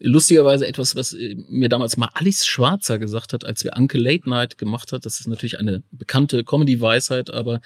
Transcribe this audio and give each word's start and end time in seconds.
lustigerweise 0.00 0.66
etwas, 0.66 0.96
was 0.96 1.12
äh, 1.12 1.36
mir 1.48 1.68
damals 1.68 1.96
mal 1.96 2.10
Alice 2.14 2.46
Schwarzer 2.46 2.98
gesagt 2.98 3.32
hat, 3.32 3.44
als 3.44 3.64
wir 3.64 3.76
Uncle 3.76 4.00
Late 4.00 4.28
Night 4.28 4.58
gemacht 4.58 4.92
hat. 4.92 5.04
Das 5.04 5.20
ist 5.20 5.26
natürlich 5.26 5.58
eine 5.58 5.82
bekannte 5.90 6.44
Comedy-Weisheit, 6.44 7.30
aber 7.30 7.60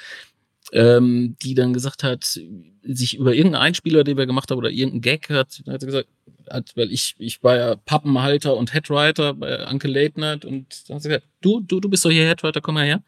ähm, 0.73 1.37
die 1.43 1.55
dann 1.55 1.73
gesagt 1.73 2.03
hat, 2.05 2.41
sich 2.83 3.17
über 3.17 3.35
irgendeinen 3.35 3.63
Einspieler, 3.63 4.05
den 4.05 4.17
wir 4.17 4.27
gemacht 4.27 4.51
haben, 4.51 4.59
oder 4.59 4.71
irgendeinen 4.71 5.03
Gag 5.03 5.29
hat, 5.29 5.63
hat 5.67 5.81
sie 5.81 5.87
gesagt, 5.87 6.09
hat, 6.49 6.73
weil 6.77 6.93
ich, 6.93 7.15
ich 7.19 7.43
war 7.43 7.57
ja 7.57 7.77
Pappenhalter 7.77 8.57
und 8.57 8.73
Headwriter 8.73 9.35
bei 9.35 9.67
Uncle 9.69 9.91
Late 9.91 10.19
Night 10.21 10.45
und 10.45 10.89
dann 10.89 10.97
hat 10.97 11.03
sie 11.03 11.09
gesagt, 11.09 11.27
du, 11.41 11.61
du, 11.61 11.81
du 11.81 11.89
bist 11.89 12.05
doch 12.05 12.11
hier 12.11 12.27
Headwriter, 12.27 12.61
komm 12.61 12.75
mal 12.75 12.87
her. 12.87 13.03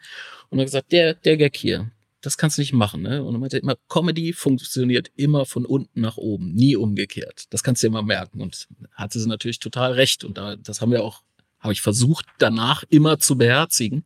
Und 0.50 0.58
er 0.58 0.62
hat 0.62 0.66
gesagt, 0.66 0.92
der, 0.92 1.14
der 1.14 1.36
Gag 1.36 1.56
hier, 1.56 1.90
das 2.24 2.38
kannst 2.38 2.56
du 2.56 2.62
nicht 2.62 2.72
machen. 2.72 3.02
Ne? 3.02 3.22
Und 3.22 3.34
er 3.34 3.38
meinte 3.38 3.58
immer, 3.58 3.76
Comedy 3.88 4.32
funktioniert 4.32 5.10
immer 5.14 5.44
von 5.44 5.66
unten 5.66 6.00
nach 6.00 6.16
oben, 6.16 6.54
nie 6.54 6.74
umgekehrt. 6.74 7.44
Das 7.50 7.62
kannst 7.62 7.82
du 7.82 7.86
immer 7.86 8.02
merken. 8.02 8.40
Und 8.40 8.66
hatte 8.92 9.20
sie 9.20 9.28
natürlich 9.28 9.58
total 9.58 9.92
recht. 9.92 10.24
Und 10.24 10.38
da, 10.38 10.56
das 10.56 10.80
haben 10.80 10.90
wir 10.90 11.04
auch, 11.04 11.22
habe 11.60 11.74
ich 11.74 11.82
versucht, 11.82 12.26
danach 12.38 12.82
immer 12.88 13.18
zu 13.18 13.36
beherzigen. 13.36 14.04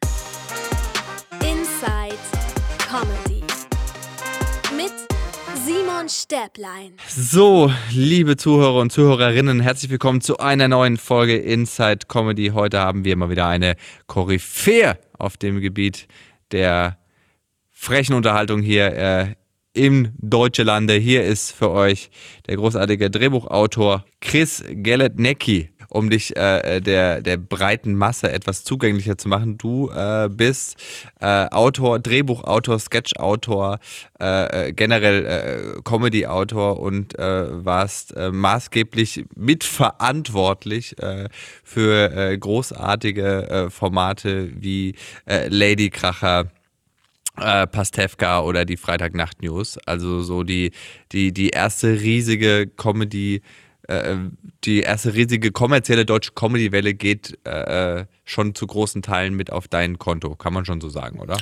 Inside 1.40 2.18
Comedy 2.78 3.42
mit 4.76 4.92
Simon 5.64 6.08
Stäblein. 6.08 6.94
So, 7.08 7.72
liebe 7.92 8.36
Zuhörer 8.36 8.80
und 8.80 8.90
Zuhörerinnen, 8.90 9.60
herzlich 9.60 9.92
willkommen 9.92 10.20
zu 10.22 10.38
einer 10.38 10.66
neuen 10.66 10.96
Folge 10.96 11.36
Inside 11.36 12.06
Comedy. 12.08 12.48
Heute 12.48 12.80
haben 12.80 13.04
wir 13.04 13.16
mal 13.16 13.30
wieder 13.30 13.46
eine 13.46 13.76
Koryphäe 14.08 14.98
auf 15.16 15.36
dem 15.36 15.60
Gebiet 15.60 16.08
der 16.50 16.98
frechen 17.78 18.16
Unterhaltung 18.16 18.60
hier 18.60 18.92
äh, 18.96 19.26
im 19.72 20.10
Deutsche 20.18 20.64
Lande. 20.64 20.94
Hier 20.94 21.24
ist 21.24 21.52
für 21.52 21.70
euch 21.70 22.10
der 22.48 22.56
großartige 22.56 23.08
Drehbuchautor 23.08 24.04
Chris 24.20 24.64
Geletnecki, 24.68 25.70
um 25.88 26.10
dich 26.10 26.36
äh, 26.36 26.80
der, 26.80 27.22
der 27.22 27.36
breiten 27.36 27.94
Masse 27.94 28.32
etwas 28.32 28.64
zugänglicher 28.64 29.16
zu 29.16 29.28
machen. 29.28 29.58
Du 29.58 29.90
äh, 29.90 30.28
bist 30.28 30.76
äh, 31.20 31.46
Autor, 31.50 32.00
Drehbuchautor, 32.00 32.80
Sketchautor, 32.80 33.78
äh, 34.20 34.66
äh 34.66 34.72
generell 34.72 35.24
äh, 35.24 35.80
Comedy-Autor 35.82 36.80
und 36.80 37.16
äh, 37.16 37.64
warst 37.64 38.14
äh, 38.16 38.32
maßgeblich 38.32 39.24
mitverantwortlich 39.36 40.98
äh, 40.98 41.28
für 41.62 42.12
äh, 42.12 42.36
großartige 42.36 43.48
äh, 43.48 43.70
Formate 43.70 44.50
wie 44.60 44.96
äh, 45.26 45.46
Lady 45.48 45.90
Kracher, 45.90 46.50
äh, 47.40 47.66
Pastewka 47.66 48.42
oder 48.42 48.64
die 48.64 48.76
Freitagnacht-News. 48.76 49.78
Also 49.86 50.22
so 50.22 50.42
die, 50.42 50.72
die, 51.12 51.32
die 51.32 51.50
erste 51.50 52.00
riesige 52.00 52.66
Comedy, 52.66 53.42
äh, 53.88 54.16
die 54.64 54.80
erste 54.80 55.14
riesige 55.14 55.52
kommerzielle 55.52 56.04
deutsche 56.04 56.32
Comedy-Welle 56.32 56.94
geht 56.94 57.38
äh, 57.46 58.06
schon 58.24 58.54
zu 58.54 58.66
großen 58.66 59.02
Teilen 59.02 59.34
mit 59.34 59.52
auf 59.52 59.68
dein 59.68 59.98
Konto, 59.98 60.34
kann 60.36 60.52
man 60.52 60.64
schon 60.64 60.80
so 60.80 60.88
sagen, 60.88 61.20
oder? 61.20 61.36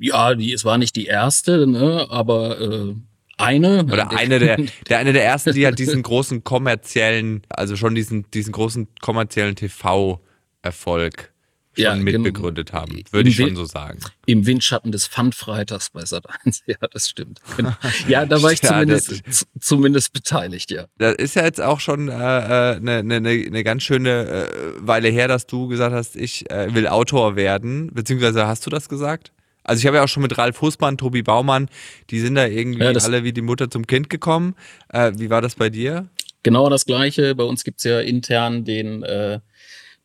Ja, 0.00 0.34
die, 0.34 0.52
es 0.52 0.64
war 0.64 0.78
nicht 0.78 0.96
die 0.96 1.06
erste, 1.06 1.66
ne, 1.66 2.06
aber 2.10 2.60
äh, 2.60 2.94
eine. 3.36 3.84
Oder 3.84 4.10
eine 4.16 4.38
der, 4.38 4.58
der, 4.88 4.98
eine 4.98 5.12
der 5.12 5.24
ersten, 5.24 5.54
die 5.54 5.64
halt 5.64 5.78
diesen 5.78 6.02
großen 6.02 6.44
kommerziellen, 6.44 7.42
also 7.48 7.76
schon 7.76 7.94
diesen, 7.94 8.30
diesen 8.32 8.52
großen 8.52 8.88
kommerziellen 9.00 9.54
TV-Erfolg 9.56 11.32
schon 11.78 11.96
ja, 11.96 11.96
mitbegründet 11.96 12.72
haben, 12.72 13.02
würde 13.10 13.28
ich 13.28 13.36
schon 13.36 13.56
so 13.56 13.64
sagen. 13.64 14.00
Im 14.26 14.46
Windschatten 14.46 14.92
des 14.92 15.06
Pfandfreitags 15.06 15.90
bei 15.90 16.04
Sat 16.04 16.24
1, 16.44 16.62
ja, 16.66 16.76
das 16.92 17.08
stimmt. 17.08 17.40
Genau. 17.56 17.72
Ja, 18.08 18.26
da 18.26 18.42
war 18.42 18.52
ich 18.52 18.62
ja, 18.62 18.70
zumindest, 18.70 19.22
zumindest 19.60 20.12
beteiligt, 20.12 20.70
ja. 20.70 20.86
Das 20.98 21.14
ist 21.16 21.36
ja 21.36 21.44
jetzt 21.44 21.60
auch 21.60 21.80
schon 21.80 22.10
eine 22.10 22.76
äh, 22.76 22.80
ne, 22.80 23.02
ne, 23.02 23.20
ne, 23.20 23.50
ne 23.50 23.64
ganz 23.64 23.82
schöne 23.82 24.26
äh, 24.26 24.48
Weile 24.78 25.08
her, 25.08 25.28
dass 25.28 25.46
du 25.46 25.68
gesagt 25.68 25.94
hast, 25.94 26.16
ich 26.16 26.50
äh, 26.50 26.74
will 26.74 26.86
Autor 26.86 27.36
werden, 27.36 27.90
beziehungsweise 27.92 28.46
hast 28.46 28.66
du 28.66 28.70
das 28.70 28.88
gesagt? 28.88 29.32
Also 29.68 29.80
ich 29.80 29.86
habe 29.86 29.98
ja 29.98 30.04
auch 30.04 30.08
schon 30.08 30.22
mit 30.22 30.38
Ralf 30.38 30.62
Hussmann, 30.62 30.96
Tobi 30.96 31.22
Baumann, 31.22 31.68
die 32.10 32.20
sind 32.20 32.36
da 32.36 32.46
irgendwie 32.46 32.84
ja, 32.84 32.92
alle 32.92 33.22
wie 33.22 33.32
die 33.32 33.42
Mutter 33.42 33.70
zum 33.70 33.86
Kind 33.86 34.08
gekommen. 34.08 34.54
Äh, 34.88 35.12
wie 35.16 35.28
war 35.28 35.42
das 35.42 35.56
bei 35.56 35.68
dir? 35.68 36.08
Genau 36.42 36.70
das 36.70 36.86
Gleiche. 36.86 37.34
Bei 37.34 37.44
uns 37.44 37.64
gibt 37.64 37.78
es 37.78 37.84
ja 37.84 38.00
intern 38.00 38.64
den 38.64 39.02
äh, 39.02 39.40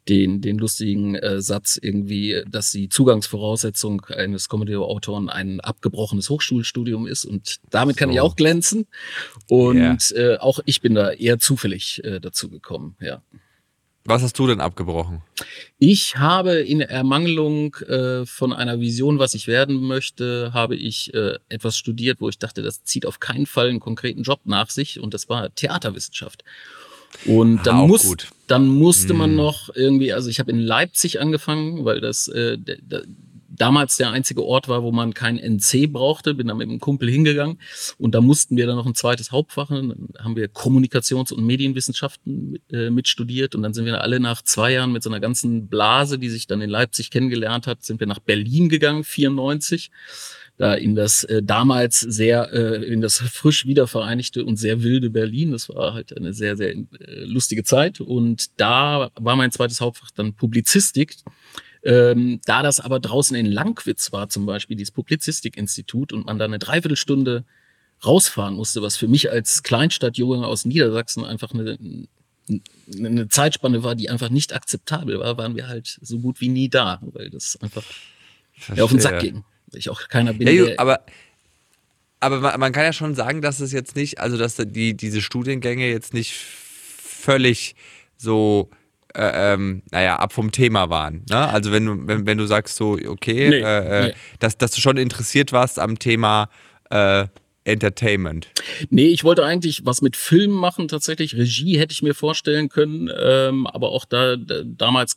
den, 0.09 0.41
den 0.41 0.57
lustigen 0.57 1.15
äh, 1.15 1.41
Satz 1.41 1.79
irgendwie, 1.81 2.43
dass 2.47 2.71
die 2.71 2.89
Zugangsvoraussetzung 2.89 4.05
eines 4.05 4.49
Comedy-Autoren 4.49 5.29
ein 5.29 5.59
abgebrochenes 5.59 6.29
Hochschulstudium 6.29 7.07
ist 7.07 7.25
und 7.25 7.57
damit 7.69 7.97
kann 7.97 8.09
so. 8.09 8.15
ich 8.15 8.21
auch 8.21 8.35
glänzen. 8.35 8.87
Und 9.47 9.75
yeah. 9.77 10.33
äh, 10.33 10.37
auch 10.37 10.59
ich 10.65 10.81
bin 10.81 10.95
da 10.95 11.11
eher 11.11 11.39
zufällig 11.39 12.03
äh, 12.03 12.19
dazu 12.19 12.49
gekommen, 12.49 12.95
ja. 12.99 13.21
Was 14.05 14.21
hast 14.21 14.37
du 14.37 14.47
denn 14.47 14.59
abgebrochen? 14.59 15.21
Ich 15.77 16.17
habe 16.17 16.55
in 16.55 16.81
Ermangelung 16.81 17.75
äh, 17.87 18.25
von 18.25 18.51
einer 18.51 18.81
Vision, 18.81 19.17
was 19.17 19.33
ich 19.33 19.47
werden 19.47 19.81
möchte, 19.81 20.51
habe 20.53 20.75
ich 20.75 21.13
äh, 21.13 21.37
etwas 21.47 21.77
studiert, 21.77 22.19
wo 22.19 22.27
ich 22.27 22.37
dachte, 22.37 22.61
das 22.63 22.83
zieht 22.83 23.05
auf 23.05 23.21
keinen 23.21 23.45
Fall 23.45 23.69
einen 23.69 23.79
konkreten 23.79 24.23
Job 24.23 24.41
nach 24.43 24.69
sich 24.69 24.99
und 24.99 25.13
das 25.13 25.29
war 25.29 25.55
Theaterwissenschaft. 25.55 26.43
Und 27.25 27.65
dann, 27.65 27.75
ah, 27.75 27.87
muss, 27.87 28.15
dann 28.47 28.67
musste 28.67 29.13
man 29.13 29.31
hm. 29.31 29.35
noch 29.37 29.69
irgendwie, 29.75 30.13
also 30.13 30.29
ich 30.29 30.39
habe 30.39 30.51
in 30.51 30.59
Leipzig 30.59 31.21
angefangen, 31.21 31.85
weil 31.85 32.01
das 32.01 32.27
äh, 32.27 32.57
damals 33.55 33.97
der 33.97 34.11
einzige 34.11 34.43
Ort 34.43 34.67
war, 34.67 34.83
wo 34.83 34.91
man 34.91 35.13
kein 35.13 35.37
NC 35.37 35.91
brauchte. 35.91 36.33
Bin 36.33 36.47
dann 36.47 36.57
mit 36.57 36.67
einem 36.67 36.79
Kumpel 36.79 37.09
hingegangen 37.09 37.59
und 37.97 38.15
da 38.15 38.21
mussten 38.21 38.57
wir 38.57 38.67
dann 38.67 38.75
noch 38.75 38.85
ein 38.85 38.95
zweites 38.95 39.31
Hauptfach. 39.31 39.69
Dann 39.69 40.09
haben 40.19 40.35
wir 40.35 40.47
Kommunikations- 40.47 41.31
und 41.31 41.45
Medienwissenschaften 41.45 42.59
äh, 42.71 42.89
mitstudiert 42.89 43.55
und 43.55 43.63
dann 43.63 43.73
sind 43.73 43.85
wir 43.85 44.01
alle 44.01 44.19
nach 44.19 44.41
zwei 44.41 44.73
Jahren 44.73 44.91
mit 44.91 45.03
so 45.03 45.09
einer 45.09 45.19
ganzen 45.19 45.67
Blase, 45.67 46.19
die 46.19 46.29
sich 46.29 46.47
dann 46.47 46.61
in 46.61 46.69
Leipzig 46.69 47.11
kennengelernt 47.11 47.67
hat, 47.67 47.83
sind 47.83 47.99
wir 47.99 48.07
nach 48.07 48.19
Berlin 48.19 48.69
gegangen, 48.69 49.03
94 49.03 49.91
da 50.57 50.75
in 50.75 50.95
das 50.95 51.23
äh, 51.23 51.41
damals 51.41 51.99
sehr, 51.99 52.53
äh, 52.53 52.83
in 52.85 53.01
das 53.01 53.17
frisch 53.17 53.65
wiedervereinigte 53.65 54.45
und 54.45 54.57
sehr 54.57 54.83
wilde 54.83 55.09
Berlin. 55.09 55.51
Das 55.51 55.69
war 55.69 55.93
halt 55.93 56.15
eine 56.15 56.33
sehr, 56.33 56.55
sehr 56.55 56.75
äh, 56.75 56.85
lustige 57.23 57.63
Zeit. 57.63 57.99
Und 57.99 58.59
da 58.59 59.09
war 59.15 59.35
mein 59.35 59.51
zweites 59.51 59.81
Hauptfach 59.81 60.11
dann 60.11 60.35
Publizistik. 60.35 61.15
Ähm, 61.83 62.39
da 62.45 62.61
das 62.61 62.79
aber 62.79 62.99
draußen 62.99 63.35
in 63.35 63.47
Langwitz 63.47 64.11
war, 64.11 64.29
zum 64.29 64.45
Beispiel, 64.45 64.77
dieses 64.77 64.91
Publizistikinstitut, 64.91 66.13
und 66.13 66.27
man 66.27 66.37
da 66.37 66.45
eine 66.45 66.59
Dreiviertelstunde 66.59 67.43
rausfahren 68.05 68.55
musste, 68.55 68.81
was 68.81 68.95
für 68.95 69.07
mich 69.07 69.31
als 69.31 69.63
Kleinstadtjunge 69.63 70.45
aus 70.45 70.65
Niedersachsen 70.65 71.25
einfach 71.25 71.51
eine, 71.51 71.77
eine 72.95 73.27
Zeitspanne 73.27 73.83
war, 73.83 73.95
die 73.95 74.09
einfach 74.09 74.29
nicht 74.29 74.53
akzeptabel 74.53 75.19
war, 75.19 75.37
waren 75.37 75.55
wir 75.55 75.67
halt 75.67 75.97
so 76.01 76.19
gut 76.19 76.41
wie 76.41 76.49
nie 76.49 76.69
da, 76.69 76.99
weil 77.01 77.29
das 77.29 77.57
einfach 77.61 77.83
ja, 78.75 78.83
auf 78.83 78.91
den 78.91 78.99
Sack 78.99 79.19
ging 79.19 79.43
ich 79.79 79.89
auch 79.89 80.07
keiner 80.07 80.33
bin. 80.33 80.47
Ja, 80.47 80.73
aber 80.77 81.05
aber 82.19 82.39
man, 82.39 82.59
man, 82.59 82.71
kann 82.71 82.85
ja 82.85 82.93
schon 82.93 83.15
sagen, 83.15 83.41
dass 83.41 83.59
es 83.59 83.73
jetzt 83.73 83.97
nicht, 83.97 84.19
also 84.19 84.37
dass 84.37 84.55
die, 84.55 84.95
diese 84.95 85.21
Studiengänge 85.21 85.89
jetzt 85.89 86.13
nicht 86.13 86.33
völlig 86.33 87.75
so, 88.15 88.69
äh, 89.13 89.53
ähm, 89.53 89.83
naja, 89.91 90.15
ab 90.17 90.31
vom 90.31 90.51
Thema 90.51 90.89
waren. 90.89 91.25
Ne? 91.29 91.37
Also 91.37 91.73
wenn 91.73 91.85
du, 91.85 92.07
wenn, 92.07 92.25
wenn 92.25 92.37
du 92.37 92.45
sagst 92.45 92.77
so, 92.77 92.93
okay, 92.93 93.49
nee, 93.49 93.59
äh, 93.59 94.05
äh, 94.05 94.07
nee. 94.07 94.13
Dass, 94.39 94.57
dass 94.57 94.71
du 94.71 94.79
schon 94.79 94.95
interessiert 94.95 95.51
warst 95.51 95.79
am 95.79 95.99
Thema 95.99 96.49
äh, 96.89 97.25
Entertainment. 97.65 98.47
Nee, 98.89 99.07
ich 99.07 99.23
wollte 99.23 99.45
eigentlich 99.45 99.85
was 99.85 100.01
mit 100.01 100.17
Filmen 100.17 100.55
machen, 100.55 100.87
tatsächlich. 100.87 101.35
Regie 101.35 101.77
hätte 101.77 101.93
ich 101.93 102.01
mir 102.01 102.13
vorstellen 102.13 102.69
können, 102.69 103.09
ähm, 103.17 103.67
aber 103.67 103.89
auch 103.89 104.05
da, 104.05 104.35
da 104.35 104.63
damals 104.65 105.15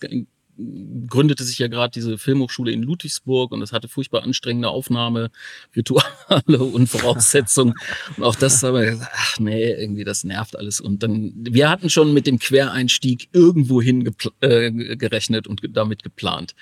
gründete 1.09 1.45
sich 1.45 1.59
ja 1.59 1.69
gerade 1.69 1.93
diese 1.93 2.19
Filmhochschule 2.19 2.73
in 2.73 2.83
Ludwigsburg 2.83 3.53
und 3.53 3.63
es 3.63 3.73
hatte 3.73 3.89
furchtbar 3.89 4.23
anstrengende 4.23 4.69
Aufnahme, 4.69 5.31
Rituale 5.75 6.59
und 6.59 6.89
Voraussetzungen. 6.89 7.75
und 8.17 8.25
auch 8.25 8.35
das 8.35 8.65
aber 8.65 8.85
gesagt, 8.85 9.13
ach 9.15 9.39
nee, 9.39 9.71
irgendwie 9.71 10.05
das 10.05 10.25
nervt 10.25 10.57
alles. 10.57 10.81
Und 10.81 11.03
dann, 11.03 11.33
wir 11.37 11.69
hatten 11.69 11.91
schon 11.91 12.15
mit 12.15 12.27
dem 12.27 12.39
Quereinstieg 12.39 13.29
irgendwo 13.33 13.83
hin 13.83 14.15
äh, 14.41 14.71
gerechnet 14.97 15.47
und 15.47 15.61
damit 15.71 16.03
geplant. 16.03 16.55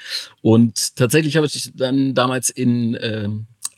Und 0.42 0.96
tatsächlich 0.96 1.36
habe 1.36 1.46
ich 1.46 1.72
dann 1.74 2.14
damals 2.14 2.50
in 2.50 2.94
äh, 2.94 3.28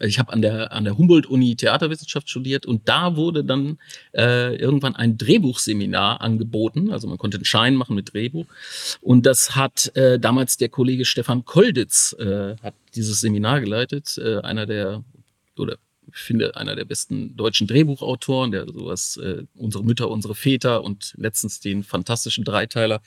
ich 0.01 0.19
habe 0.19 0.33
an 0.33 0.43
der, 0.43 0.73
an 0.73 0.85
der 0.85 0.99
Humboldt-Uni 0.99 1.57
Theaterwissenschaft 1.57 2.29
studiert 2.29 2.67
und 2.67 2.89
da 2.89 3.17
wurde 3.17 3.45
dann 3.45 3.79
äh, 4.15 4.57
irgendwann 4.57 4.97
ein 4.97 5.19
Drehbuchseminar 5.19 6.21
angeboten. 6.21 6.91
Also 6.91 7.09
man 7.09 7.19
konnte 7.19 7.37
einen 7.37 7.45
Schein 7.45 7.75
machen 7.75 7.97
mit 7.97 8.13
Drehbuch. 8.13 8.47
Und 9.01 9.27
das 9.27 9.57
hat 9.57 9.95
äh, 9.97 10.19
damals 10.19 10.57
der 10.57 10.69
Kollege 10.69 11.05
Stefan 11.05 11.45
Kolditz 11.45 12.15
äh, 12.19 12.57
hat 12.63 12.75
dieses 12.95 13.21
Seminar 13.21 13.61
geleitet, 13.61 14.19
äh, 14.19 14.41
einer 14.41 14.67
der, 14.67 15.05
oder 15.59 15.77
ich 16.09 16.23
finde, 16.23 16.57
einer 16.57 16.77
der 16.77 16.85
besten 16.85 17.37
deutschen 17.37 17.67
Drehbuchautoren, 17.67 18.53
der 18.53 18.67
sowas, 18.67 19.17
äh, 19.17 19.45
unsere 19.55 19.85
Mütter, 19.85 20.09
unsere 20.09 20.35
Väter 20.35 20.85
und 20.85 21.15
letztens 21.17 21.61
den 21.61 21.83
fantastischen 21.83 22.45
Dreiteiler 22.45 23.03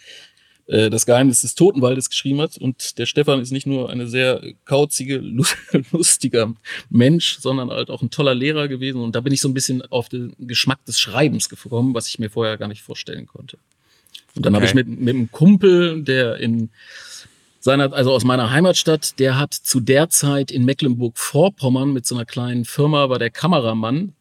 äh, 0.69 0.92
das 0.92 1.07
Geheimnis 1.07 1.42
des 1.42 1.56
Totenwaldes 1.56 2.10
geschrieben 2.10 2.42
hat. 2.42 2.57
Und 2.57 3.00
der 3.00 3.07
Stefan 3.07 3.42
ist 3.42 3.51
nicht 3.51 3.66
nur 3.66 3.89
eine 3.89 4.07
sehr 4.07 4.42
kauzige, 4.66 5.18
lustiger 5.92 6.54
Mensch, 6.92 7.39
sondern 7.39 7.71
halt 7.71 7.89
auch 7.89 8.04
ein 8.04 8.12
toller 8.12 8.36
Lehrer 8.36 8.68
gewesen. 8.68 9.01
Und 9.01 9.16
da 9.16 9.21
bin 9.21 9.33
ich 9.33 9.42
so 9.42 9.50
ein 9.50 9.56
bisschen 9.56 9.81
auf 9.92 10.10
den 10.10 10.36
Geschmack 10.38 10.86
des 10.86 11.00
Schreibens 11.00 11.50
gekommen, 11.50 11.95
was 11.95 12.07
ich 12.07 12.19
mir 12.19 12.30
vorher 12.30 12.57
gar 12.57 12.68
nicht 12.68 12.83
vorstellen 12.83 13.25
konnte. 13.25 13.57
Und 14.36 14.45
dann 14.45 14.54
okay. 14.54 14.68
habe 14.68 14.69
ich 14.69 14.75
mit, 14.75 15.00
mit 15.00 15.16
einem 15.16 15.31
Kumpel, 15.31 16.04
der 16.04 16.38
in 16.38 16.69
seiner, 17.60 17.92
also 17.92 18.13
aus 18.13 18.24
meiner 18.24 18.51
Heimatstadt, 18.51 19.19
der 19.19 19.39
hat 19.39 19.56
zu 19.56 19.80
der 19.80 20.10
Zeit 20.10 20.51
in 20.51 20.66
Mecklenburg-Vorpommern 20.66 21.92
mit 21.92 22.06
so 22.06 22.13
einer 22.13 22.25
kleinen 22.25 22.63
Firma, 22.63 23.10
war 23.10 23.18
der 23.18 23.31
Kameramann. 23.31 24.13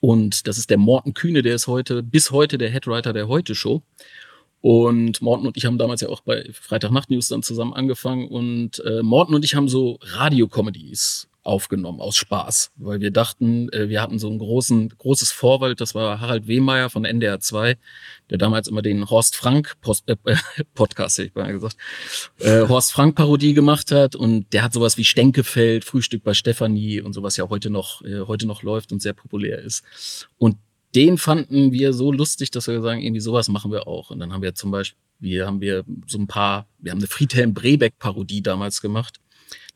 Und 0.00 0.46
das 0.46 0.56
ist 0.56 0.70
der 0.70 0.78
Morten 0.78 1.12
Kühne, 1.12 1.42
der 1.42 1.54
ist 1.54 1.66
heute, 1.66 2.02
bis 2.02 2.30
heute 2.30 2.56
der 2.56 2.70
Headwriter 2.70 3.12
der 3.12 3.28
Heute-Show. 3.28 3.82
Und 4.60 5.22
Morten 5.22 5.46
und 5.46 5.56
ich 5.56 5.64
haben 5.64 5.78
damals 5.78 6.00
ja 6.00 6.08
auch 6.08 6.22
bei 6.22 6.48
Freitagnacht 6.52 7.10
News 7.10 7.28
dann 7.28 7.42
zusammen 7.42 7.72
angefangen. 7.72 8.28
Und 8.28 8.82
äh, 8.84 9.02
Morten 9.02 9.34
und 9.34 9.44
ich 9.44 9.54
haben 9.54 9.68
so 9.68 9.98
Radio-Comedies 10.02 11.28
aufgenommen 11.46 12.00
aus 12.00 12.16
Spaß, 12.16 12.72
weil 12.76 13.00
wir 13.00 13.12
dachten, 13.12 13.72
äh, 13.72 13.88
wir 13.88 14.02
hatten 14.02 14.18
so 14.18 14.28
ein 14.28 14.38
großen, 14.38 14.92
großes 14.98 15.30
Vorwald, 15.30 15.80
das 15.80 15.94
war 15.94 16.20
Harald 16.20 16.48
Wehmeier 16.48 16.90
von 16.90 17.04
NDR 17.04 17.38
2, 17.38 17.78
der 18.30 18.38
damals 18.38 18.66
immer 18.66 18.82
den 18.82 19.08
Horst 19.08 19.36
Frank 19.36 19.74
Post, 19.80 20.08
äh, 20.08 20.16
Podcast, 20.74 21.18
hätte 21.18 21.28
ich 21.28 21.34
mal 21.34 21.52
gesagt, 21.52 21.76
äh, 22.40 22.66
Horst 22.66 22.92
Frank 22.92 23.14
Parodie 23.14 23.54
gemacht 23.54 23.92
hat 23.92 24.16
und 24.16 24.52
der 24.52 24.64
hat 24.64 24.72
sowas 24.72 24.98
wie 24.98 25.04
Stenkefeld, 25.04 25.84
Frühstück 25.84 26.24
bei 26.24 26.34
Stefanie 26.34 27.00
und 27.00 27.12
sowas 27.12 27.36
ja 27.36 27.48
heute 27.48 27.70
noch, 27.70 28.02
äh, 28.02 28.22
heute 28.26 28.46
noch 28.46 28.62
läuft 28.62 28.90
und 28.90 29.00
sehr 29.00 29.14
populär 29.14 29.60
ist. 29.60 29.84
Und 30.38 30.56
den 30.94 31.18
fanden 31.18 31.72
wir 31.72 31.92
so 31.92 32.12
lustig, 32.12 32.50
dass 32.50 32.68
wir 32.68 32.80
sagen, 32.80 33.02
irgendwie 33.02 33.20
sowas 33.20 33.48
machen 33.48 33.70
wir 33.72 33.86
auch. 33.86 34.10
Und 34.10 34.20
dann 34.20 34.32
haben 34.32 34.42
wir 34.42 34.54
zum 34.54 34.70
Beispiel, 34.70 34.98
wir 35.18 35.46
haben 35.46 35.60
wir 35.60 35.84
so 36.06 36.18
ein 36.18 36.26
paar, 36.26 36.66
wir 36.78 36.92
haben 36.92 36.98
eine 36.98 37.06
Friedhelm 37.06 37.54
Brebeck 37.54 37.98
Parodie 37.98 38.42
damals 38.42 38.80
gemacht 38.80 39.20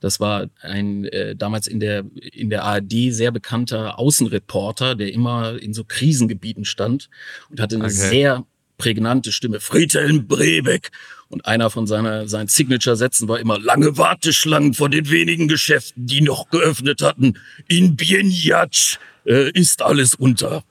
das 0.00 0.18
war 0.18 0.48
ein 0.62 1.04
äh, 1.04 1.36
damals 1.36 1.66
in 1.66 1.78
der 1.78 2.04
in 2.32 2.50
der 2.50 2.64
ARD 2.64 3.12
sehr 3.12 3.30
bekannter 3.30 3.98
Außenreporter, 3.98 4.94
der 4.94 5.12
immer 5.12 5.60
in 5.60 5.74
so 5.74 5.84
Krisengebieten 5.84 6.64
stand 6.64 7.08
und 7.50 7.60
hatte 7.60 7.76
eine 7.76 7.84
okay. 7.84 7.94
sehr 7.94 8.46
prägnante 8.78 9.30
Stimme. 9.30 9.60
Friedhelm 9.60 10.26
Brebeck. 10.26 10.90
Und 11.28 11.46
einer 11.46 11.70
von 11.70 11.86
seiner, 11.86 12.26
seinen 12.26 12.48
Signature-Sätzen 12.48 13.28
war 13.28 13.38
immer 13.38 13.56
lange 13.56 13.96
Warteschlangen 13.96 14.74
vor 14.74 14.88
den 14.88 15.10
wenigen 15.10 15.46
Geschäften, 15.46 16.06
die 16.06 16.22
noch 16.22 16.50
geöffnet 16.50 17.02
hatten. 17.02 17.38
In 17.68 17.94
Bienjatsch 17.94 18.98
äh, 19.26 19.50
ist 19.52 19.82
alles 19.82 20.14
unter. 20.14 20.64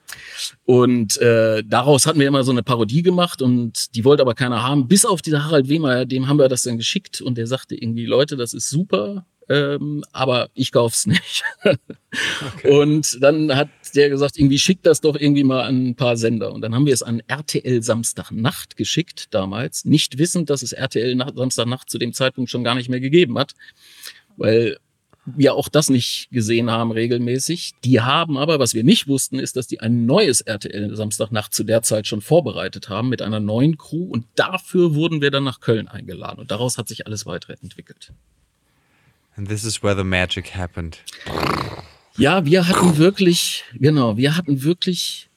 Und 0.66 1.18
äh, 1.18 1.64
daraus 1.66 2.06
hatten 2.06 2.20
wir 2.20 2.28
immer 2.28 2.44
so 2.44 2.52
eine 2.52 2.64
Parodie 2.64 3.04
gemacht 3.04 3.42
und 3.42 3.96
die 3.96 4.06
wollte 4.06 4.22
aber 4.22 4.36
keiner 4.36 4.64
haben. 4.64 4.88
Bis 4.88 5.06
auf 5.06 5.22
dieser 5.22 5.46
Harald 5.46 5.70
Wehmeier, 5.70 6.06
dem 6.06 6.28
haben 6.28 6.40
wir 6.40 6.50
das 6.50 6.64
dann 6.64 6.78
geschickt 6.78 7.22
und 7.22 7.38
der 7.38 7.48
sagte 7.48 7.76
irgendwie, 7.76 8.06
Leute, 8.06 8.38
das 8.38 8.54
ist 8.54 8.70
super, 8.70 9.26
ähm, 9.50 10.04
aber 10.12 10.50
ich 10.54 10.72
kauf's 10.72 11.08
nicht. 11.08 11.44
okay. 11.64 12.70
Und 12.70 13.18
dann 13.22 13.56
hat 13.56 13.70
der 13.96 14.10
gesagt, 14.10 14.38
irgendwie 14.38 14.60
schickt 14.60 14.86
das 14.86 15.02
doch 15.02 15.16
irgendwie 15.16 15.44
mal 15.44 15.64
an 15.64 15.88
ein 15.88 15.96
paar 15.96 16.18
Sender. 16.18 16.54
Und 16.54 16.62
dann 16.62 16.76
haben 16.76 16.86
wir 16.86 16.94
es 16.94 17.02
an 17.02 17.22
RTL 17.28 17.82
Samstagnacht 17.82 18.78
geschickt 18.78 19.28
damals, 19.32 19.86
nicht 19.86 20.20
wissend, 20.20 20.52
dass 20.52 20.62
es 20.62 20.72
RTL 20.72 21.18
Samstagnacht 21.36 21.90
zu 21.90 21.98
dem 21.98 22.14
Zeitpunkt 22.14 22.52
schon 22.52 22.64
gar 22.64 22.76
nicht 22.76 22.90
mehr 22.90 23.00
gegeben 23.00 23.40
hat. 23.40 23.54
Weil 24.38 24.78
wir 25.36 25.54
auch 25.54 25.70
das 25.70 25.90
nicht 25.90 26.30
gesehen 26.32 26.70
haben 26.70 26.92
regelmäßig. 26.92 27.74
Die 27.84 28.02
haben 28.02 28.38
aber, 28.38 28.60
was 28.60 28.74
wir 28.74 28.84
nicht 28.84 29.08
wussten, 29.08 29.40
ist, 29.40 29.56
dass 29.56 29.68
die 29.68 29.80
ein 29.80 30.06
neues 30.06 30.42
RTL 30.42 30.96
Samstagnacht 30.96 31.54
zu 31.54 31.64
der 31.64 31.82
Zeit 31.82 32.08
schon 32.08 32.22
vorbereitet 32.22 32.90
haben 32.90 33.10
mit 33.10 33.22
einer 33.22 33.40
neuen 33.40 33.78
Crew 33.78 34.06
und 34.10 34.26
dafür 34.36 34.96
wurden 34.96 35.22
wir 35.22 35.32
dann 35.32 35.44
nach 35.44 35.60
Köln 35.60 35.88
eingeladen 35.88 36.40
und 36.40 36.52
daraus 36.52 36.78
hat 36.78 36.88
sich 36.88 37.06
alles 37.06 37.26
weitere 37.26 37.54
entwickelt. 37.62 38.14
And 39.36 39.48
this 39.48 39.64
is 39.64 39.82
where 39.82 39.96
the 39.96 40.04
magic 40.04 40.56
happened. 40.56 41.00
Ja, 42.18 42.46
wir 42.46 42.68
hatten 42.68 42.98
wirklich, 42.98 43.64
genau, 43.74 44.18
wir 44.18 44.36
hatten 44.36 44.64
wirklich 44.64 45.29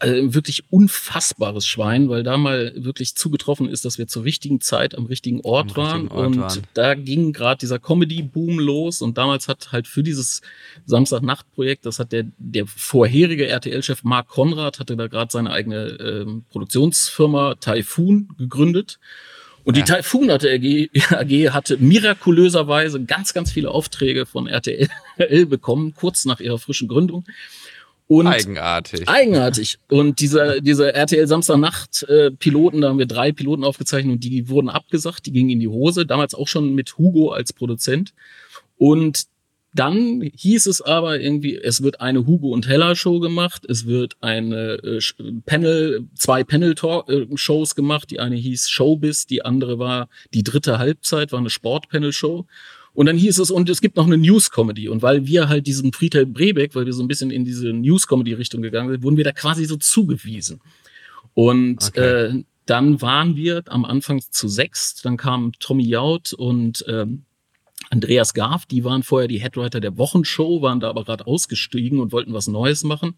äh, 0.00 0.32
wirklich 0.32 0.64
unfassbares 0.70 1.66
Schwein, 1.66 2.08
weil 2.08 2.22
da 2.22 2.38
mal 2.38 2.72
wirklich 2.74 3.14
zugetroffen 3.14 3.68
ist, 3.68 3.84
dass 3.84 3.98
wir 3.98 4.06
zur 4.06 4.24
richtigen 4.24 4.62
Zeit 4.62 4.96
am 4.96 5.04
richtigen 5.06 5.42
Ort, 5.42 5.70
am 5.70 5.76
waren. 5.76 6.00
Richtigen 6.00 6.18
Ort 6.18 6.26
und 6.26 6.38
waren. 6.38 6.62
da 6.72 6.94
ging 6.94 7.32
gerade 7.34 7.58
dieser 7.58 7.78
Comedy-Boom 7.78 8.58
los 8.58 9.02
und 9.02 9.18
damals 9.18 9.46
hat 9.46 9.70
halt 9.70 9.86
für 9.86 10.02
dieses 10.02 10.40
Samstagnacht-Projekt, 10.86 11.84
das 11.84 11.98
hat 11.98 12.12
der, 12.12 12.24
der 12.38 12.66
vorherige 12.66 13.46
RTL-Chef 13.46 14.04
Mark 14.04 14.28
Konrad, 14.28 14.78
hatte 14.80 14.96
da 14.96 15.06
gerade 15.06 15.30
seine 15.30 15.50
eigene 15.50 15.86
ähm, 16.00 16.44
Produktionsfirma 16.50 17.56
Typhoon 17.56 18.30
gegründet. 18.38 18.98
Und 19.64 19.76
die 19.76 19.80
ja. 19.80 19.96
Typhoon 19.96 20.30
AG, 20.30 20.88
AG 21.10 21.52
hatte 21.52 21.76
mirakulöserweise 21.76 23.04
ganz, 23.04 23.34
ganz 23.34 23.52
viele 23.52 23.70
Aufträge 23.70 24.24
von 24.24 24.46
RTL 24.46 24.88
bekommen, 25.46 25.92
kurz 25.94 26.24
nach 26.24 26.40
ihrer 26.40 26.58
frischen 26.58 26.88
Gründung. 26.88 27.26
Und 28.08 28.26
eigenartig. 28.26 29.06
Eigenartig. 29.06 29.78
Und 29.90 30.20
dieser, 30.20 30.62
dieser 30.62 30.94
RTL 30.94 31.26
Samstagnacht 31.26 32.04
äh, 32.04 32.30
Piloten, 32.30 32.80
da 32.80 32.88
haben 32.88 32.98
wir 32.98 33.06
drei 33.06 33.32
Piloten 33.32 33.64
aufgezeichnet 33.64 34.14
und 34.14 34.24
die 34.24 34.48
wurden 34.48 34.70
abgesagt, 34.70 35.26
die 35.26 35.32
gingen 35.32 35.50
in 35.50 35.60
die 35.60 35.68
Hose, 35.68 36.06
damals 36.06 36.34
auch 36.34 36.48
schon 36.48 36.74
mit 36.74 36.96
Hugo 36.96 37.30
als 37.30 37.52
Produzent. 37.52 38.14
Und 38.78 39.26
dann 39.74 40.22
hieß 40.34 40.66
es 40.66 40.80
aber 40.80 41.20
irgendwie, 41.20 41.56
es 41.56 41.82
wird 41.82 42.00
eine 42.00 42.26
Hugo 42.26 42.48
und 42.48 42.66
Hella 42.66 42.96
Show 42.96 43.20
gemacht, 43.20 43.66
es 43.68 43.86
wird 43.86 44.16
eine 44.20 44.80
äh, 44.82 45.00
Panel, 45.44 46.08
zwei 46.14 46.42
Panel 46.44 46.74
äh, 47.08 47.36
Shows 47.36 47.74
gemacht. 47.74 48.10
Die 48.10 48.20
eine 48.20 48.36
hieß 48.36 48.70
Showbiz, 48.70 49.26
die 49.26 49.44
andere 49.44 49.78
war 49.78 50.08
die 50.32 50.42
dritte 50.42 50.78
Halbzeit, 50.78 51.32
war 51.32 51.40
eine 51.40 51.50
Sportpanel 51.50 52.12
Show. 52.12 52.46
Und 52.98 53.06
dann 53.06 53.16
hieß 53.16 53.38
es, 53.38 53.52
und 53.52 53.68
es 53.68 53.80
gibt 53.80 53.94
noch 53.94 54.06
eine 54.06 54.18
News-Comedy. 54.18 54.88
Und 54.88 55.02
weil 55.02 55.24
wir 55.24 55.48
halt 55.48 55.68
diesen 55.68 55.92
Friedhelm 55.92 56.32
Brebeck, 56.32 56.74
weil 56.74 56.84
wir 56.84 56.92
so 56.92 57.00
ein 57.00 57.06
bisschen 57.06 57.30
in 57.30 57.44
diese 57.44 57.72
News-Comedy-Richtung 57.72 58.60
gegangen 58.60 58.90
sind, 58.90 59.04
wurden 59.04 59.16
wir 59.16 59.22
da 59.22 59.30
quasi 59.30 59.66
so 59.66 59.76
zugewiesen. 59.76 60.60
Und 61.32 61.90
okay. 61.90 62.00
äh, 62.00 62.44
dann 62.66 63.00
waren 63.00 63.36
wir 63.36 63.62
am 63.68 63.84
Anfang 63.84 64.20
zu 64.20 64.48
sechs. 64.48 64.96
Dann 65.00 65.16
kam 65.16 65.52
Tommy 65.60 65.86
Jaud 65.86 66.32
und 66.32 66.84
ähm, 66.88 67.22
Andreas 67.88 68.34
Garf, 68.34 68.66
die 68.66 68.82
waren 68.82 69.04
vorher 69.04 69.28
die 69.28 69.38
Headwriter 69.38 69.78
der 69.78 69.96
Wochenshow, 69.96 70.60
waren 70.60 70.80
da 70.80 70.88
aber 70.88 71.04
gerade 71.04 71.24
ausgestiegen 71.24 72.00
und 72.00 72.10
wollten 72.10 72.32
was 72.32 72.48
Neues 72.48 72.82
machen. 72.82 73.14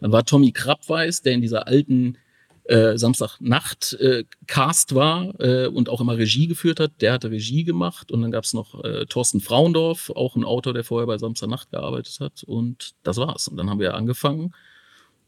Dann 0.00 0.12
war 0.12 0.24
Tommy 0.24 0.52
Krabweis, 0.52 1.20
der 1.20 1.34
in 1.34 1.42
dieser 1.42 1.66
alten 1.66 2.16
äh, 2.64 2.96
Samstagnacht 2.96 3.94
äh, 3.94 4.24
Cast 4.46 4.94
war 4.94 5.34
äh, 5.40 5.66
und 5.66 5.88
auch 5.88 6.00
immer 6.00 6.16
Regie 6.16 6.46
geführt 6.46 6.80
hat. 6.80 6.92
Der 7.00 7.12
hatte 7.12 7.30
Regie 7.30 7.64
gemacht 7.64 8.12
und 8.12 8.22
dann 8.22 8.30
gab 8.30 8.44
es 8.44 8.52
noch 8.52 8.82
äh, 8.84 9.06
Thorsten 9.06 9.40
Frauendorf, 9.40 10.10
auch 10.14 10.36
ein 10.36 10.44
Autor, 10.44 10.74
der 10.74 10.84
vorher 10.84 11.06
bei 11.06 11.18
Samstagnacht 11.18 11.70
gearbeitet 11.70 12.18
hat 12.20 12.42
und 12.44 12.92
das 13.02 13.16
war's. 13.16 13.48
Und 13.48 13.56
dann 13.56 13.70
haben 13.70 13.80
wir 13.80 13.94
angefangen 13.94 14.52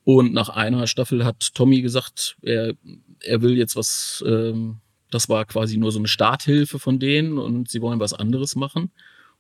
und 0.04 0.32
nach 0.32 0.48
einer 0.48 0.86
Staffel 0.86 1.24
hat 1.24 1.54
Tommy 1.54 1.80
gesagt, 1.80 2.36
er, 2.42 2.74
er 3.20 3.42
will 3.42 3.56
jetzt 3.56 3.76
was, 3.76 4.22
ähm, 4.26 4.78
das 5.10 5.28
war 5.28 5.44
quasi 5.44 5.76
nur 5.76 5.92
so 5.92 5.98
eine 5.98 6.08
Starthilfe 6.08 6.78
von 6.78 6.98
denen 6.98 7.38
und 7.38 7.70
sie 7.70 7.82
wollen 7.82 8.00
was 8.00 8.12
anderes 8.12 8.56
machen. 8.56 8.90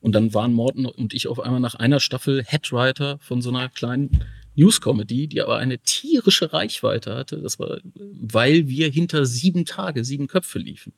Und 0.00 0.12
dann 0.14 0.34
waren 0.34 0.52
Morten 0.52 0.86
und 0.86 1.14
ich 1.14 1.28
auf 1.28 1.40
einmal 1.40 1.60
nach 1.60 1.76
einer 1.76 2.00
Staffel 2.00 2.42
Headwriter 2.44 3.18
von 3.20 3.40
so 3.40 3.50
einer 3.50 3.68
kleinen 3.68 4.24
News-Comedy, 4.54 5.28
die 5.28 5.40
aber 5.40 5.58
eine 5.58 5.78
tierische 5.78 6.52
Reichweite 6.52 7.14
hatte. 7.14 7.38
Das 7.38 7.58
war, 7.58 7.80
weil 7.94 8.68
wir 8.68 8.90
hinter 8.90 9.26
sieben 9.26 9.64
Tage, 9.64 10.04
sieben 10.04 10.26
Köpfe 10.26 10.58
liefen. 10.58 10.92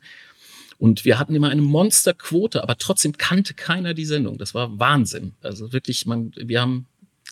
Und 0.78 1.04
wir 1.04 1.18
hatten 1.18 1.34
immer 1.34 1.50
eine 1.50 1.62
Monsterquote, 1.62 2.62
aber 2.62 2.76
trotzdem 2.76 3.16
kannte 3.16 3.54
keiner 3.54 3.94
die 3.94 4.04
Sendung. 4.04 4.38
Das 4.38 4.54
war 4.54 4.78
Wahnsinn. 4.78 5.34
Also 5.40 5.72
wirklich, 5.72 6.04
man, 6.06 6.32
wir 6.36 6.60
haben, 6.60 6.86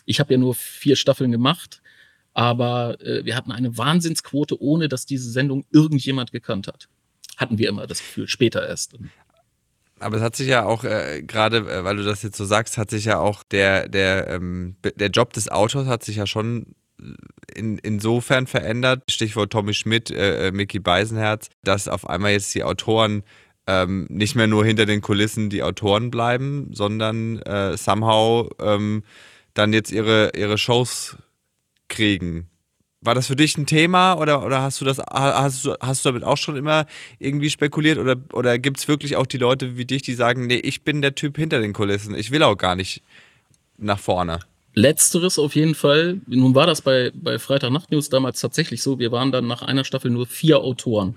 ich 0.05 0.19
habe 0.19 0.33
ja 0.33 0.39
nur 0.39 0.55
vier 0.55 0.95
Staffeln 0.95 1.31
gemacht, 1.31 1.81
aber 2.33 2.99
äh, 3.01 3.25
wir 3.25 3.35
hatten 3.35 3.51
eine 3.51 3.77
Wahnsinnsquote, 3.77 4.61
ohne 4.61 4.87
dass 4.87 5.05
diese 5.05 5.29
Sendung 5.29 5.65
irgendjemand 5.71 6.31
gekannt 6.31 6.67
hat. 6.67 6.87
Hatten 7.37 7.57
wir 7.57 7.69
immer 7.69 7.85
das 7.85 7.99
Gefühl, 7.99 8.27
später 8.27 8.67
erst. 8.67 8.95
Aber 10.03 10.17
es 10.17 10.23
hat 10.23 10.35
sich 10.35 10.47
ja 10.47 10.65
auch, 10.65 10.83
äh, 10.83 11.23
gerade 11.23 11.57
äh, 11.57 11.83
weil 11.83 11.97
du 11.97 12.03
das 12.03 12.23
jetzt 12.23 12.37
so 12.37 12.45
sagst, 12.45 12.77
hat 12.77 12.89
sich 12.89 13.05
ja 13.05 13.19
auch 13.19 13.43
der, 13.43 13.87
der, 13.87 14.27
ähm, 14.27 14.75
der 14.83 15.09
Job 15.09 15.33
des 15.33 15.49
Autors 15.49 15.87
hat 15.87 16.03
sich 16.03 16.17
ja 16.17 16.27
schon 16.27 16.75
in, 17.53 17.77
insofern 17.77 18.47
verändert. 18.47 19.03
Stichwort 19.09 19.51
Tommy 19.51 19.73
Schmidt, 19.73 20.11
äh, 20.11 20.47
äh, 20.47 20.51
Mickey 20.51 20.79
Beisenherz, 20.79 21.49
dass 21.63 21.87
auf 21.87 22.09
einmal 22.09 22.31
jetzt 22.31 22.53
die 22.55 22.63
Autoren 22.63 23.23
ähm, 23.67 24.07
nicht 24.09 24.35
mehr 24.35 24.47
nur 24.47 24.65
hinter 24.65 24.85
den 24.85 25.01
Kulissen 25.01 25.49
die 25.49 25.63
Autoren 25.63 26.11
bleiben, 26.11 26.69
sondern 26.73 27.39
äh, 27.41 27.77
somehow 27.77 28.49
ähm, 28.59 29.03
dann 29.53 29.73
jetzt 29.73 29.91
ihre, 29.91 30.31
ihre 30.35 30.57
Shows 30.57 31.17
kriegen. 31.87 32.49
War 33.03 33.15
das 33.15 33.27
für 33.27 33.35
dich 33.35 33.57
ein 33.57 33.65
Thema 33.65 34.13
oder, 34.13 34.45
oder 34.45 34.61
hast 34.61 34.79
du 34.79 34.85
das, 34.85 34.99
hast 34.99 35.65
du, 35.65 35.75
hast 35.81 36.05
du 36.05 36.09
damit 36.09 36.23
auch 36.23 36.37
schon 36.37 36.55
immer 36.55 36.85
irgendwie 37.19 37.49
spekuliert 37.49 37.97
oder, 37.97 38.15
oder 38.31 38.57
gibt 38.57 38.77
es 38.79 38.87
wirklich 38.87 39.17
auch 39.17 39.25
die 39.25 39.37
Leute 39.37 39.77
wie 39.77 39.85
dich, 39.85 40.03
die 40.03 40.13
sagen, 40.13 40.47
nee, 40.47 40.55
ich 40.55 40.83
bin 40.83 41.01
der 41.01 41.13
Typ 41.13 41.37
hinter 41.37 41.59
den 41.59 41.73
Kulissen, 41.73 42.15
ich 42.15 42.31
will 42.31 42.43
auch 42.43 42.55
gar 42.55 42.75
nicht 42.75 43.01
nach 43.77 43.99
vorne? 43.99 44.39
Letzteres 44.75 45.37
auf 45.37 45.55
jeden 45.55 45.75
Fall. 45.75 46.21
Nun 46.27 46.55
war 46.55 46.65
das 46.65 46.81
bei, 46.81 47.11
bei 47.13 47.37
Freitag 47.37 47.71
Nacht 47.71 47.91
News 47.91 48.09
damals 48.09 48.39
tatsächlich 48.39 48.81
so. 48.81 48.97
Wir 48.97 49.11
waren 49.11 49.31
dann 49.31 49.45
nach 49.47 49.61
einer 49.61 49.83
Staffel 49.83 50.09
nur 50.09 50.25
vier 50.25 50.59
Autoren. 50.59 51.15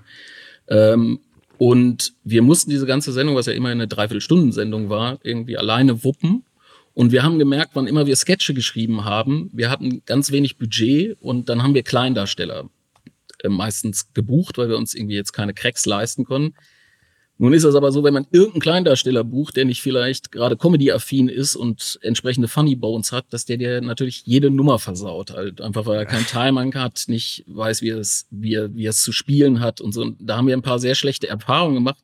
Ähm, 0.67 1.19
und 1.57 2.13
wir 2.23 2.43
mussten 2.43 2.69
diese 2.69 2.85
ganze 2.85 3.11
Sendung, 3.11 3.35
was 3.35 3.47
ja 3.47 3.53
immer 3.53 3.69
eine 3.69 3.87
Dreiviertelstunden-Sendung 3.87 4.89
war, 4.89 5.17
irgendwie 5.23 5.57
alleine 5.57 6.03
wuppen. 6.03 6.43
Und 6.97 7.11
wir 7.11 7.21
haben 7.21 7.37
gemerkt, 7.37 7.75
wann 7.75 7.85
immer 7.85 8.07
wir 8.07 8.15
Sketche 8.15 8.55
geschrieben 8.55 9.05
haben, 9.05 9.51
wir 9.53 9.69
hatten 9.69 10.01
ganz 10.07 10.31
wenig 10.31 10.57
Budget 10.57 11.15
und 11.21 11.47
dann 11.47 11.61
haben 11.61 11.75
wir 11.75 11.83
Kleindarsteller 11.83 12.71
äh, 13.43 13.49
meistens 13.49 14.15
gebucht, 14.15 14.57
weil 14.57 14.69
wir 14.69 14.77
uns 14.77 14.95
irgendwie 14.95 15.13
jetzt 15.13 15.31
keine 15.31 15.53
Cracks 15.53 15.85
leisten 15.85 16.25
konnten. 16.25 16.55
Nun 17.37 17.53
ist 17.53 17.65
es 17.65 17.75
aber 17.75 17.91
so, 17.91 18.03
wenn 18.03 18.15
man 18.15 18.25
irgendeinen 18.31 18.61
Kleindarsteller 18.61 19.23
bucht, 19.23 19.57
der 19.57 19.65
nicht 19.65 19.83
vielleicht 19.83 20.31
gerade 20.31 20.57
Comedy-affin 20.57 21.29
ist 21.29 21.55
und 21.55 21.99
entsprechende 22.01 22.47
Funny 22.47 22.75
Bones 22.75 23.11
hat, 23.11 23.25
dass 23.29 23.45
der 23.45 23.57
dir 23.57 23.79
natürlich 23.79 24.23
jede 24.25 24.49
Nummer 24.49 24.79
versaut. 24.79 25.33
Halt 25.33 25.61
einfach, 25.61 25.85
weil 25.85 25.99
er 25.99 26.05
kein 26.07 26.25
Timing 26.25 26.73
hat, 26.73 27.03
nicht 27.09 27.43
weiß, 27.45 27.83
wie 27.83 27.89
er 27.89 27.99
es, 27.99 28.25
wie 28.31 28.55
er, 28.55 28.73
wie 28.73 28.87
er 28.87 28.89
es 28.89 29.03
zu 29.03 29.11
spielen 29.11 29.59
hat 29.59 29.81
und 29.81 29.93
so. 29.93 30.01
Und 30.01 30.17
da 30.19 30.37
haben 30.37 30.47
wir 30.47 30.57
ein 30.57 30.63
paar 30.63 30.79
sehr 30.79 30.95
schlechte 30.95 31.27
Erfahrungen 31.27 31.75
gemacht 31.75 32.01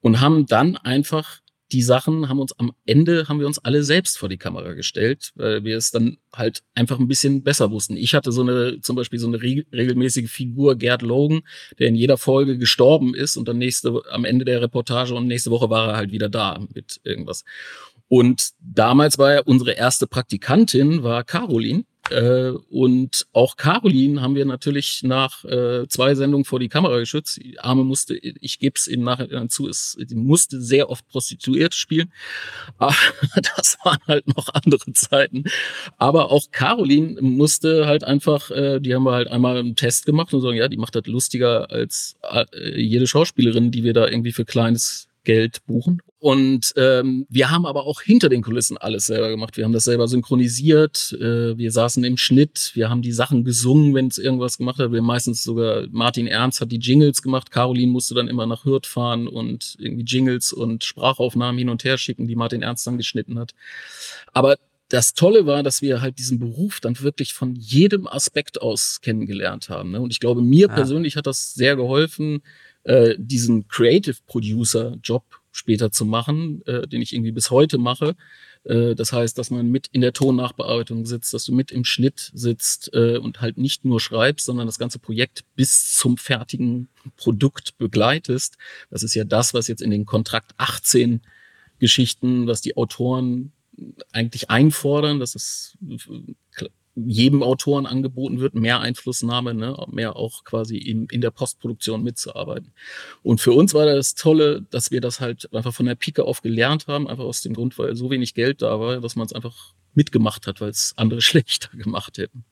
und 0.00 0.22
haben 0.22 0.46
dann 0.46 0.78
einfach 0.78 1.39
die 1.72 1.82
Sachen 1.82 2.28
haben 2.28 2.40
uns 2.40 2.52
am 2.58 2.72
Ende 2.86 3.28
haben 3.28 3.38
wir 3.38 3.46
uns 3.46 3.58
alle 3.58 3.82
selbst 3.82 4.18
vor 4.18 4.28
die 4.28 4.38
Kamera 4.38 4.74
gestellt, 4.74 5.32
weil 5.34 5.64
wir 5.64 5.76
es 5.76 5.90
dann 5.90 6.18
halt 6.34 6.62
einfach 6.74 6.98
ein 6.98 7.08
bisschen 7.08 7.42
besser 7.42 7.70
wussten. 7.70 7.96
Ich 7.96 8.14
hatte 8.14 8.32
so 8.32 8.42
eine 8.42 8.80
zum 8.80 8.96
Beispiel 8.96 9.18
so 9.18 9.28
eine 9.28 9.40
regelmäßige 9.40 10.30
Figur 10.30 10.76
Gerd 10.76 11.02
Logan, 11.02 11.42
der 11.78 11.88
in 11.88 11.94
jeder 11.94 12.18
Folge 12.18 12.58
gestorben 12.58 13.14
ist 13.14 13.36
und 13.36 13.48
dann 13.48 13.58
nächste 13.58 14.02
am 14.10 14.24
Ende 14.24 14.44
der 14.44 14.62
Reportage 14.62 15.14
und 15.14 15.26
nächste 15.26 15.50
Woche 15.50 15.70
war 15.70 15.90
er 15.90 15.96
halt 15.96 16.12
wieder 16.12 16.28
da 16.28 16.60
mit 16.74 17.00
irgendwas. 17.04 17.44
Und 18.08 18.50
damals 18.58 19.18
war 19.18 19.34
ja 19.34 19.40
unsere 19.42 19.72
erste 19.72 20.08
Praktikantin 20.08 21.04
war 21.04 21.22
Caroline 21.22 21.84
äh, 22.10 22.50
und 22.70 23.26
auch 23.32 23.56
Caroline 23.56 24.20
haben 24.20 24.34
wir 24.34 24.44
natürlich 24.44 25.02
nach 25.02 25.44
äh, 25.44 25.86
zwei 25.88 26.14
Sendungen 26.14 26.44
vor 26.44 26.58
die 26.58 26.68
Kamera 26.68 26.98
geschützt. 26.98 27.40
Die 27.42 27.60
Arme 27.60 27.84
musste, 27.84 28.16
ich 28.16 28.58
gebe 28.58 28.74
es 28.76 28.86
ihm 28.88 29.02
nachher 29.02 29.48
zu, 29.48 29.68
es, 29.68 29.96
musste 30.12 30.60
sehr 30.60 30.90
oft 30.90 31.06
prostituiert 31.08 31.74
spielen. 31.74 32.12
Aber 32.78 32.94
das 33.34 33.78
waren 33.84 34.00
halt 34.06 34.26
noch 34.36 34.48
andere 34.52 34.92
Zeiten. 34.92 35.44
Aber 35.98 36.30
auch 36.30 36.50
Caroline 36.50 37.20
musste 37.20 37.86
halt 37.86 38.04
einfach, 38.04 38.50
äh, 38.50 38.80
die 38.80 38.94
haben 38.94 39.04
wir 39.04 39.12
halt 39.12 39.28
einmal 39.28 39.58
einen 39.58 39.76
Test 39.76 40.06
gemacht 40.06 40.34
und 40.34 40.40
sagen, 40.40 40.56
ja, 40.56 40.68
die 40.68 40.76
macht 40.76 40.94
das 40.94 41.06
lustiger 41.06 41.70
als 41.70 42.16
äh, 42.22 42.80
jede 42.80 43.06
Schauspielerin, 43.06 43.70
die 43.70 43.84
wir 43.84 43.92
da 43.92 44.08
irgendwie 44.08 44.32
für 44.32 44.44
kleines 44.44 45.09
Geld 45.24 45.64
buchen. 45.66 46.00
Und 46.18 46.74
ähm, 46.76 47.26
wir 47.30 47.50
haben 47.50 47.64
aber 47.64 47.84
auch 47.84 48.02
hinter 48.02 48.28
den 48.28 48.42
Kulissen 48.42 48.76
alles 48.76 49.06
selber 49.06 49.30
gemacht. 49.30 49.56
Wir 49.56 49.64
haben 49.64 49.72
das 49.72 49.84
selber 49.84 50.06
synchronisiert, 50.06 51.16
äh, 51.18 51.56
wir 51.56 51.72
saßen 51.72 52.04
im 52.04 52.18
Schnitt, 52.18 52.72
wir 52.74 52.90
haben 52.90 53.00
die 53.00 53.12
Sachen 53.12 53.42
gesungen, 53.42 53.94
wenn 53.94 54.08
es 54.08 54.18
irgendwas 54.18 54.58
gemacht 54.58 54.78
hat. 54.78 54.92
Wir 54.92 55.00
meistens 55.00 55.42
sogar, 55.42 55.86
Martin 55.90 56.26
Ernst 56.26 56.60
hat 56.60 56.72
die 56.72 56.78
Jingles 56.78 57.22
gemacht, 57.22 57.50
Caroline 57.50 57.90
musste 57.90 58.14
dann 58.14 58.28
immer 58.28 58.46
nach 58.46 58.66
Hürth 58.66 58.86
fahren 58.86 59.28
und 59.28 59.76
irgendwie 59.78 60.04
Jingles 60.04 60.52
und 60.52 60.84
Sprachaufnahmen 60.84 61.58
hin 61.58 61.70
und 61.70 61.84
her 61.84 61.96
schicken, 61.96 62.28
die 62.28 62.36
Martin 62.36 62.62
Ernst 62.62 62.86
dann 62.86 62.98
geschnitten 62.98 63.38
hat. 63.38 63.52
Aber 64.32 64.56
das 64.90 65.14
Tolle 65.14 65.46
war, 65.46 65.62
dass 65.62 65.82
wir 65.82 66.00
halt 66.00 66.18
diesen 66.18 66.38
Beruf 66.38 66.80
dann 66.80 67.00
wirklich 67.00 67.32
von 67.32 67.54
jedem 67.54 68.06
Aspekt 68.06 68.60
aus 68.60 69.00
kennengelernt 69.00 69.70
haben. 69.70 69.92
Ne? 69.92 70.00
Und 70.00 70.12
ich 70.12 70.20
glaube, 70.20 70.42
mir 70.42 70.66
ja. 70.66 70.74
persönlich 70.74 71.16
hat 71.16 71.26
das 71.26 71.54
sehr 71.54 71.76
geholfen, 71.76 72.42
äh, 72.84 73.14
diesen 73.18 73.68
Creative 73.68 74.16
Producer 74.26 74.96
Job 75.02 75.24
später 75.52 75.90
zu 75.90 76.04
machen, 76.04 76.62
äh, 76.66 76.86
den 76.86 77.02
ich 77.02 77.12
irgendwie 77.12 77.32
bis 77.32 77.50
heute 77.50 77.78
mache. 77.78 78.16
Äh, 78.64 78.94
das 78.94 79.12
heißt, 79.12 79.36
dass 79.36 79.50
man 79.50 79.70
mit 79.70 79.88
in 79.92 80.00
der 80.00 80.12
Tonnachbearbeitung 80.12 81.06
sitzt, 81.06 81.34
dass 81.34 81.44
du 81.44 81.52
mit 81.52 81.70
im 81.70 81.84
Schnitt 81.84 82.30
sitzt 82.34 82.90
äh, 82.94 83.18
und 83.18 83.40
halt 83.40 83.58
nicht 83.58 83.84
nur 83.84 84.00
schreibst, 84.00 84.46
sondern 84.46 84.66
das 84.66 84.78
ganze 84.78 84.98
Projekt 84.98 85.44
bis 85.56 85.94
zum 85.94 86.16
fertigen 86.16 86.88
Produkt 87.16 87.78
begleitest. 87.78 88.56
Das 88.90 89.02
ist 89.02 89.14
ja 89.14 89.24
das, 89.24 89.54
was 89.54 89.68
jetzt 89.68 89.82
in 89.82 89.90
den 89.90 90.06
Kontrakt 90.06 90.52
18 90.58 91.20
Geschichten, 91.78 92.46
was 92.46 92.60
die 92.60 92.76
Autoren 92.76 93.52
eigentlich 94.12 94.50
einfordern, 94.50 95.18
dass 95.18 95.34
es 95.34 95.78
jedem 96.94 97.42
Autoren 97.42 97.86
angeboten 97.86 98.40
wird, 98.40 98.54
mehr 98.54 98.80
Einflussnahme, 98.80 99.54
ne, 99.54 99.76
mehr 99.90 100.16
auch 100.16 100.44
quasi 100.44 100.76
in, 100.76 101.06
in 101.06 101.20
der 101.20 101.30
Postproduktion 101.30 102.02
mitzuarbeiten. 102.02 102.72
Und 103.22 103.40
für 103.40 103.52
uns 103.52 103.74
war 103.74 103.86
das 103.86 104.14
Tolle, 104.14 104.62
dass 104.70 104.90
wir 104.90 105.00
das 105.00 105.20
halt 105.20 105.52
einfach 105.54 105.72
von 105.72 105.86
der 105.86 105.94
Pike 105.94 106.24
auf 106.24 106.42
gelernt 106.42 106.88
haben, 106.88 107.06
einfach 107.08 107.24
aus 107.24 107.42
dem 107.42 107.54
Grund, 107.54 107.78
weil 107.78 107.94
so 107.94 108.10
wenig 108.10 108.34
Geld 108.34 108.62
da 108.62 108.80
war, 108.80 109.00
dass 109.00 109.16
man 109.16 109.26
es 109.26 109.32
einfach 109.32 109.74
mitgemacht 109.94 110.46
hat, 110.46 110.60
weil 110.60 110.70
es 110.70 110.94
andere 110.96 111.20
schlechter 111.22 111.76
gemacht 111.76 112.18
hätten. 112.18 112.44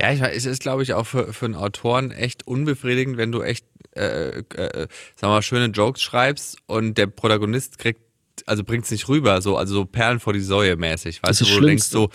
Ja, 0.00 0.12
ich, 0.12 0.20
es 0.20 0.44
ist, 0.44 0.60
glaube 0.60 0.82
ich, 0.82 0.92
auch 0.92 1.06
für, 1.06 1.32
für 1.32 1.46
einen 1.46 1.54
Autoren 1.54 2.10
echt 2.10 2.46
unbefriedigend, 2.46 3.16
wenn 3.16 3.32
du 3.32 3.42
echt, 3.42 3.64
äh, 3.92 4.40
äh, 4.40 4.88
sag 5.14 5.28
mal, 5.28 5.42
schöne 5.42 5.66
Jokes 5.66 6.02
schreibst 6.02 6.58
und 6.66 6.98
der 6.98 7.06
Protagonist 7.06 7.78
kriegt 7.78 8.00
also 8.44 8.64
bringt's 8.64 8.90
nicht 8.90 9.08
rüber, 9.08 9.40
so, 9.40 9.56
also 9.56 9.74
so 9.74 9.84
Perlen 9.86 10.20
vor 10.20 10.32
die 10.32 10.40
Säue 10.40 10.76
mäßig, 10.76 11.22
weißt 11.22 11.40
du, 11.40 11.46
wo 11.46 11.60
du 11.60 11.66
denkst 11.66 11.86
so, 11.86 12.10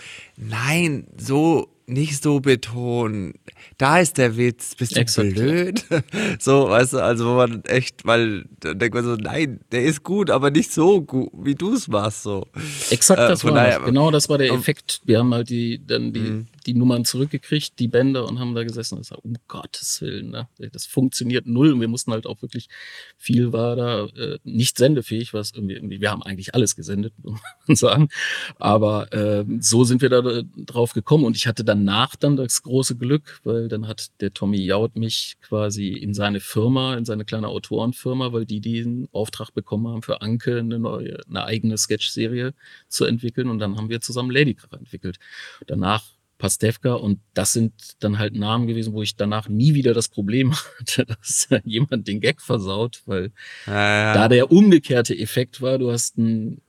nein, 0.48 1.06
so 1.16 1.72
nicht 1.86 2.22
so 2.22 2.40
betonen. 2.40 3.34
Da 3.78 3.98
ist 3.98 4.18
der 4.18 4.36
Witz, 4.36 4.74
bist 4.74 4.96
du 4.96 5.00
Exakt, 5.00 5.34
blöd? 5.34 5.84
so, 6.38 6.68
weißt 6.68 6.94
du, 6.94 6.98
also 6.98 7.26
wo 7.26 7.34
man 7.34 7.64
echt, 7.64 8.04
weil 8.04 8.44
da 8.60 8.74
denkt 8.74 8.94
man 8.94 9.04
so, 9.04 9.16
nein, 9.16 9.60
der 9.72 9.84
ist 9.84 10.02
gut, 10.02 10.30
aber 10.30 10.50
nicht 10.50 10.72
so 10.72 11.02
gut, 11.02 11.30
wie 11.34 11.54
du 11.54 11.74
es 11.74 11.88
machst. 11.88 12.22
So. 12.22 12.46
Exakt, 12.90 13.20
äh, 13.20 13.28
das 13.28 13.44
war 13.44 13.52
daher, 13.52 13.78
das. 13.78 13.86
Genau 13.86 14.10
das 14.10 14.28
war 14.28 14.38
der 14.38 14.52
Effekt. 14.52 15.00
Wir 15.04 15.18
haben 15.18 15.32
halt 15.34 15.50
die, 15.50 15.84
dann 15.84 16.12
die, 16.12 16.20
mhm. 16.20 16.46
die 16.66 16.74
Nummern 16.74 17.04
zurückgekriegt, 17.04 17.78
die 17.78 17.88
Bänder 17.88 18.26
und 18.26 18.38
haben 18.38 18.54
da 18.54 18.62
gesessen 18.62 18.94
und 18.96 19.02
gesagt, 19.02 19.24
um 19.24 19.34
Gottes 19.48 20.00
Willen, 20.00 20.30
ne? 20.30 20.48
das 20.72 20.86
funktioniert 20.86 21.46
null. 21.46 21.72
Und 21.72 21.80
wir 21.80 21.88
mussten 21.88 22.12
halt 22.12 22.26
auch 22.26 22.42
wirklich, 22.42 22.68
viel 23.16 23.52
war 23.52 23.76
da 23.76 24.04
äh, 24.06 24.38
nicht 24.44 24.78
sendefähig, 24.78 25.34
was 25.34 25.52
irgendwie, 25.52 25.74
irgendwie, 25.74 26.00
wir 26.00 26.10
haben 26.10 26.22
eigentlich 26.22 26.54
alles 26.54 26.76
gesendet, 26.76 27.12
muss 27.22 27.40
man 27.66 27.76
sagen. 27.76 28.08
Aber 28.58 29.12
äh, 29.12 29.44
so 29.60 29.84
sind 29.84 30.02
wir 30.02 30.08
da 30.08 30.22
drauf 30.56 30.92
gekommen 30.92 31.24
und 31.24 31.36
ich 31.36 31.46
hatte 31.46 31.64
danach 31.64 32.16
dann 32.16 32.36
das 32.36 32.62
große 32.62 32.96
Glück, 32.96 33.40
weil 33.44 33.68
dann 33.68 33.86
hat 33.86 34.10
der 34.20 34.32
Tommy 34.32 34.58
Jaud 34.64 34.96
mich 34.96 35.36
quasi 35.40 35.88
in 35.88 36.14
seine 36.14 36.40
Firma, 36.40 36.96
in 36.96 37.04
seine 37.04 37.24
kleine 37.24 37.48
Autorenfirma, 37.48 38.32
weil 38.32 38.46
die 38.46 38.60
den 38.60 39.08
Auftrag 39.12 39.52
bekommen 39.54 39.88
haben, 39.88 40.02
für 40.02 40.22
Anke 40.22 40.58
eine 40.58 40.78
neue, 40.78 41.20
eine 41.28 41.44
eigene 41.44 41.76
Sketch-Serie 41.78 42.54
zu 42.88 43.04
entwickeln. 43.04 43.48
Und 43.48 43.58
dann 43.58 43.76
haben 43.76 43.88
wir 43.88 44.00
zusammen 44.00 44.30
Ladykracher 44.30 44.78
entwickelt. 44.78 45.18
Danach 45.66 46.04
Pastewka 46.42 46.94
und 46.94 47.20
das 47.34 47.52
sind 47.52 47.72
dann 48.00 48.18
halt 48.18 48.34
Namen 48.34 48.66
gewesen, 48.66 48.94
wo 48.94 49.02
ich 49.02 49.14
danach 49.14 49.48
nie 49.48 49.74
wieder 49.74 49.94
das 49.94 50.08
Problem 50.08 50.52
hatte, 50.80 51.06
dass 51.06 51.48
jemand 51.64 52.08
den 52.08 52.20
Gag 52.20 52.42
versaut, 52.42 53.02
weil 53.06 53.30
ja, 53.66 53.72
ja. 53.72 54.14
da 54.14 54.28
der 54.28 54.50
umgekehrte 54.50 55.16
Effekt 55.16 55.62
war, 55.62 55.78
du 55.78 55.92
hast 55.92 56.18
einen 56.18 56.60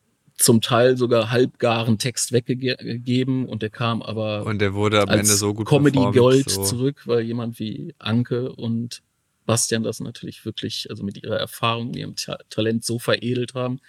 zum 0.43 0.59
Teil 0.59 0.97
sogar 0.97 1.31
halbgaren 1.31 1.97
Text 1.97 2.33
weggegeben 2.33 3.47
und 3.47 3.61
der 3.61 3.69
kam 3.69 4.01
aber 4.01 4.45
und 4.45 4.59
der 4.59 4.73
wurde 4.73 5.01
am 5.01 5.07
Ende 5.07 5.25
so 5.25 5.53
gut 5.53 5.67
Comedy 5.67 5.99
Gold 6.11 6.49
so. 6.49 6.63
zurück, 6.63 7.03
weil 7.05 7.21
jemand 7.21 7.59
wie 7.59 7.95
Anke 7.97 8.51
und 8.51 9.01
Bastian 9.45 9.83
das 9.83 10.01
natürlich 10.01 10.43
wirklich, 10.43 10.87
also 10.89 11.03
mit 11.03 11.23
ihrer 11.23 11.37
Erfahrung, 11.37 11.93
ihrem 11.93 12.15
Ta 12.15 12.37
Talent 12.49 12.83
so 12.83 12.99
veredelt 12.99 13.53
haben, 13.53 13.79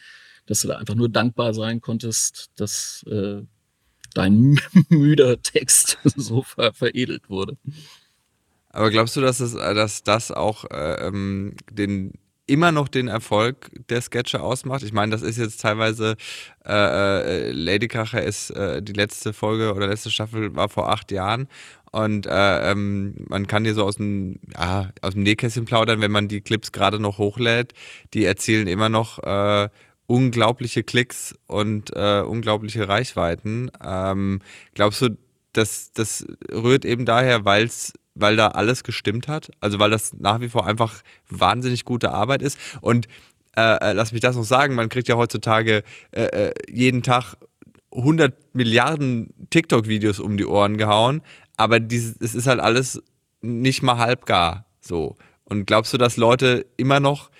dass 0.46 0.60
du 0.60 0.68
da 0.68 0.76
einfach 0.76 0.94
nur 0.94 1.08
dankbar 1.08 1.54
sein 1.54 1.80
konntest, 1.80 2.50
dass 2.54 3.04
äh, 3.10 3.42
dein 4.14 4.60
müder 4.90 5.42
Text 5.42 5.98
so 6.04 6.42
ver 6.42 6.72
veredelt 6.72 7.28
wurde. 7.28 7.56
Aber 8.68 8.90
glaubst 8.90 9.16
du, 9.16 9.20
dass 9.20 9.38
das, 9.38 9.54
dass 9.54 10.04
das 10.04 10.30
auch 10.30 10.64
äh, 10.70 11.06
ähm, 11.06 11.56
den 11.70 12.12
immer 12.46 12.72
noch 12.72 12.88
den 12.88 13.08
Erfolg 13.08 13.70
der 13.88 14.02
Sketche 14.02 14.42
ausmacht. 14.42 14.82
Ich 14.82 14.92
meine, 14.92 15.12
das 15.12 15.22
ist 15.22 15.38
jetzt 15.38 15.60
teilweise, 15.60 16.16
äh, 16.66 17.48
äh, 17.48 17.52
Lady 17.52 17.88
Kracher 17.88 18.22
ist 18.22 18.50
äh, 18.50 18.82
die 18.82 18.92
letzte 18.92 19.32
Folge 19.32 19.72
oder 19.74 19.86
letzte 19.86 20.10
Staffel 20.10 20.54
war 20.54 20.68
vor 20.68 20.90
acht 20.90 21.10
Jahren 21.10 21.48
und 21.94 22.26
äh, 22.26 22.72
ähm, 22.72 23.14
man 23.28 23.46
kann 23.46 23.64
hier 23.64 23.74
so 23.74 23.84
aus 23.84 23.96
dem, 23.98 24.40
ja, 24.52 24.90
aus 25.00 25.12
dem 25.12 25.22
Nähkästchen 25.22 25.64
plaudern, 25.64 26.00
wenn 26.00 26.10
man 26.10 26.26
die 26.26 26.40
Clips 26.40 26.72
gerade 26.72 26.98
noch 26.98 27.18
hochlädt. 27.18 27.72
Die 28.14 28.24
erzielen 28.24 28.66
immer 28.66 28.88
noch 28.88 29.20
äh, 29.20 29.68
unglaubliche 30.08 30.82
Klicks 30.82 31.36
und 31.46 31.94
äh, 31.94 32.22
unglaubliche 32.22 32.88
Reichweiten. 32.88 33.70
Ähm, 33.80 34.40
glaubst 34.74 35.02
du, 35.02 35.16
dass 35.52 35.92
das 35.92 36.26
rührt 36.50 36.84
eben 36.84 37.04
daher, 37.04 37.44
weil 37.44 37.66
es 37.66 37.92
weil 38.14 38.36
da 38.36 38.48
alles 38.48 38.84
gestimmt 38.84 39.28
hat. 39.28 39.50
Also 39.60 39.78
weil 39.78 39.90
das 39.90 40.12
nach 40.14 40.40
wie 40.40 40.48
vor 40.48 40.66
einfach 40.66 41.02
wahnsinnig 41.28 41.84
gute 41.84 42.12
Arbeit 42.12 42.42
ist. 42.42 42.58
Und 42.80 43.06
äh, 43.56 43.90
äh 43.90 43.92
lass 43.92 44.12
mich 44.12 44.20
das 44.20 44.36
noch 44.36 44.44
sagen, 44.44 44.74
man 44.74 44.88
kriegt 44.88 45.08
ja 45.08 45.16
heutzutage 45.16 45.82
äh, 46.12 46.22
äh 46.22 46.52
jeden 46.70 47.02
Tag 47.02 47.36
100 47.92 48.54
Milliarden 48.54 49.32
TikTok-Videos 49.50 50.20
um 50.20 50.36
die 50.36 50.46
Ohren 50.46 50.76
gehauen, 50.76 51.22
aber 51.56 51.78
es 51.80 52.34
ist 52.34 52.46
halt 52.46 52.60
alles 52.60 53.00
nicht 53.40 53.82
mal 53.82 53.98
halb 53.98 54.26
gar 54.26 54.66
so. 54.80 55.16
Und 55.44 55.66
glaubst 55.66 55.92
du, 55.92 55.98
dass 55.98 56.16
Leute 56.16 56.66
immer 56.76 57.00
noch 57.00 57.30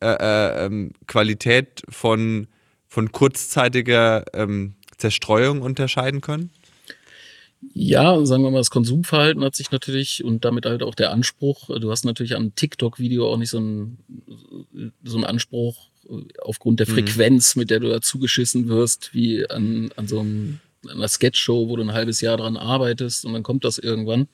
äh, 0.00 0.06
äh, 0.06 0.66
ähm, 0.66 0.92
Qualität 1.06 1.82
von, 1.88 2.48
von 2.88 3.12
kurzzeitiger 3.12 4.24
ähm, 4.34 4.74
Zerstreuung 4.96 5.62
unterscheiden 5.62 6.20
können? 6.20 6.50
Ja, 7.74 8.24
sagen 8.26 8.42
wir 8.42 8.50
mal, 8.50 8.58
das 8.58 8.70
Konsumverhalten 8.70 9.44
hat 9.44 9.54
sich 9.54 9.70
natürlich 9.70 10.24
und 10.24 10.44
damit 10.44 10.66
halt 10.66 10.82
auch 10.82 10.94
der 10.94 11.12
Anspruch, 11.12 11.68
du 11.68 11.90
hast 11.90 12.04
natürlich 12.04 12.34
an 12.34 12.54
TikTok-Video 12.54 13.32
auch 13.32 13.36
nicht 13.36 13.50
so 13.50 13.58
einen, 13.58 13.98
so 15.04 15.16
einen 15.16 15.24
Anspruch 15.24 15.88
aufgrund 16.40 16.80
der 16.80 16.88
mhm. 16.88 16.94
Frequenz, 16.94 17.56
mit 17.56 17.70
der 17.70 17.80
du 17.80 17.88
da 17.88 18.00
zugeschissen 18.00 18.68
wirst, 18.68 19.14
wie 19.14 19.48
an, 19.48 19.90
an 19.96 20.08
so 20.08 20.20
einem 20.20 20.58
einer 20.90 21.08
Sketch-Show, 21.08 21.68
wo 21.68 21.76
du 21.76 21.82
ein 21.82 21.92
halbes 21.92 22.20
Jahr 22.20 22.36
dran 22.36 22.56
arbeitest 22.56 23.24
und 23.24 23.32
dann 23.34 23.44
kommt 23.44 23.64
das 23.64 23.78
irgendwann. 23.78 24.28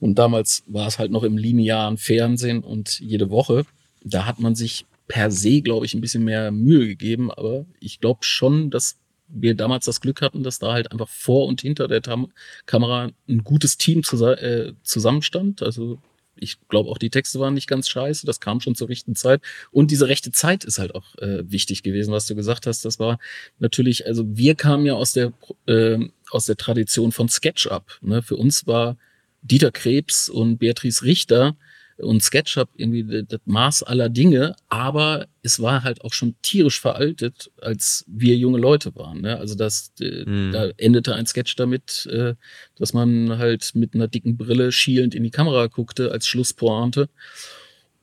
Und 0.00 0.18
damals 0.18 0.64
war 0.66 0.88
es 0.88 0.98
halt 0.98 1.12
noch 1.12 1.22
im 1.22 1.38
linearen 1.38 1.98
Fernsehen 1.98 2.64
und 2.64 2.98
jede 2.98 3.30
Woche. 3.30 3.64
Da 4.02 4.26
hat 4.26 4.40
man 4.40 4.54
sich 4.54 4.86
per 5.06 5.30
se, 5.30 5.60
glaube 5.60 5.86
ich, 5.86 5.94
ein 5.94 6.00
bisschen 6.00 6.24
mehr 6.24 6.50
Mühe 6.50 6.86
gegeben, 6.86 7.30
aber 7.30 7.66
ich 7.78 8.00
glaube 8.00 8.24
schon, 8.24 8.70
dass 8.70 8.96
wir 9.28 9.54
damals 9.54 9.86
das 9.86 10.00
Glück 10.00 10.20
hatten, 10.20 10.42
dass 10.42 10.58
da 10.58 10.72
halt 10.72 10.92
einfach 10.92 11.08
vor 11.08 11.46
und 11.46 11.60
hinter 11.60 11.88
der 11.88 12.02
Tam 12.02 12.32
Kamera 12.66 13.10
ein 13.28 13.44
gutes 13.44 13.76
Team 13.76 14.02
zus 14.02 14.20
äh, 14.20 14.72
zusammenstand. 14.82 15.62
Also 15.62 15.98
ich 16.36 16.58
glaube 16.68 16.90
auch 16.90 16.98
die 16.98 17.10
Texte 17.10 17.40
waren 17.40 17.54
nicht 17.54 17.68
ganz 17.68 17.88
scheiße, 17.88 18.26
das 18.26 18.40
kam 18.40 18.60
schon 18.60 18.74
zur 18.74 18.88
rechten 18.88 19.14
Zeit. 19.14 19.40
Und 19.70 19.90
diese 19.90 20.08
rechte 20.08 20.32
Zeit 20.32 20.64
ist 20.64 20.78
halt 20.78 20.94
auch 20.94 21.16
äh, 21.16 21.50
wichtig 21.50 21.82
gewesen, 21.82 22.12
was 22.12 22.26
du 22.26 22.34
gesagt 22.34 22.66
hast. 22.66 22.84
Das 22.84 22.98
war 22.98 23.18
natürlich, 23.58 24.06
also 24.06 24.24
wir 24.26 24.54
kamen 24.54 24.86
ja 24.86 24.94
aus 24.94 25.12
der, 25.12 25.32
äh, 25.66 25.98
aus 26.30 26.46
der 26.46 26.56
Tradition 26.56 27.12
von 27.12 27.28
SketchUp. 27.28 27.98
Ne? 28.02 28.22
Für 28.22 28.36
uns 28.36 28.66
war 28.66 28.96
Dieter 29.42 29.72
Krebs 29.72 30.28
und 30.28 30.58
Beatrice 30.58 31.04
Richter 31.04 31.56
und 31.98 32.22
SketchUp 32.22 32.70
irgendwie 32.76 33.24
das 33.26 33.40
Maß 33.44 33.82
aller 33.84 34.08
Dinge, 34.08 34.56
aber 34.68 35.26
es 35.42 35.60
war 35.60 35.84
halt 35.84 36.02
auch 36.02 36.12
schon 36.12 36.34
tierisch 36.42 36.80
veraltet, 36.80 37.50
als 37.60 38.04
wir 38.08 38.36
junge 38.36 38.58
Leute 38.58 38.94
waren. 38.96 39.20
Ne? 39.20 39.38
Also 39.38 39.54
das, 39.54 39.92
mhm. 40.00 40.50
da 40.52 40.70
endete 40.76 41.14
ein 41.14 41.26
Sketch 41.26 41.56
damit, 41.56 42.06
äh, 42.06 42.34
dass 42.76 42.92
man 42.92 43.38
halt 43.38 43.72
mit 43.74 43.94
einer 43.94 44.08
dicken 44.08 44.36
Brille 44.36 44.72
schielend 44.72 45.14
in 45.14 45.22
die 45.22 45.30
Kamera 45.30 45.66
guckte 45.66 46.10
als 46.10 46.26
Schlusspointe. 46.26 47.08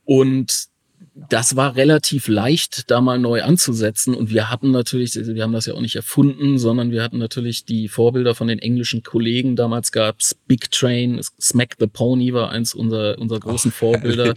Und 0.04 0.71
das 1.14 1.56
war 1.56 1.76
relativ 1.76 2.28
leicht, 2.28 2.90
da 2.90 3.00
mal 3.00 3.18
neu 3.18 3.42
anzusetzen. 3.42 4.14
Und 4.14 4.30
wir 4.30 4.50
hatten 4.50 4.70
natürlich, 4.70 5.14
wir 5.14 5.42
haben 5.42 5.52
das 5.52 5.66
ja 5.66 5.74
auch 5.74 5.80
nicht 5.80 5.96
erfunden, 5.96 6.58
sondern 6.58 6.90
wir 6.90 7.02
hatten 7.02 7.18
natürlich 7.18 7.64
die 7.64 7.88
Vorbilder 7.88 8.34
von 8.34 8.48
den 8.48 8.58
englischen 8.58 9.02
Kollegen. 9.02 9.56
Damals 9.56 9.92
gab's 9.92 10.36
Big 10.46 10.70
Train, 10.70 11.20
Smack 11.40 11.76
the 11.78 11.86
Pony 11.86 12.32
war 12.32 12.50
eins 12.50 12.74
unserer, 12.74 13.18
unserer 13.18 13.40
großen 13.40 13.70
oh, 13.70 13.78
Vorbilder. 13.78 14.34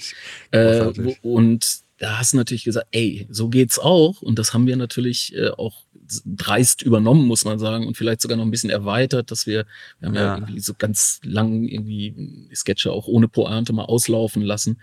Äh, 0.52 0.92
und 1.22 1.86
da 1.98 2.20
hast 2.20 2.34
du 2.34 2.38
natürlich 2.38 2.66
gesagt, 2.66 2.88
ey, 2.92 3.28
so 3.30 3.50
geht's 3.50 3.80
auch. 3.80 4.22
Und 4.22 4.38
das 4.38 4.54
haben 4.54 4.68
wir 4.68 4.76
natürlich 4.76 5.36
äh, 5.36 5.50
auch 5.50 5.84
dreist 6.26 6.82
übernommen, 6.82 7.26
muss 7.26 7.46
man 7.46 7.58
sagen, 7.58 7.88
und 7.88 7.98
vielleicht 7.98 8.22
sogar 8.22 8.38
noch 8.38 8.46
ein 8.46 8.52
bisschen 8.52 8.70
erweitert, 8.70 9.32
dass 9.32 9.48
wir, 9.48 9.66
wir 10.00 10.08
haben 10.08 10.16
ja, 10.16 10.22
ja 10.22 10.36
irgendwie 10.36 10.60
so 10.60 10.74
ganz 10.78 11.20
lang 11.24 11.64
irgendwie 11.64 12.50
Sketche 12.54 12.92
auch 12.92 13.08
ohne 13.08 13.28
Pointe 13.28 13.74
mal 13.74 13.86
auslaufen 13.86 14.42
lassen. 14.42 14.80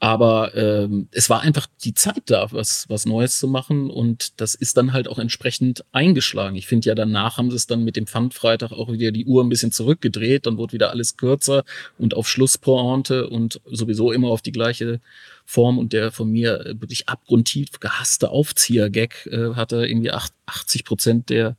Aber 0.00 0.54
ähm, 0.54 1.08
es 1.10 1.28
war 1.28 1.40
einfach 1.40 1.66
die 1.82 1.92
Zeit 1.92 2.22
da, 2.26 2.52
was, 2.52 2.88
was 2.88 3.04
Neues 3.04 3.38
zu 3.38 3.48
machen. 3.48 3.90
Und 3.90 4.40
das 4.40 4.54
ist 4.54 4.76
dann 4.76 4.92
halt 4.92 5.08
auch 5.08 5.18
entsprechend 5.18 5.84
eingeschlagen. 5.90 6.54
Ich 6.54 6.68
finde 6.68 6.88
ja, 6.88 6.94
danach 6.94 7.36
haben 7.36 7.50
sie 7.50 7.56
es 7.56 7.66
dann 7.66 7.82
mit 7.82 7.96
dem 7.96 8.06
Pfandfreitag 8.06 8.70
auch 8.70 8.92
wieder 8.92 9.10
die 9.10 9.26
Uhr 9.26 9.42
ein 9.42 9.48
bisschen 9.48 9.72
zurückgedreht. 9.72 10.46
Dann 10.46 10.56
wurde 10.56 10.74
wieder 10.74 10.90
alles 10.90 11.16
kürzer 11.16 11.64
und 11.98 12.14
auf 12.14 12.28
Schlusspointe 12.28 13.28
und 13.28 13.60
sowieso 13.64 14.12
immer 14.12 14.28
auf 14.28 14.40
die 14.40 14.52
gleiche 14.52 15.00
Form. 15.44 15.78
Und 15.78 15.92
der 15.92 16.12
von 16.12 16.30
mir 16.30 16.76
wirklich 16.78 17.08
abgrundtief 17.08 17.80
gehasste 17.80 18.30
Aufzieher-Gag 18.30 19.26
äh, 19.32 19.54
hatte 19.54 19.84
irgendwie 19.84 20.12
80 20.12 20.84
Prozent 20.84 21.28
der, 21.28 21.56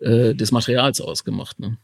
äh, 0.00 0.34
des 0.34 0.50
Materials 0.50 1.00
ausgemacht. 1.00 1.60
Ne? 1.60 1.78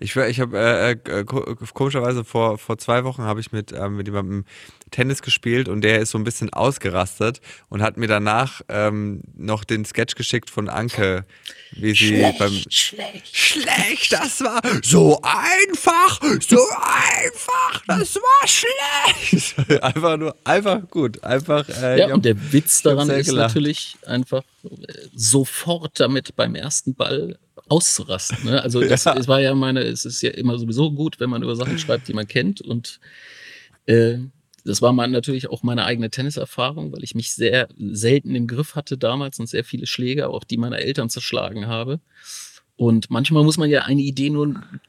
Ich, 0.00 0.16
ich 0.16 0.40
habe 0.40 0.58
äh, 0.58 0.90
äh 0.92 1.24
komischerweise 1.24 2.24
vor, 2.24 2.58
vor 2.58 2.78
zwei 2.78 3.04
Wochen 3.04 3.22
habe 3.22 3.40
ich 3.40 3.52
mit, 3.52 3.72
äh, 3.72 3.88
mit 3.88 4.06
jemandem 4.06 4.44
Tennis 4.90 5.22
gespielt 5.22 5.68
und 5.68 5.82
der 5.82 6.00
ist 6.00 6.10
so 6.10 6.18
ein 6.18 6.24
bisschen 6.24 6.52
ausgerastet 6.52 7.40
und 7.68 7.82
hat 7.82 7.96
mir 7.96 8.06
danach 8.06 8.62
ähm, 8.68 9.22
noch 9.36 9.64
den 9.64 9.84
Sketch 9.84 10.14
geschickt 10.14 10.50
von 10.50 10.68
Anke, 10.68 11.24
wie 11.72 11.90
sie 11.90 12.08
schlecht, 12.08 12.38
beim 12.38 12.52
schlecht. 12.68 13.36
schlecht, 13.36 14.12
das 14.12 14.40
war 14.40 14.60
so 14.82 15.20
einfach, 15.22 16.20
so 16.40 16.58
einfach, 16.58 17.82
das 17.86 18.16
war 18.16 18.48
schlecht. 18.48 19.56
einfach 19.82 20.16
nur, 20.16 20.36
einfach 20.44 20.88
gut, 20.88 21.22
einfach. 21.22 21.68
Äh, 21.68 22.00
ja, 22.00 22.14
und 22.14 22.24
der 22.24 22.52
Witz 22.52 22.82
daran 22.82 23.10
ist 23.10 23.28
gelacht. 23.28 23.48
natürlich 23.48 23.96
einfach 24.06 24.42
äh, 24.64 24.68
sofort 25.14 26.00
damit 26.00 26.34
beim 26.36 26.54
ersten 26.54 26.94
Ball 26.94 27.38
auszurasten. 27.68 28.44
Ne? 28.44 28.62
Also 28.62 28.80
das, 28.88 29.04
ja. 29.04 29.16
es 29.16 29.28
war 29.28 29.40
ja 29.40 29.54
meine, 29.54 29.80
es 29.80 30.04
ist 30.04 30.22
ja 30.22 30.30
immer 30.30 30.58
sowieso 30.58 30.92
gut, 30.92 31.20
wenn 31.20 31.30
man 31.30 31.42
über 31.42 31.56
Sachen 31.56 31.78
schreibt, 31.78 32.08
die 32.08 32.14
man 32.14 32.26
kennt. 32.26 32.60
Und 32.60 33.00
äh, 33.86 34.18
das 34.64 34.82
war 34.82 34.92
man 34.92 35.10
natürlich 35.10 35.48
auch 35.48 35.62
meine 35.62 35.84
eigene 35.84 36.10
Tenniserfahrung, 36.10 36.92
weil 36.92 37.02
ich 37.02 37.14
mich 37.14 37.32
sehr 37.32 37.68
selten 37.78 38.34
im 38.34 38.46
Griff 38.46 38.74
hatte 38.74 38.98
damals 38.98 39.38
und 39.38 39.48
sehr 39.48 39.64
viele 39.64 39.86
Schläge, 39.86 40.28
auch 40.28 40.44
die 40.44 40.58
meiner 40.58 40.78
Eltern 40.78 41.10
zerschlagen 41.10 41.66
habe. 41.66 42.00
Und 42.76 43.10
manchmal 43.10 43.44
muss 43.44 43.56
man 43.56 43.70
ja 43.70 43.82
eine 43.82 44.02
Idee 44.02 44.30
nur 44.30 44.44
einen 44.46 44.80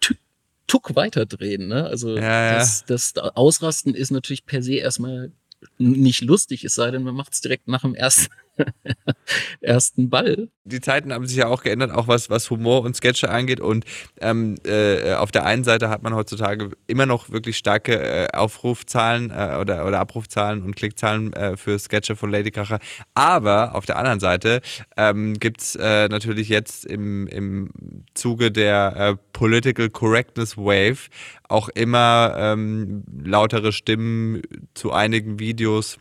Tuck 0.68 0.96
weiterdrehen. 0.96 1.68
Ne? 1.68 1.86
Also 1.86 2.16
ja, 2.16 2.56
das, 2.56 2.86
das 2.86 3.18
Ausrasten 3.18 3.96
ist 3.96 4.12
natürlich 4.12 4.46
per 4.46 4.62
se 4.62 4.76
erstmal 4.76 5.32
nicht 5.78 6.22
lustig, 6.22 6.64
es 6.64 6.76
sei 6.76 6.92
denn, 6.92 7.04
man 7.04 7.16
macht 7.16 7.34
es 7.34 7.42
direkt 7.42 7.68
nach 7.68 7.82
dem 7.82 7.96
ersten 7.96 8.28
ersten 9.62 10.10
Ball. 10.10 10.50
Die 10.64 10.82
Zeiten 10.82 11.14
haben 11.14 11.26
sich 11.26 11.38
ja 11.38 11.48
auch 11.48 11.64
geändert, 11.64 11.92
auch 11.92 12.08
was, 12.08 12.30
was 12.30 12.50
Humor 12.50 12.82
und 12.82 12.96
Sketche 12.96 13.30
angeht. 13.30 13.60
Und 13.60 13.86
ähm, 14.22 14.56
äh, 14.66 15.14
auf 15.14 15.32
der 15.32 15.46
einen 15.46 15.64
Seite 15.64 15.90
hat 15.90 16.04
man 16.04 16.14
heutzutage 16.14 16.72
immer 16.88 17.06
noch 17.06 17.30
wirklich 17.30 17.58
starke 17.58 18.00
äh, 18.00 18.28
Aufrufzahlen 18.34 19.32
äh, 19.32 19.58
oder, 19.60 19.86
oder 19.86 20.00
Abrufzahlen 20.00 20.64
und 20.64 20.76
Klickzahlen 20.76 21.34
äh, 21.34 21.58
für 21.58 21.78
Sketche 21.80 22.16
von 22.16 22.30
Lady 22.30 22.52
Kracher. 22.52 22.80
Aber 23.14 23.76
auf 23.76 23.86
der 23.86 23.98
anderen 23.98 24.20
Seite 24.20 24.62
ähm, 24.98 25.34
gibt 25.36 25.62
es 25.62 25.76
äh, 25.76 26.08
natürlich 26.08 26.50
jetzt 26.50 26.86
im, 26.86 27.28
im 27.28 27.70
Zuge 28.14 28.52
der 28.52 28.96
äh, 28.96 29.16
Political 29.34 29.90
Correctness 29.90 30.58
Wave 30.58 31.10
auch 31.48 31.70
immer 31.70 32.36
ähm, 32.38 33.04
lautere 33.24 33.72
Stimmen 33.72 34.42
zu 34.74 34.92
einigen 34.92 35.40
Videos. 35.40 35.98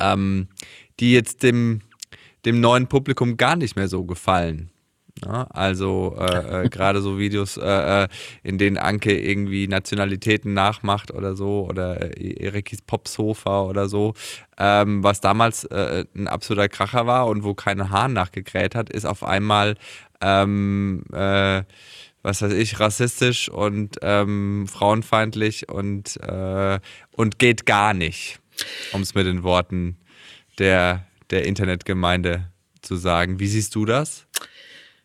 Ähm, 0.00 0.48
die 1.00 1.12
jetzt 1.12 1.42
dem, 1.42 1.80
dem 2.44 2.60
neuen 2.60 2.86
Publikum 2.86 3.36
gar 3.36 3.56
nicht 3.56 3.76
mehr 3.76 3.88
so 3.88 4.04
gefallen. 4.04 4.70
Ja, 5.24 5.44
also 5.50 6.16
äh, 6.18 6.64
äh, 6.64 6.68
gerade 6.70 7.00
so 7.00 7.18
Videos, 7.18 7.56
äh, 7.56 8.04
äh, 8.04 8.08
in 8.42 8.58
denen 8.58 8.76
Anke 8.78 9.16
irgendwie 9.18 9.68
Nationalitäten 9.68 10.54
nachmacht 10.54 11.12
oder 11.12 11.36
so 11.36 11.66
oder 11.68 12.18
Erikis 12.18 12.82
Popsofa 12.82 13.62
oder 13.62 13.88
so, 13.88 14.14
ähm, 14.58 15.04
was 15.04 15.20
damals 15.20 15.64
äh, 15.64 16.04
ein 16.16 16.26
absoluter 16.26 16.68
Kracher 16.68 17.06
war 17.06 17.26
und 17.28 17.44
wo 17.44 17.54
keine 17.54 17.90
Hahn 17.90 18.12
nachgekräht 18.12 18.74
hat, 18.74 18.90
ist 18.90 19.04
auf 19.04 19.22
einmal 19.22 19.76
ähm, 20.20 21.04
äh, 21.12 21.62
was 22.22 22.40
weiß 22.40 22.54
ich, 22.54 22.80
rassistisch 22.80 23.50
und 23.50 23.98
ähm, 24.00 24.66
frauenfeindlich 24.66 25.68
und, 25.68 26.18
und 27.12 27.38
geht 27.38 27.66
gar 27.66 27.92
nicht, 27.92 28.40
um 28.92 29.02
es 29.02 29.14
mit 29.14 29.26
den 29.26 29.42
Worten 29.42 29.98
der, 30.58 31.06
der 31.30 31.46
Internetgemeinde 31.46 32.50
zu 32.82 32.96
sagen. 32.96 33.40
Wie 33.40 33.46
siehst 33.46 33.74
du 33.74 33.84
das? 33.84 34.26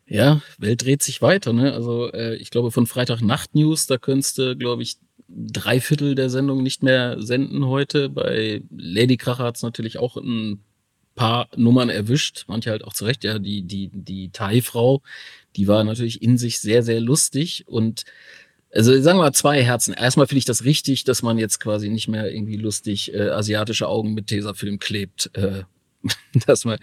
Ja, 0.06 0.42
Welt 0.58 0.84
dreht 0.84 1.02
sich 1.02 1.22
weiter. 1.22 1.52
Ne? 1.52 1.72
Also 1.72 2.12
äh, 2.12 2.34
ich 2.36 2.50
glaube, 2.50 2.70
von 2.72 2.86
Freitag 2.86 3.20
Nacht 3.22 3.54
News, 3.54 3.86
da 3.86 3.96
könntest 3.96 4.38
du, 4.38 4.56
glaube 4.56 4.82
ich, 4.82 4.96
drei 5.28 5.80
Viertel 5.80 6.14
der 6.14 6.30
Sendung 6.30 6.62
nicht 6.62 6.82
mehr 6.82 7.22
senden 7.22 7.66
heute. 7.66 8.08
Bei 8.08 8.62
Lady 8.76 9.16
Kracher 9.16 9.44
hat 9.44 9.56
es 9.56 9.62
natürlich 9.62 9.98
auch 9.98 10.16
ein 10.16 10.64
paar 11.14 11.48
Nummern 11.56 11.90
erwischt, 11.90 12.44
manche 12.48 12.70
halt 12.70 12.82
auch 12.84 12.92
zurecht. 12.92 13.24
Ja, 13.24 13.38
die, 13.38 13.62
die, 13.62 13.90
die 13.92 14.30
Thai-Frau, 14.30 15.02
die 15.56 15.68
war 15.68 15.84
natürlich 15.84 16.22
in 16.22 16.38
sich 16.38 16.60
sehr, 16.60 16.82
sehr 16.82 17.00
lustig 17.00 17.64
und 17.68 18.04
also 18.72 19.00
sagen 19.00 19.18
wir 19.18 19.24
mal 19.24 19.32
zwei 19.32 19.62
Herzen. 19.62 19.94
Erstmal 19.94 20.26
finde 20.26 20.38
ich 20.38 20.44
das 20.44 20.64
richtig, 20.64 21.04
dass 21.04 21.22
man 21.22 21.38
jetzt 21.38 21.58
quasi 21.60 21.88
nicht 21.88 22.08
mehr 22.08 22.32
irgendwie 22.32 22.56
lustig 22.56 23.12
äh, 23.12 23.30
asiatische 23.30 23.88
Augen 23.88 24.14
mit 24.14 24.28
Tesafilm 24.28 24.78
klebt. 24.78 25.30
Äh, 25.34 25.64
dass 26.46 26.64
man 26.64 26.78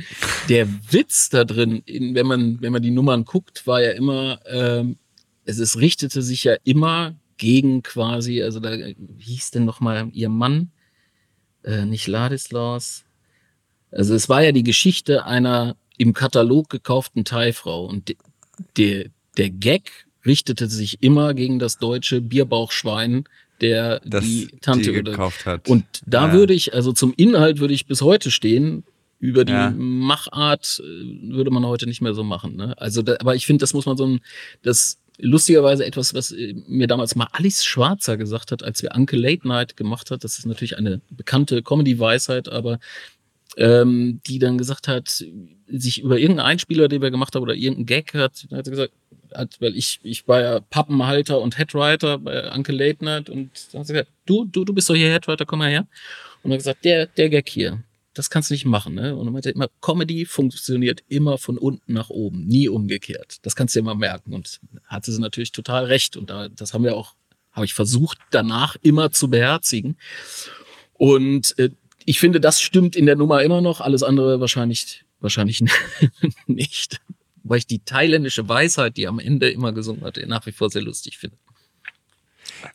der 0.50 0.68
Witz 0.92 1.30
da 1.30 1.44
drin, 1.44 1.82
in, 1.86 2.14
wenn 2.14 2.28
man 2.28 2.62
wenn 2.62 2.72
man 2.72 2.82
die 2.82 2.92
Nummern 2.92 3.26
guckt, 3.26 3.66
war 3.66 3.82
ja 3.82 3.92
immer, 3.92 4.40
ähm, 4.46 4.98
es 5.46 5.60
ist 5.60 5.78
richtete 5.78 6.22
sich 6.22 6.44
ja 6.44 6.56
immer 6.64 7.16
gegen 7.38 7.84
quasi, 7.84 8.44
also 8.44 8.60
da 8.60 8.72
wie 8.74 8.96
hieß 9.24 9.52
denn 9.52 9.66
noch 9.66 9.80
mal 9.80 10.10
ihr 10.12 10.30
Mann, 10.30 10.72
äh, 11.64 11.86
nicht 11.86 12.08
Ladislaus. 12.08 13.06
Also 13.92 14.14
es 14.14 14.30
war 14.30 14.44
ja 14.44 14.52
die 14.52 14.64
Geschichte 14.64 15.26
einer 15.26 15.78
im 15.98 16.14
Katalog 16.14 16.70
gekauften 16.70 17.26
Thai-Frau 17.26 17.86
und 17.86 18.10
de, 18.10 18.18
der 18.78 19.06
der 19.38 19.50
Gag 19.50 20.07
richtete 20.28 20.68
sich 20.68 21.02
immer 21.02 21.34
gegen 21.34 21.58
das 21.60 21.78
deutsche 21.78 22.22
Bierbauchschwein, 22.22 23.24
der 23.62 24.02
das 24.06 24.24
die 24.24 24.48
Tante 24.62 24.92
die 24.92 25.04
gekauft 25.04 25.46
hat. 25.46 25.68
Und 25.68 25.86
da 26.06 26.28
ja. 26.28 26.34
würde 26.34 26.54
ich, 26.54 26.74
also 26.74 26.92
zum 26.92 27.14
Inhalt 27.18 27.60
würde 27.60 27.74
ich 27.74 27.88
bis 27.88 28.02
heute 28.02 28.32
stehen. 28.32 28.84
Über 29.20 29.46
die 29.46 29.52
ja. 29.52 29.72
Machart 29.76 30.80
äh, 30.80 31.34
würde 31.34 31.50
man 31.50 31.66
heute 31.66 31.88
nicht 31.88 32.02
mehr 32.02 32.14
so 32.14 32.24
machen. 32.24 32.56
Ne? 32.56 32.78
Also, 32.78 33.02
da, 33.02 33.16
aber 33.20 33.34
ich 33.34 33.48
finde, 33.48 33.64
das 33.64 33.74
muss 33.74 33.88
man 33.88 33.98
so 33.98 34.06
ein, 34.06 34.20
das 34.62 35.00
lustigerweise 35.18 35.86
etwas, 35.86 36.14
was 36.14 36.32
äh, 36.32 36.54
mir 36.68 36.86
damals 36.86 37.16
mal 37.16 37.28
Alice 37.32 37.66
Schwarzer 37.66 38.18
gesagt 38.18 38.52
hat, 38.52 38.62
als 38.62 38.84
wir 38.84 38.92
Uncle 38.96 39.20
Late 39.20 39.48
Night 39.48 39.76
gemacht 39.76 40.12
hat. 40.12 40.24
Das 40.24 40.38
ist 40.38 40.46
natürlich 40.46 40.78
eine 40.78 41.02
bekannte 41.10 41.64
Comedy-Weisheit, 41.64 42.48
aber 42.50 42.78
ähm, 43.58 44.22
die 44.28 44.38
dann 44.38 44.60
gesagt 44.60 44.88
hat, 44.88 45.26
sich 45.68 46.02
über 46.02 46.20
irgendeinen 46.20 46.48
Einspieler, 46.48 46.88
den 46.88 47.02
wir 47.02 47.12
gemacht 47.12 47.36
haben, 47.36 47.42
oder 47.42 47.56
irgendeinen 47.56 47.88
Gag 47.88 48.14
hat, 48.14 48.46
hat 48.52 48.66
sie 48.66 48.72
gesagt, 48.72 48.94
weil 49.60 49.76
ich, 49.76 50.00
ich 50.04 50.28
war 50.28 50.42
ja 50.42 50.60
Pappenhalter 50.60 51.40
und 51.40 51.58
Headwriter 51.58 52.18
bei 52.18 52.52
Uncle 52.52 52.76
Late 52.76 53.04
Night 53.04 53.30
und 53.30 53.52
dann 53.72 53.80
hat 53.80 53.88
sie 53.88 53.94
gesagt, 53.94 54.12
du, 54.26 54.46
du, 54.46 54.66
du 54.66 54.74
bist 54.74 54.90
doch 54.90 54.96
hier 54.96 55.12
Headwriter, 55.12 55.46
komm 55.46 55.60
mal 55.60 55.70
her. 55.70 55.88
Und 56.44 56.52
hat 56.52 56.60
gesagt, 56.60 56.86
der, 56.86 57.08
der 57.08 57.30
Gag 57.30 57.50
hier, 57.50 57.84
das 58.18 58.30
kannst 58.30 58.50
du 58.50 58.54
nicht 58.54 58.66
machen. 58.66 58.96
Ne? 58.96 59.16
Und 59.16 59.28
er 59.28 59.32
meinte 59.32 59.50
immer, 59.52 59.68
Comedy 59.82 60.26
funktioniert 60.26 61.04
immer 61.08 61.38
von 61.38 61.58
unten 61.58 61.94
nach 61.94 62.10
oben, 62.10 62.48
nie 62.48 62.68
umgekehrt. 62.68 63.38
Das 63.44 63.56
kannst 63.56 63.76
du 63.76 63.80
immer 63.80 63.96
merken. 63.96 64.34
Und 64.34 64.60
hatte 64.86 65.12
sie 65.12 65.22
natürlich 65.22 65.52
total 65.52 65.86
recht. 65.86 66.18
Und 66.18 66.30
da, 66.30 66.50
das 66.50 66.74
haben 66.74 66.84
wir 66.84 66.96
auch, 66.96 67.16
habe 67.52 67.66
ich 67.66 67.74
versucht, 67.74 68.18
danach 68.32 68.76
immer 68.82 69.12
zu 69.12 69.30
beherzigen. 69.30 69.98
Und 70.94 71.58
äh, 71.60 71.70
ich 72.06 72.20
finde, 72.20 72.40
das 72.40 72.62
stimmt 72.62 72.96
in 72.96 73.06
der 73.06 73.16
Nummer 73.16 73.44
immer 73.44 73.62
noch. 73.62 73.82
Alles 73.82 74.02
andere 74.04 74.40
wahrscheinlich, 74.40 75.04
wahrscheinlich 75.20 75.64
nicht. 76.48 77.00
Weil 77.50 77.60
ich 77.60 77.68
die 77.68 77.80
thailändische 77.80 78.48
Weisheit, 78.48 78.98
die 78.98 79.08
am 79.08 79.20
Ende 79.20 79.50
immer 79.50 79.72
gesungen 79.72 80.04
hat, 80.04 80.20
nach 80.28 80.46
wie 80.46 80.52
vor 80.52 80.70
sehr 80.70 80.82
lustig 80.82 81.18
finde. 81.18 81.38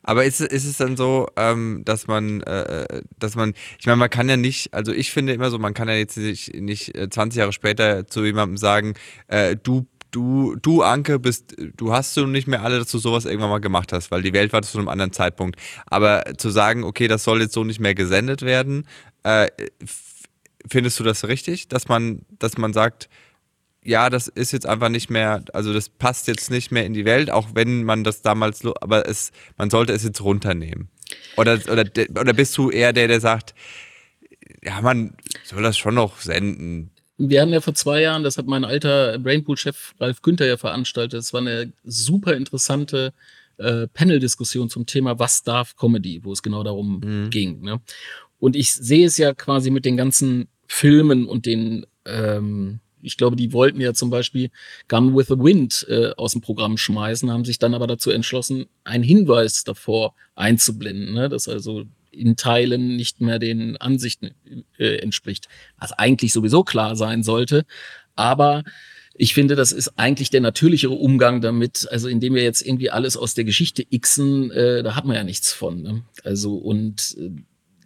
Aber 0.01 0.25
ist, 0.25 0.39
ist 0.39 0.65
es 0.65 0.77
dann 0.77 0.97
so, 0.97 1.27
ähm, 1.35 1.81
dass 1.85 2.07
man, 2.07 2.41
äh, 2.41 3.01
dass 3.19 3.35
man, 3.35 3.53
ich 3.79 3.85
meine, 3.85 3.97
man 3.97 4.09
kann 4.09 4.29
ja 4.29 4.37
nicht, 4.37 4.73
also 4.73 4.91
ich 4.91 5.11
finde 5.11 5.33
immer 5.33 5.49
so, 5.49 5.59
man 5.59 5.73
kann 5.73 5.89
ja 5.89 5.95
jetzt 5.95 6.17
nicht, 6.17 6.53
nicht 6.55 6.93
20 6.95 7.37
äh, 7.37 7.39
Jahre 7.39 7.53
später 7.53 8.07
zu 8.07 8.23
jemandem 8.23 8.57
sagen, 8.57 8.93
äh, 9.27 9.55
du 9.55 9.87
du, 10.11 10.55
du 10.61 10.83
Anke, 10.83 11.17
bist, 11.17 11.55
du 11.75 11.91
hast 11.91 12.15
du 12.15 12.27
nicht 12.27 12.47
mehr 12.47 12.61
alle, 12.61 12.77
dass 12.77 12.91
du 12.91 12.99
sowas 12.99 13.25
irgendwann 13.25 13.49
mal 13.49 13.59
gemacht 13.59 13.91
hast, 13.91 14.11
weil 14.11 14.21
die 14.21 14.31
Welt 14.33 14.53
war 14.53 14.61
zu 14.61 14.77
einem 14.77 14.87
anderen 14.87 15.11
Zeitpunkt. 15.11 15.59
Aber 15.87 16.23
zu 16.37 16.51
sagen, 16.51 16.83
okay, 16.83 17.07
das 17.07 17.23
soll 17.23 17.41
jetzt 17.41 17.53
so 17.53 17.63
nicht 17.63 17.79
mehr 17.79 17.95
gesendet 17.95 18.43
werden, 18.43 18.87
äh, 19.23 19.47
findest 20.67 20.99
du 20.99 21.03
das 21.03 21.27
richtig, 21.27 21.67
dass 21.67 21.87
man, 21.87 22.21
dass 22.37 22.57
man 22.57 22.73
sagt, 22.73 23.09
ja, 23.83 24.09
das 24.09 24.27
ist 24.27 24.51
jetzt 24.51 24.65
einfach 24.65 24.89
nicht 24.89 25.09
mehr, 25.09 25.43
also 25.53 25.73
das 25.73 25.89
passt 25.89 26.27
jetzt 26.27 26.51
nicht 26.51 26.71
mehr 26.71 26.85
in 26.85 26.93
die 26.93 27.05
Welt, 27.05 27.29
auch 27.29 27.49
wenn 27.53 27.83
man 27.83 28.03
das 28.03 28.21
damals, 28.21 28.65
aber 28.81 29.07
es, 29.07 29.31
man 29.57 29.69
sollte 29.69 29.93
es 29.93 30.03
jetzt 30.03 30.21
runternehmen. 30.21 30.89
Oder, 31.37 31.59
oder, 31.71 31.83
oder 32.19 32.33
bist 32.33 32.57
du 32.57 32.69
eher 32.69 32.93
der, 32.93 33.07
der 33.07 33.19
sagt, 33.19 33.53
ja, 34.63 34.81
man 34.81 35.15
soll 35.43 35.63
das 35.63 35.77
schon 35.77 35.95
noch 35.95 36.19
senden. 36.21 36.91
Wir 37.17 37.41
haben 37.41 37.53
ja 37.53 37.61
vor 37.61 37.75
zwei 37.75 38.01
Jahren, 38.01 38.23
das 38.23 38.37
hat 38.37 38.47
mein 38.47 38.65
alter 38.65 39.19
Brainpool-Chef 39.19 39.93
Ralf 39.99 40.21
Günther 40.21 40.47
ja 40.47 40.57
veranstaltet, 40.57 41.19
es 41.19 41.33
war 41.33 41.41
eine 41.41 41.71
super 41.83 42.35
interessante 42.35 43.13
äh, 43.57 43.87
Panel-Diskussion 43.87 44.69
zum 44.69 44.85
Thema 44.85 45.19
Was 45.19 45.43
darf 45.43 45.75
Comedy, 45.75 46.23
wo 46.23 46.31
es 46.31 46.41
genau 46.41 46.63
darum 46.63 47.01
mhm. 47.03 47.29
ging. 47.29 47.61
Ne? 47.61 47.81
Und 48.39 48.55
ich 48.55 48.73
sehe 48.73 49.05
es 49.05 49.17
ja 49.17 49.33
quasi 49.33 49.69
mit 49.69 49.85
den 49.85 49.95
ganzen 49.97 50.47
Filmen 50.67 51.27
und 51.27 51.45
den 51.45 51.85
ähm, 52.05 52.79
ich 53.03 53.17
glaube, 53.17 53.35
die 53.35 53.53
wollten 53.53 53.81
ja 53.81 53.93
zum 53.93 54.09
Beispiel 54.09 54.49
Gun 54.87 55.15
with 55.15 55.27
the 55.27 55.37
Wind 55.37 55.85
äh, 55.89 56.11
aus 56.17 56.31
dem 56.31 56.41
Programm 56.41 56.77
schmeißen, 56.77 57.31
haben 57.31 57.45
sich 57.45 57.59
dann 57.59 57.73
aber 57.73 57.87
dazu 57.87 58.09
entschlossen, 58.11 58.65
einen 58.83 59.03
Hinweis 59.03 59.63
davor 59.63 60.15
einzublenden, 60.35 61.13
ne? 61.13 61.29
dass 61.29 61.47
also 61.47 61.83
in 62.11 62.35
Teilen 62.35 62.95
nicht 62.95 63.21
mehr 63.21 63.39
den 63.39 63.77
Ansichten 63.77 64.31
äh, 64.77 64.97
entspricht, 64.97 65.47
was 65.79 65.91
eigentlich 65.91 66.31
sowieso 66.31 66.63
klar 66.63 66.95
sein 66.95 67.23
sollte. 67.23 67.65
Aber 68.15 68.63
ich 69.15 69.33
finde, 69.33 69.55
das 69.55 69.71
ist 69.71 69.93
eigentlich 69.97 70.29
der 70.29 70.41
natürlichere 70.41 70.93
Umgang 70.93 71.41
damit, 71.41 71.87
also 71.91 72.07
indem 72.07 72.33
wir 72.33 72.43
jetzt 72.43 72.61
irgendwie 72.61 72.89
alles 72.89 73.17
aus 73.17 73.33
der 73.33 73.43
Geschichte 73.43 73.85
xen, 73.85 74.51
äh, 74.51 74.83
da 74.83 74.95
hat 74.95 75.05
man 75.05 75.15
ja 75.15 75.23
nichts 75.23 75.53
von. 75.53 75.81
Ne? 75.81 76.03
Also 76.23 76.55
und 76.55 77.15
äh, 77.19 77.29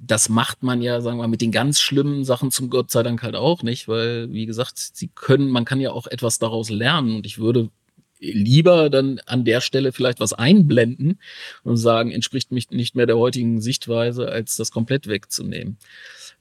das 0.02 0.30
macht 0.30 0.64
man 0.64 0.82
ja, 0.82 1.02
sagen 1.02 1.18
wir 1.18 1.24
mal, 1.24 1.28
mit 1.28 1.42
den 1.42 1.52
ganz 1.52 1.80
schlimmen 1.80 2.24
Sachen 2.24 2.52
zum 2.52 2.70
Gott 2.70 2.92
sei 2.92 3.04
Dank 3.04 3.24
halt 3.24 3.36
auch 3.36 3.64
nicht, 3.64 3.88
weil, 3.88 4.32
wie 4.32 4.46
gesagt, 4.46 4.78
sie 4.78 5.10
können, 5.14 5.50
man 5.50 5.66
kann 5.66 5.80
ja 5.80 5.92
auch 5.92 6.08
etwas 6.08 6.40
daraus 6.40 6.70
lernen 6.70 7.16
und 7.16 7.26
ich 7.26 7.40
würde 7.40 7.70
lieber 8.20 8.90
dann 8.90 9.20
an 9.26 9.46
der 9.46 9.62
Stelle 9.62 9.92
vielleicht 9.92 10.20
was 10.20 10.34
einblenden 10.34 11.20
und 11.64 11.78
sagen, 11.78 12.12
entspricht 12.12 12.52
mich 12.52 12.72
nicht 12.72 12.96
mehr 12.96 13.06
der 13.06 13.18
heutigen 13.18 13.62
Sichtweise, 13.62 14.28
als 14.28 14.58
das 14.58 14.72
komplett 14.72 15.08
wegzunehmen. 15.08 15.78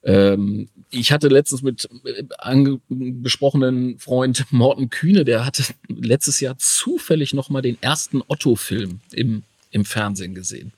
Ähm, 0.03 0.69
ich 0.91 1.13
hatte 1.13 1.29
letztens 1.29 1.63
mit 1.63 1.89
äh, 2.05 2.25
angesprochenen 2.39 3.99
Freund 3.99 4.45
Morten 4.51 4.89
Kühne, 4.89 5.25
der 5.25 5.45
hatte 5.45 5.65
letztes 5.89 6.41
Jahr 6.41 6.57
zufällig 6.59 7.35
nochmal 7.35 7.63
den 7.63 7.81
ersten 7.83 8.23
Otto-Film 8.27 9.01
im, 9.13 9.43
im 9.71 9.85
Fernsehen 9.85 10.35
gesehen. 10.35 10.73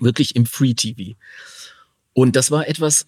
Wirklich 0.00 0.36
im 0.36 0.46
Free 0.46 0.74
TV. 0.74 1.16
Und 2.16 2.34
das 2.34 2.50
war 2.50 2.66
etwas, 2.66 3.06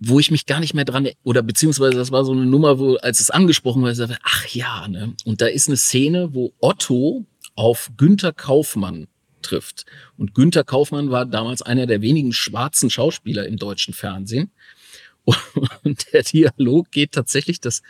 wo 0.00 0.18
ich 0.18 0.32
mich 0.32 0.44
gar 0.44 0.58
nicht 0.58 0.74
mehr 0.74 0.84
dran, 0.84 1.08
oder 1.22 1.40
beziehungsweise 1.40 1.96
das 1.96 2.10
war 2.10 2.24
so 2.24 2.32
eine 2.32 2.44
Nummer, 2.44 2.80
wo, 2.80 2.96
als 2.96 3.20
es 3.20 3.30
angesprochen 3.30 3.80
war, 3.84 3.92
ich 3.92 3.96
sagte, 3.96 4.18
ach 4.24 4.48
ja, 4.48 4.88
ne? 4.88 5.14
Und 5.24 5.40
da 5.40 5.46
ist 5.46 5.68
eine 5.68 5.76
Szene, 5.76 6.34
wo 6.34 6.52
Otto 6.58 7.24
auf 7.54 7.92
Günther 7.96 8.32
Kaufmann 8.32 9.06
trifft. 9.40 9.86
Und 10.18 10.34
Günther 10.34 10.64
Kaufmann 10.64 11.12
war 11.12 11.26
damals 11.26 11.62
einer 11.62 11.86
der 11.86 12.02
wenigen 12.02 12.32
schwarzen 12.32 12.90
Schauspieler 12.90 13.46
im 13.46 13.56
deutschen 13.56 13.94
Fernsehen. 13.94 14.50
Und 15.84 16.12
der 16.12 16.24
Dialog 16.24 16.90
geht 16.90 17.12
tatsächlich, 17.12 17.60
dass 17.60 17.82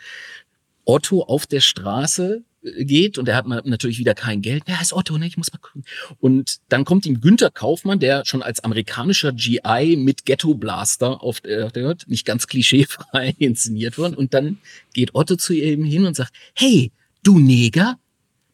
Otto 0.85 1.23
auf 1.23 1.47
der 1.47 1.61
Straße 1.61 2.43
geht 2.79 3.17
und 3.17 3.27
er 3.27 3.35
hat 3.35 3.47
natürlich 3.47 3.99
wieder 3.99 4.15
kein 4.15 4.41
Geld. 4.41 4.63
Wer 4.65 4.79
heißt 4.79 4.93
Otto? 4.93 5.17
Ne? 5.17 5.27
Ich 5.27 5.37
muss 5.37 5.51
mal 5.51 5.59
gucken. 5.59 5.83
Und 6.19 6.57
dann 6.69 6.85
kommt 6.85 7.05
ihm 7.05 7.21
Günther 7.21 7.51
Kaufmann, 7.51 7.99
der 7.99 8.25
schon 8.25 8.41
als 8.41 8.63
amerikanischer 8.63 9.31
GI 9.31 9.95
mit 9.97 10.25
Ghetto 10.25 10.55
Blaster 10.55 11.21
auf 11.21 11.41
der 11.41 11.71
hört, 11.73 12.07
nicht 12.07 12.25
ganz 12.25 12.47
klischeefrei 12.47 13.35
inszeniert 13.39 13.97
worden. 13.97 14.15
Und 14.15 14.33
dann 14.33 14.57
geht 14.93 15.13
Otto 15.13 15.35
zu 15.35 15.53
ihm 15.53 15.83
hin 15.83 16.05
und 16.05 16.15
sagt, 16.15 16.33
hey, 16.53 16.91
du 17.23 17.39
Neger, 17.39 17.97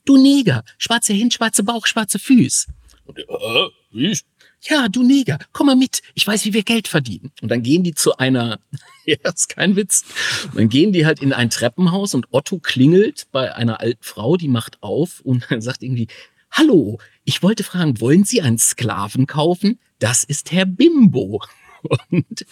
du 0.05 0.17
Neger, 0.17 0.63
schwarze 0.77 1.13
Hin, 1.13 1.31
schwarze 1.31 1.63
Bauch, 1.63 1.85
schwarze 1.85 2.19
Füße. 2.19 2.67
Und 3.05 3.17
der, 3.17 3.25
äh, 3.29 3.69
wie? 3.91 4.17
Ja, 4.61 4.87
du 4.89 5.03
Neger, 5.03 5.39
komm 5.51 5.67
mal 5.67 5.75
mit, 5.75 6.01
ich 6.13 6.25
weiß, 6.25 6.45
wie 6.45 6.53
wir 6.53 6.63
Geld 6.63 6.87
verdienen. 6.87 7.31
Und 7.41 7.49
dann 7.49 7.63
gehen 7.63 7.83
die 7.83 7.93
zu 7.93 8.17
einer, 8.17 8.59
ja, 9.05 9.17
ist 9.23 9.49
kein 9.49 9.75
Witz, 9.75 10.05
dann 10.53 10.69
gehen 10.69 10.93
die 10.93 11.05
halt 11.05 11.21
in 11.21 11.33
ein 11.33 11.49
Treppenhaus 11.49 12.13
und 12.13 12.27
Otto 12.31 12.59
klingelt 12.59 13.27
bei 13.31 13.53
einer 13.55 13.79
alten 13.79 14.03
Frau, 14.03 14.37
die 14.37 14.47
macht 14.47 14.81
auf 14.81 15.21
und 15.21 15.47
sagt 15.59 15.83
irgendwie, 15.83 16.07
hallo, 16.51 16.99
ich 17.23 17.41
wollte 17.41 17.63
fragen, 17.63 17.99
wollen 17.99 18.23
Sie 18.23 18.41
einen 18.41 18.57
Sklaven 18.57 19.25
kaufen? 19.25 19.79
Das 19.99 20.23
ist 20.23 20.51
Herr 20.51 20.65
Bimbo. 20.65 21.41
Und 22.11 22.45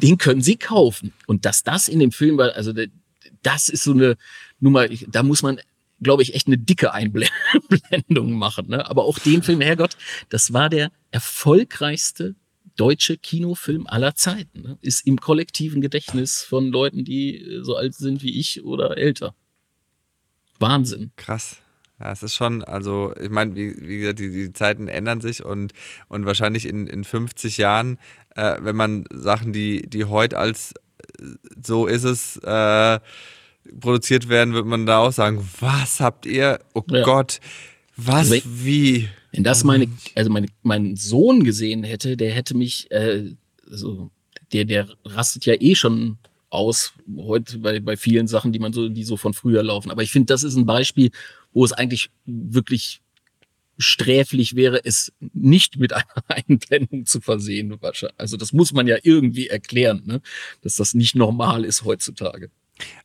den 0.00 0.16
können 0.16 0.42
Sie 0.42 0.56
kaufen. 0.56 1.12
Und 1.26 1.44
dass 1.44 1.64
das 1.64 1.88
in 1.88 1.98
dem 1.98 2.12
Film 2.12 2.38
war, 2.38 2.54
also 2.54 2.72
das 3.42 3.68
ist 3.68 3.82
so 3.82 3.90
eine 3.90 4.16
Nummer, 4.60 4.86
da 4.88 5.24
muss 5.24 5.42
man 5.42 5.60
glaube 6.02 6.22
ich, 6.22 6.34
echt 6.34 6.46
eine 6.46 6.58
dicke 6.58 6.92
Einblendung 6.92 8.32
machen. 8.38 8.68
Ne? 8.68 8.88
Aber 8.88 9.04
auch 9.04 9.18
den 9.18 9.42
Film, 9.42 9.60
Herrgott, 9.60 9.96
das 10.28 10.52
war 10.52 10.68
der 10.68 10.90
erfolgreichste 11.10 12.34
deutsche 12.76 13.16
Kinofilm 13.16 13.86
aller 13.86 14.14
Zeiten. 14.14 14.62
Ne? 14.62 14.78
Ist 14.82 15.06
im 15.06 15.18
kollektiven 15.18 15.80
Gedächtnis 15.80 16.42
von 16.42 16.68
Leuten, 16.68 17.04
die 17.04 17.36
äh, 17.36 17.62
so 17.62 17.76
alt 17.76 17.94
sind 17.94 18.22
wie 18.22 18.38
ich 18.38 18.64
oder 18.64 18.96
älter. 18.98 19.34
Wahnsinn. 20.58 21.12
Krass. 21.16 21.62
Ja, 21.98 22.12
es 22.12 22.22
ist 22.22 22.34
schon, 22.34 22.62
also 22.62 23.14
ich 23.18 23.30
meine, 23.30 23.54
wie, 23.54 23.74
wie 23.80 23.98
gesagt, 24.00 24.18
die, 24.18 24.30
die 24.30 24.52
Zeiten 24.52 24.88
ändern 24.88 25.22
sich 25.22 25.42
und, 25.42 25.72
und 26.08 26.26
wahrscheinlich 26.26 26.66
in, 26.66 26.86
in 26.86 27.04
50 27.04 27.56
Jahren, 27.56 27.98
äh, 28.34 28.56
wenn 28.60 28.76
man 28.76 29.06
Sachen, 29.10 29.54
die, 29.54 29.88
die 29.88 30.04
heute 30.04 30.36
als 30.36 30.74
äh, 31.18 31.24
so 31.64 31.86
ist 31.86 32.04
es, 32.04 32.36
äh, 32.36 33.00
produziert 33.80 34.28
werden, 34.28 34.54
wird 34.54 34.66
man 34.66 34.86
da 34.86 34.98
auch 34.98 35.12
sagen, 35.12 35.46
was 35.60 36.00
habt 36.00 36.26
ihr? 36.26 36.60
Oh 36.74 36.82
ja. 36.90 37.02
Gott, 37.02 37.40
was, 37.96 38.30
wenn, 38.30 38.42
wie? 38.44 39.08
Wenn 39.32 39.44
das 39.44 39.64
meine, 39.64 39.88
also 40.14 40.30
meine, 40.30 40.48
mein 40.62 40.96
Sohn 40.96 41.44
gesehen 41.44 41.84
hätte, 41.84 42.16
der 42.16 42.32
hätte 42.32 42.56
mich, 42.56 42.90
äh, 42.90 43.34
so, 43.66 44.10
der, 44.52 44.64
der 44.64 44.88
rastet 45.04 45.46
ja 45.46 45.54
eh 45.58 45.74
schon 45.74 46.18
aus 46.48 46.94
heute 47.16 47.58
bei, 47.58 47.80
bei 47.80 47.96
vielen 47.96 48.28
Sachen, 48.28 48.52
die 48.52 48.58
man 48.58 48.72
so, 48.72 48.88
die 48.88 49.04
so 49.04 49.16
von 49.16 49.34
früher 49.34 49.62
laufen. 49.62 49.90
Aber 49.90 50.02
ich 50.02 50.10
finde, 50.10 50.26
das 50.26 50.42
ist 50.42 50.56
ein 50.56 50.66
Beispiel, 50.66 51.10
wo 51.52 51.64
es 51.64 51.72
eigentlich 51.72 52.10
wirklich 52.24 53.00
sträflich 53.78 54.56
wäre, 54.56 54.84
es 54.84 55.12
nicht 55.32 55.78
mit 55.78 55.92
einer 55.92 56.24
Einblendung 56.28 57.06
zu 57.06 57.20
versehen. 57.20 57.78
Also 58.16 58.36
das 58.36 58.52
muss 58.52 58.72
man 58.72 58.86
ja 58.86 58.96
irgendwie 59.02 59.48
erklären, 59.48 60.02
ne? 60.06 60.20
dass 60.62 60.76
das 60.76 60.94
nicht 60.94 61.14
normal 61.14 61.64
ist 61.64 61.84
heutzutage. 61.84 62.50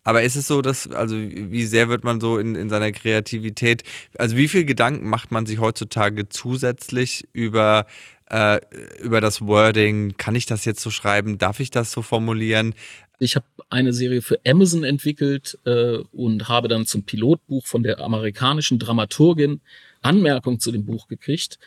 Aber 0.03 0.23
ist 0.23 0.35
es 0.35 0.47
so, 0.47 0.61
dass, 0.61 0.89
also 0.89 1.15
wie 1.15 1.65
sehr 1.65 1.89
wird 1.89 2.03
man 2.03 2.19
so 2.19 2.37
in, 2.37 2.55
in 2.55 2.69
seiner 2.69 2.91
Kreativität, 2.91 3.83
also 4.17 4.35
wie 4.35 4.47
viel 4.47 4.65
Gedanken 4.65 5.07
macht 5.07 5.31
man 5.31 5.45
sich 5.45 5.59
heutzutage 5.59 6.27
zusätzlich 6.29 7.27
über, 7.33 7.85
äh, 8.29 8.59
über 9.01 9.21
das 9.21 9.41
Wording? 9.41 10.15
Kann 10.17 10.35
ich 10.35 10.45
das 10.45 10.65
jetzt 10.65 10.81
so 10.81 10.89
schreiben? 10.89 11.37
Darf 11.37 11.59
ich 11.59 11.69
das 11.69 11.91
so 11.91 12.01
formulieren? 12.01 12.73
Ich 13.19 13.35
habe 13.35 13.45
eine 13.69 13.93
Serie 13.93 14.21
für 14.21 14.39
Amazon 14.45 14.83
entwickelt 14.83 15.57
äh, 15.65 15.97
und 16.11 16.49
habe 16.49 16.67
dann 16.67 16.87
zum 16.87 17.03
Pilotbuch 17.03 17.65
von 17.67 17.83
der 17.83 17.99
amerikanischen 17.99 18.79
Dramaturgin 18.79 19.61
Anmerkung 20.01 20.59
zu 20.59 20.71
dem 20.71 20.85
Buch 20.85 21.07
gekriegt. 21.07 21.59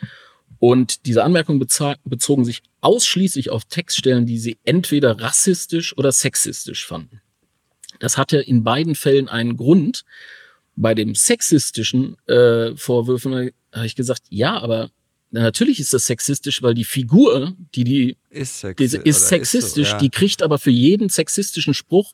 Und 0.59 1.07
diese 1.07 1.23
Anmerkungen 1.25 1.59
bezogen 1.59 2.45
sich 2.45 2.63
ausschließlich 2.81 3.51
auf 3.51 3.65
Textstellen, 3.67 4.27
die 4.27 4.39
sie 4.39 4.57
entweder 4.65 5.21
rassistisch 5.21 5.97
oder 5.97 6.11
sexistisch 6.11 6.87
fanden. 6.87 7.21
Das 8.05 8.19
hatte 8.19 8.37
in 8.37 8.63
beiden 8.65 8.95
Fällen 8.95 9.31
einen 9.31 9.57
Grund. 9.57 10.05
Bei 10.77 10.95
dem 10.95 11.15
sexistischen 11.15 12.19
äh, 12.27 12.77
Vorwürfen 12.77 13.51
habe 13.73 13.87
ich 13.87 13.97
gesagt, 13.97 14.25
ja, 14.29 14.61
aber 14.61 14.91
natürlich 15.31 15.81
ist 15.81 15.95
das 15.95 16.07
sexistisch, 16.07 16.63
weil 16.63 16.75
die 16.75 16.85
Figur, 16.85 17.55
die 17.75 17.85
die 17.85 18.17
Ist, 18.29 18.63
die, 18.63 18.87
sexi 18.89 19.09
ist 19.09 19.29
sexistisch, 19.29 19.89
so, 19.89 19.95
ja. 19.95 19.99
die 19.99 20.11
kriegt 20.11 20.43
aber 20.43 20.59
für 20.59 20.71
jeden 20.71 21.09
sexistischen 21.09 21.73
Spruch 21.73 22.13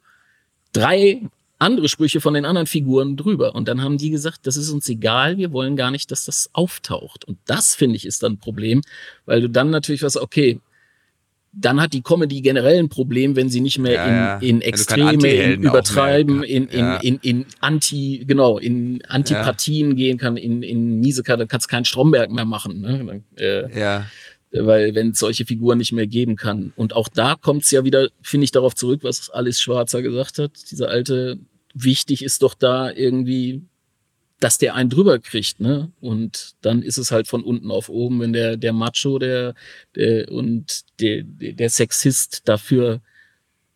drei 0.73 1.23
andere 1.59 1.89
Sprüche 1.89 2.21
von 2.21 2.35
den 2.35 2.45
anderen 2.45 2.69
Figuren 2.69 3.17
drüber. 3.17 3.57
Und 3.57 3.67
dann 3.67 3.83
haben 3.83 3.99
die 3.99 4.11
gesagt, 4.11 4.47
das 4.47 4.57
ist 4.57 4.71
uns 4.71 4.89
egal, 4.89 5.39
wir 5.39 5.51
wollen 5.51 5.75
gar 5.75 5.91
nicht, 5.91 6.13
dass 6.13 6.25
das 6.25 6.51
auftaucht. 6.53 7.25
Und 7.25 7.39
das, 7.47 7.75
finde 7.75 7.97
ich, 7.97 8.07
ist 8.07 8.23
dann 8.23 8.35
ein 8.35 8.39
Problem, 8.39 8.83
weil 9.27 9.41
du 9.41 9.51
dann 9.51 9.71
natürlich 9.71 10.05
was, 10.05 10.17
okay, 10.17 10.61
dann 11.53 11.81
hat 11.81 11.93
die 11.93 12.03
Comedy 12.03 12.41
generell 12.43 12.79
ein 12.79 12.89
Problem, 12.89 13.35
wenn 13.35 13.49
sie 13.49 13.61
nicht 13.61 13.79
mehr 13.79 13.95
Ja, 13.95 14.09
ja. 14.09 14.37
in, 14.39 14.43
in 14.43 14.61
keine 14.61 14.65
Extreme, 14.67 15.29
in 15.29 15.63
Übertreiben, 15.63 16.43
in, 16.45 16.69
in, 16.69 16.79
ja. 16.79 16.97
in, 16.99 17.19
in 17.23 17.47
Anti, 17.61 18.25
genau, 18.27 18.59
in 18.59 19.03
Antipathien 19.07 19.97
gehen 19.97 20.17
kann, 20.17 20.37
in, 20.37 20.63
in 20.63 21.01
miese, 21.01 21.23
dann 21.23 21.49
kannst 21.49 21.69
keinen 21.69 21.85
Stromberg 21.85 22.31
mehr 22.31 22.45
machen. 22.45 22.81
Ne? 22.81 23.23
Äh, 23.37 23.79
Ja, 23.79 24.07
weil 24.53 24.95
wenn 24.95 25.11
es 25.11 25.19
solche 25.19 25.45
Figuren 25.47 25.79
nicht 25.79 25.93
mehr 25.93 26.07
geben 26.07 26.37
kann. 26.37 26.73
Und 26.77 26.95
auch 26.95 27.09
da 27.09 27.37
kommt 27.37 27.63
es 27.63 27.71
ja 27.71 27.85
wieder, 27.85 28.09
finde 28.23 28.45
ich, 28.45 28.51
darauf 28.51 28.75
zurück, 28.75 29.01
was 29.03 29.31
Alice 29.31 29.61
Schwarzer 29.61 30.03
gesagt 30.03 30.39
hat. 30.39 30.53
Dieser 30.71 30.89
alte, 30.89 31.39
wichtig 31.75 32.25
ist 32.25 32.43
doch 32.43 32.55
da 32.55 32.91
irgendwie, 32.91 33.63
dass 34.41 34.57
der 34.57 34.75
einen 34.75 34.89
drüber 34.89 35.19
kriegt, 35.19 35.61
ne? 35.61 35.93
Und 36.01 36.55
dann 36.63 36.83
ist 36.83 36.97
es 36.97 37.13
halt 37.13 37.29
von 37.29 37.45
unten 37.45 37.71
auf 37.71 37.91
oben, 37.91 38.21
wenn 38.21 38.33
der, 38.33 38.57
der 38.57 38.73
Macho, 38.73 39.19
der, 39.19 39.55
der 39.95 40.33
und 40.33 40.83
der, 40.99 41.23
der 41.25 41.69
Sexist 41.69 42.49
dafür 42.49 43.03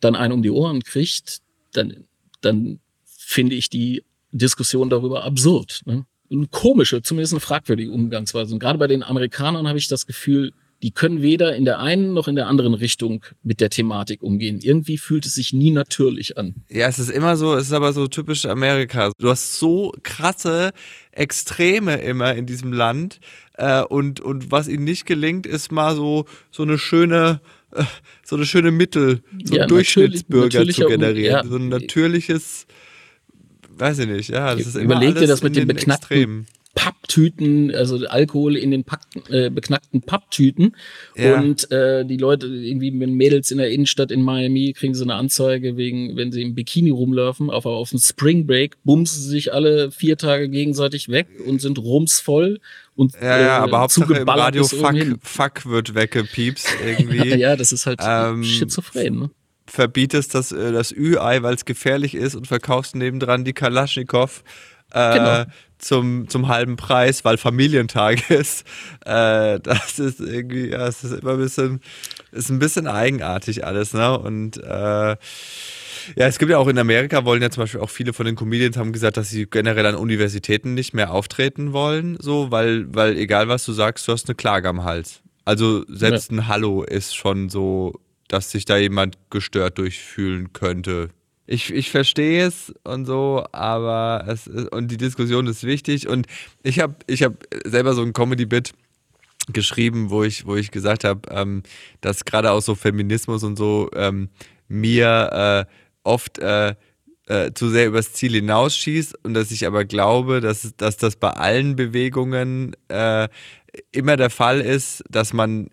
dann 0.00 0.16
einen 0.16 0.32
um 0.32 0.42
die 0.42 0.50
Ohren 0.50 0.82
kriegt, 0.82 1.40
dann, 1.72 2.04
dann 2.40 2.80
finde 3.04 3.54
ich 3.54 3.68
die 3.68 4.04
Diskussion 4.32 4.90
darüber 4.90 5.24
absurd. 5.24 5.82
Ne? 5.84 6.06
Eine 6.30 6.46
komische, 6.46 7.02
zumindest 7.02 7.34
eine 7.34 7.40
fragwürdige 7.40 7.90
Umgangsweise. 7.90 8.54
Und 8.54 8.60
gerade 8.60 8.78
bei 8.78 8.86
den 8.86 9.02
Amerikanern 9.02 9.68
habe 9.68 9.78
ich 9.78 9.88
das 9.88 10.06
Gefühl, 10.06 10.52
die 10.84 10.90
können 10.90 11.22
weder 11.22 11.56
in 11.56 11.64
der 11.64 11.78
einen 11.80 12.12
noch 12.12 12.28
in 12.28 12.36
der 12.36 12.46
anderen 12.46 12.74
Richtung 12.74 13.24
mit 13.42 13.62
der 13.62 13.70
Thematik 13.70 14.22
umgehen. 14.22 14.58
Irgendwie 14.60 14.98
fühlt 14.98 15.24
es 15.24 15.34
sich 15.34 15.54
nie 15.54 15.70
natürlich 15.70 16.36
an. 16.36 16.56
Ja, 16.68 16.86
es 16.88 16.98
ist 16.98 17.10
immer 17.10 17.38
so, 17.38 17.54
es 17.54 17.68
ist 17.68 17.72
aber 17.72 17.94
so 17.94 18.06
typisch 18.06 18.44
Amerika. 18.44 19.10
Du 19.18 19.30
hast 19.30 19.58
so 19.58 19.94
krasse 20.02 20.72
Extreme 21.10 21.96
immer 22.02 22.34
in 22.34 22.44
diesem 22.44 22.74
Land 22.74 23.18
äh, 23.54 23.80
und, 23.82 24.20
und 24.20 24.52
was 24.52 24.68
ihnen 24.68 24.84
nicht 24.84 25.06
gelingt, 25.06 25.46
ist 25.46 25.72
mal 25.72 25.96
so, 25.96 26.26
so 26.50 26.64
eine 26.64 26.76
schöne, 26.76 27.40
äh, 27.72 27.84
so 28.22 28.36
eine 28.36 28.44
schöne 28.44 28.70
Mittel, 28.70 29.22
so 29.42 29.54
Ja, 29.54 29.62
einen 29.62 29.70
Durchschnittsbürger 29.70 30.68
zu 30.68 30.84
generieren. 30.84 31.32
ja. 31.32 31.44
So 31.48 31.56
ein 31.56 31.70
natürliches, 31.70 32.66
weiß 33.70 34.00
ich 34.00 34.06
nicht, 34.06 34.28
ja, 34.28 34.54
das 34.54 34.66
ist 34.66 34.76
immer 34.76 34.96
Überleg 34.96 35.14
dir 35.14 35.28
das 35.28 35.42
mit 35.42 35.56
den 35.56 35.66
beknackten 35.66 36.18
Extremen. 36.18 36.46
Papptüten, 36.74 37.74
also 37.74 38.04
Alkohol 38.06 38.56
in 38.56 38.70
den 38.70 38.84
Pack, 38.84 39.00
äh, 39.30 39.48
beknackten 39.50 40.02
Papptüten. 40.02 40.74
Ja. 41.16 41.38
Und 41.38 41.70
äh, 41.70 42.04
die 42.04 42.16
Leute, 42.16 42.46
irgendwie 42.46 42.90
mit 42.90 43.10
Mädels 43.10 43.50
in 43.50 43.58
der 43.58 43.70
Innenstadt 43.70 44.10
in 44.10 44.22
Miami, 44.22 44.72
kriegen 44.72 44.94
sie 44.94 45.02
eine 45.02 45.14
Anzeige 45.14 45.76
wegen, 45.76 46.16
wenn 46.16 46.32
sie 46.32 46.42
im 46.42 46.54
Bikini 46.54 46.90
rumlaufen, 46.90 47.50
auf, 47.50 47.66
auf 47.66 47.90
dem 47.90 47.98
Spring 47.98 48.46
Break, 48.46 48.76
bumsen 48.84 49.22
sie 49.22 49.28
sich 49.30 49.52
alle 49.52 49.90
vier 49.90 50.16
Tage 50.18 50.48
gegenseitig 50.48 51.08
weg 51.08 51.28
und 51.46 51.60
sind 51.60 51.78
rumsvoll 51.78 52.60
und 52.96 53.14
Ja, 53.14 53.40
ja, 53.40 53.58
äh, 53.58 53.60
aber 53.60 53.80
Hauptsache 53.80 54.14
im 54.14 54.28
Radio 54.28 54.64
fuck, 54.64 54.94
fuck 55.22 55.66
wird 55.66 55.94
weggepiepst 55.94 56.68
irgendwie. 56.84 57.34
Ja, 57.34 57.56
das 57.56 57.72
ist 57.72 57.86
halt 57.86 58.00
Ähm, 58.02 58.44
schizophren. 58.44 59.18
Ne? 59.18 59.30
verbietest 59.66 60.34
das, 60.34 60.52
äh, 60.52 60.72
das 60.72 60.92
Ü-Ei, 60.92 61.42
weil 61.42 61.54
es 61.54 61.64
gefährlich 61.64 62.14
ist 62.14 62.34
und 62.34 62.46
verkaufst 62.46 62.94
nebendran 62.94 63.44
die 63.44 63.52
Kalaschnikow 63.54 64.44
äh, 64.92 65.18
Genau. 65.18 65.44
Zum, 65.84 66.28
zum 66.28 66.48
halben 66.48 66.76
Preis, 66.76 67.24
weil 67.24 67.36
Familientag 67.36 68.30
ist. 68.30 68.66
Äh, 69.04 69.60
das 69.60 69.98
ist 69.98 70.20
irgendwie, 70.20 70.70
ja, 70.70 70.86
es 70.86 71.04
ist 71.04 71.12
immer 71.12 71.32
ein 71.32 71.38
bisschen, 71.38 71.80
ist 72.32 72.50
ein 72.50 72.58
bisschen 72.58 72.86
eigenartig 72.86 73.64
alles, 73.64 73.92
ne? 73.92 74.18
Und 74.18 74.56
äh, 74.56 75.16
ja, 76.16 76.26
es 76.26 76.38
gibt 76.38 76.50
ja 76.50 76.58
auch 76.58 76.68
in 76.68 76.78
Amerika, 76.78 77.24
wollen 77.24 77.42
ja 77.42 77.50
zum 77.50 77.62
Beispiel 77.62 77.80
auch 77.80 77.90
viele 77.90 78.12
von 78.12 78.26
den 78.26 78.36
Comedians 78.36 78.76
haben 78.76 78.92
gesagt, 78.92 79.16
dass 79.16 79.30
sie 79.30 79.46
generell 79.46 79.86
an 79.86 79.94
Universitäten 79.94 80.74
nicht 80.74 80.94
mehr 80.94 81.12
auftreten 81.12 81.72
wollen, 81.72 82.16
so, 82.20 82.50
weil, 82.50 82.86
weil 82.94 83.16
egal 83.16 83.48
was 83.48 83.64
du 83.64 83.72
sagst, 83.72 84.06
du 84.06 84.12
hast 84.12 84.28
eine 84.28 84.34
Klage 84.34 84.68
am 84.68 84.84
Hals. 84.84 85.22
Also 85.44 85.84
selbst 85.88 86.30
ein 86.30 86.48
Hallo 86.48 86.82
ist 86.82 87.14
schon 87.14 87.48
so, 87.48 88.00
dass 88.28 88.50
sich 88.50 88.64
da 88.64 88.76
jemand 88.76 89.18
gestört 89.30 89.78
durchfühlen 89.78 90.52
könnte. 90.52 91.10
Ich, 91.46 91.72
ich 91.72 91.90
verstehe 91.90 92.46
es 92.46 92.72
und 92.84 93.04
so, 93.04 93.44
aber 93.52 94.24
es 94.28 94.46
ist, 94.46 94.72
und 94.72 94.90
die 94.90 94.96
Diskussion 94.96 95.46
ist 95.46 95.64
wichtig. 95.64 96.08
Und 96.08 96.26
ich 96.62 96.80
habe 96.80 96.96
ich 97.06 97.22
hab 97.22 97.34
selber 97.64 97.94
so 97.94 98.02
ein 98.02 98.12
Comedy-Bit 98.12 98.72
geschrieben, 99.52 100.10
wo 100.10 100.22
ich, 100.22 100.46
wo 100.46 100.56
ich 100.56 100.70
gesagt 100.70 101.04
habe, 101.04 101.20
ähm, 101.30 101.62
dass 102.00 102.24
gerade 102.24 102.50
auch 102.50 102.62
so 102.62 102.74
Feminismus 102.74 103.44
und 103.44 103.56
so 103.56 103.90
ähm, 103.94 104.30
mir 104.68 105.66
äh, 105.68 105.72
oft 106.02 106.38
äh, 106.38 106.74
äh, 107.26 107.52
zu 107.52 107.68
sehr 107.68 107.86
übers 107.86 108.12
Ziel 108.12 108.32
hinausschießt 108.32 109.24
und 109.24 109.34
dass 109.34 109.50
ich 109.50 109.66
aber 109.66 109.84
glaube, 109.84 110.40
dass, 110.40 110.74
dass 110.76 110.96
das 110.96 111.16
bei 111.16 111.30
allen 111.30 111.76
Bewegungen 111.76 112.74
äh, 112.88 113.28
immer 113.92 114.16
der 114.16 114.30
Fall 114.30 114.60
ist, 114.60 115.02
dass 115.10 115.32
man 115.32 115.68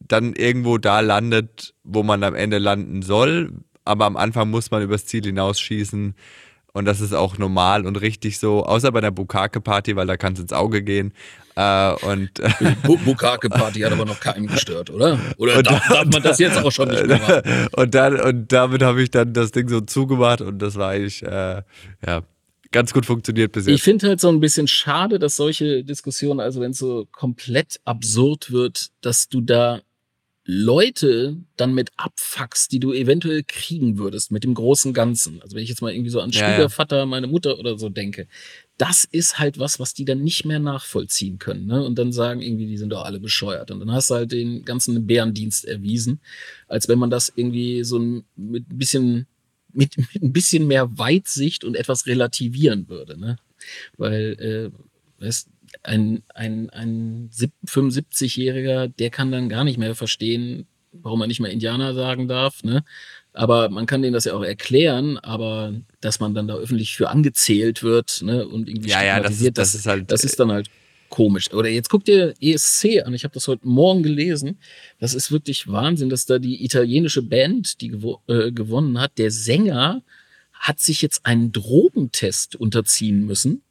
dann 0.00 0.34
irgendwo 0.34 0.78
da 0.78 1.00
landet, 1.00 1.74
wo 1.84 2.02
man 2.02 2.22
am 2.24 2.34
Ende 2.34 2.58
landen 2.58 3.02
soll, 3.02 3.52
aber 3.84 4.06
am 4.06 4.16
Anfang 4.16 4.50
muss 4.50 4.70
man 4.70 4.82
übers 4.82 5.06
Ziel 5.06 5.22
hinausschießen 5.24 6.14
und 6.74 6.84
das 6.86 7.00
ist 7.00 7.12
auch 7.12 7.36
normal 7.36 7.84
und 7.86 8.00
richtig 8.00 8.38
so, 8.38 8.64
außer 8.64 8.90
bei 8.92 9.00
einer 9.00 9.10
Bukake-Party, 9.10 9.94
weil 9.96 10.06
da 10.06 10.16
kann 10.16 10.32
es 10.32 10.40
ins 10.40 10.52
Auge 10.54 10.82
gehen. 10.82 11.12
Äh, 11.54 11.92
und 12.06 12.30
Bu- 12.84 12.96
Bukake-Party 12.96 13.80
hat 13.80 13.92
aber 13.92 14.06
noch 14.06 14.18
keinen 14.20 14.46
gestört, 14.46 14.88
oder? 14.88 15.18
Oder 15.36 15.62
darf, 15.62 15.86
darf 15.88 16.06
man 16.06 16.22
das 16.22 16.38
jetzt 16.38 16.56
auch 16.56 16.72
schon 16.72 16.88
nicht 16.88 17.06
mehr 17.06 17.18
machen? 17.44 17.68
und 17.76 17.94
dann 17.94 18.18
und 18.20 18.52
damit 18.52 18.82
habe 18.82 19.02
ich 19.02 19.10
dann 19.10 19.34
das 19.34 19.52
Ding 19.52 19.68
so 19.68 19.82
zugemacht 19.82 20.40
und 20.40 20.60
das 20.60 20.76
war 20.76 20.90
eigentlich 20.92 21.22
äh, 21.22 21.62
ja 22.06 22.22
ganz 22.70 22.94
gut 22.94 23.04
funktioniert 23.04 23.52
bis 23.52 23.66
Ich 23.66 23.72
jetzt. 23.74 23.82
finde 23.84 24.08
halt 24.08 24.20
so 24.20 24.30
ein 24.30 24.40
bisschen 24.40 24.66
schade, 24.66 25.18
dass 25.18 25.36
solche 25.36 25.84
Diskussionen, 25.84 26.40
also 26.40 26.62
wenn 26.62 26.70
es 26.70 26.78
so 26.78 27.06
komplett 27.12 27.80
absurd 27.84 28.50
wird, 28.50 28.86
dass 29.02 29.28
du 29.28 29.42
da 29.42 29.82
Leute 30.44 31.36
dann 31.56 31.72
mit 31.72 31.90
abfuckst, 31.96 32.72
die 32.72 32.80
du 32.80 32.92
eventuell 32.92 33.44
kriegen 33.46 33.98
würdest 33.98 34.32
mit 34.32 34.42
dem 34.42 34.54
großen 34.54 34.92
Ganzen. 34.92 35.40
Also 35.40 35.54
wenn 35.54 35.62
ich 35.62 35.68
jetzt 35.68 35.82
mal 35.82 35.92
irgendwie 35.92 36.10
so 36.10 36.20
an 36.20 36.30
Ja, 36.30 36.40
ja. 36.40 36.54
Schwiegervater, 36.54 37.06
meine 37.06 37.28
Mutter 37.28 37.58
oder 37.58 37.78
so 37.78 37.88
denke, 37.88 38.26
das 38.76 39.04
ist 39.04 39.38
halt 39.38 39.60
was, 39.60 39.78
was 39.78 39.94
die 39.94 40.04
dann 40.04 40.22
nicht 40.22 40.44
mehr 40.44 40.58
nachvollziehen 40.58 41.38
können. 41.38 41.66
Ne? 41.66 41.84
Und 41.84 41.96
dann 41.96 42.12
sagen 42.12 42.40
irgendwie, 42.40 42.66
die 42.66 42.76
sind 42.76 42.90
doch 42.90 43.04
alle 43.04 43.20
bescheuert. 43.20 43.70
Und 43.70 43.78
dann 43.80 43.92
hast 43.92 44.10
du 44.10 44.14
halt 44.14 44.32
den 44.32 44.64
ganzen 44.64 45.06
Bärendienst 45.06 45.64
erwiesen, 45.64 46.20
als 46.66 46.88
wenn 46.88 46.98
man 46.98 47.10
das 47.10 47.32
irgendwie 47.34 47.84
so 47.84 47.98
ein, 47.98 48.24
mit 48.34 48.68
ein 48.68 48.78
bisschen 48.78 49.26
mit, 49.72 49.96
mit 50.14 50.22
ein 50.22 50.32
bisschen 50.32 50.66
mehr 50.66 50.98
Weitsicht 50.98 51.64
und 51.64 51.76
etwas 51.76 52.06
relativieren 52.06 52.88
würde. 52.88 53.18
Ne? 53.18 53.36
Weil 53.96 54.72
äh, 55.20 55.24
weißt, 55.24 55.48
ein, 55.82 56.22
ein, 56.34 56.70
ein 56.70 57.28
sieb- 57.30 57.52
75-Jähriger, 57.66 58.88
der 58.88 59.10
kann 59.10 59.32
dann 59.32 59.48
gar 59.48 59.64
nicht 59.64 59.78
mehr 59.78 59.94
verstehen, 59.94 60.66
warum 60.92 61.20
er 61.22 61.26
nicht 61.26 61.40
mehr 61.40 61.50
Indianer 61.50 61.94
sagen 61.94 62.28
darf. 62.28 62.62
Ne? 62.64 62.84
Aber 63.32 63.68
man 63.70 63.86
kann 63.86 64.02
denen 64.02 64.12
das 64.12 64.24
ja 64.26 64.34
auch 64.34 64.42
erklären, 64.44 65.18
aber 65.18 65.74
dass 66.00 66.20
man 66.20 66.34
dann 66.34 66.48
da 66.48 66.54
öffentlich 66.54 66.94
für 66.96 67.08
angezählt 67.08 67.82
wird 67.82 68.20
ne? 68.22 68.46
und 68.46 68.68
irgendwie 68.68 68.90
Ja, 68.90 69.02
ja, 69.02 69.20
das 69.20 69.40
ist- 69.40 69.56
das 69.58 69.74
ist 69.74 69.86
halt- 69.86 70.10
das 70.10 70.24
ist 70.24 70.38
dann 70.38 70.52
halt 70.52 70.68
komisch. 71.08 71.52
Oder 71.52 71.68
jetzt 71.68 71.90
guck 71.90 72.04
dir 72.04 72.32
ESC 72.40 73.02
an. 73.04 73.12
Ich 73.14 73.24
habe 73.24 73.34
das 73.34 73.46
heute 73.48 73.66
Morgen 73.66 74.02
gelesen. 74.02 74.58
Das 74.98 75.12
ist 75.14 75.30
wirklich 75.30 75.68
Wahnsinn, 75.68 76.08
dass 76.08 76.24
da 76.26 76.38
die 76.38 76.64
italienische 76.64 77.22
Band, 77.22 77.80
die 77.82 77.88
gewo 77.88 78.20
äh, 78.28 78.50
gewonnen 78.50 78.98
hat, 79.00 79.18
der 79.18 79.30
Sänger 79.30 80.02
hat 80.52 80.80
sich 80.80 81.02
jetzt 81.02 81.26
einen 81.26 81.52
Drogentest 81.52 82.56
unterziehen 82.56 83.26
müssen, 83.26 83.62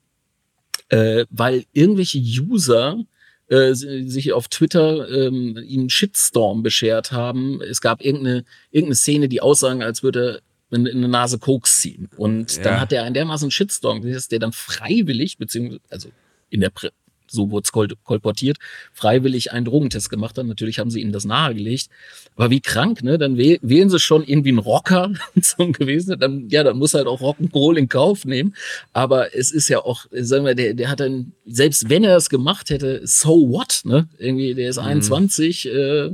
äh, 0.90 1.26
weil 1.30 1.66
irgendwelche 1.74 2.20
User 2.20 3.04
äh, 3.48 3.74
sich 3.74 4.34
auf 4.34 4.48
Twitter 4.48 5.10
ähm, 5.10 5.58
ihm 5.68 5.82
einen 5.82 5.90
Shitstorm 5.90 6.64
beschert 6.64 7.12
haben. 7.12 7.62
Es 7.62 7.82
gab 7.82 8.02
irgendeine, 8.02 8.46
irgendeine 8.72 8.96
Szene, 8.96 9.30
die 9.30 9.42
aussagen, 9.42 9.84
als 9.84 10.04
würde 10.04 10.42
er 10.72 10.78
in 10.78 10.88
eine 10.88 11.08
Nase 11.10 11.38
Koks 11.38 11.80
ziehen. 11.80 12.10
Und 12.16 12.56
Ja. 12.58 12.64
dann 12.64 12.80
hat 12.80 12.94
er 12.94 13.04
einen 13.04 13.14
dermaßen 13.14 13.52
Shitstorm, 13.52 14.02
dass 14.10 14.30
der 14.30 14.40
dann 14.40 14.54
freiwillig, 14.54 15.38
beziehungsweise, 15.38 15.82
also 15.90 16.10
in 16.50 16.62
der 16.62 16.70
Pre 16.70 16.92
so 17.32 17.52
wurde 17.52 17.64
es 17.66 17.72
kol 17.72 17.88
kolportiert, 18.04 18.58
freiwillig 18.94 19.52
einen 19.52 19.66
Drogentest 19.66 20.10
gemacht 20.10 20.38
hat. 20.38 20.46
Natürlich 20.46 20.80
haben 20.80 20.90
sie 20.90 21.02
ihm 21.02 21.12
das 21.12 21.26
nahegelegt. 21.26 21.90
Aber 22.36 22.50
wie 22.50 22.60
krank, 22.60 23.04
ne? 23.04 23.18
Dann 23.18 23.38
wäh 23.38 23.60
wählen 23.62 23.90
sie 23.90 24.00
schon 24.00 24.24
irgendwie 24.24 24.50
einen 24.50 24.60
Rocker 24.60 25.12
zum 25.42 25.74
gewesen. 25.74 26.20
Dann, 26.20 26.50
ja, 26.50 26.64
dann 26.64 26.78
muss 26.78 26.94
halt 26.94 27.08
auch 27.08 27.22
Rock'n'Roll 27.22 27.78
in 27.78 27.90
Kauf 27.90 28.26
nehmen. 28.26 28.56
Aber 28.94 29.36
es 29.36 29.52
ist 29.52 29.70
ja 29.70 29.80
auch, 29.80 30.06
sagen 30.12 30.46
wir, 30.46 30.56
der, 30.56 30.74
der 30.74 30.90
hat 30.90 31.00
dann, 31.00 31.34
selbst 31.46 31.90
wenn 31.90 32.04
er 32.04 32.18
es 32.18 32.30
gemacht 32.30 32.70
hätte, 32.70 33.02
so 33.06 33.50
what, 33.50 33.82
ne? 33.86 34.08
Irgendwie, 34.18 34.54
der 34.54 34.70
ist 34.70 34.78
21, 34.78 35.68
äh, 35.68 36.12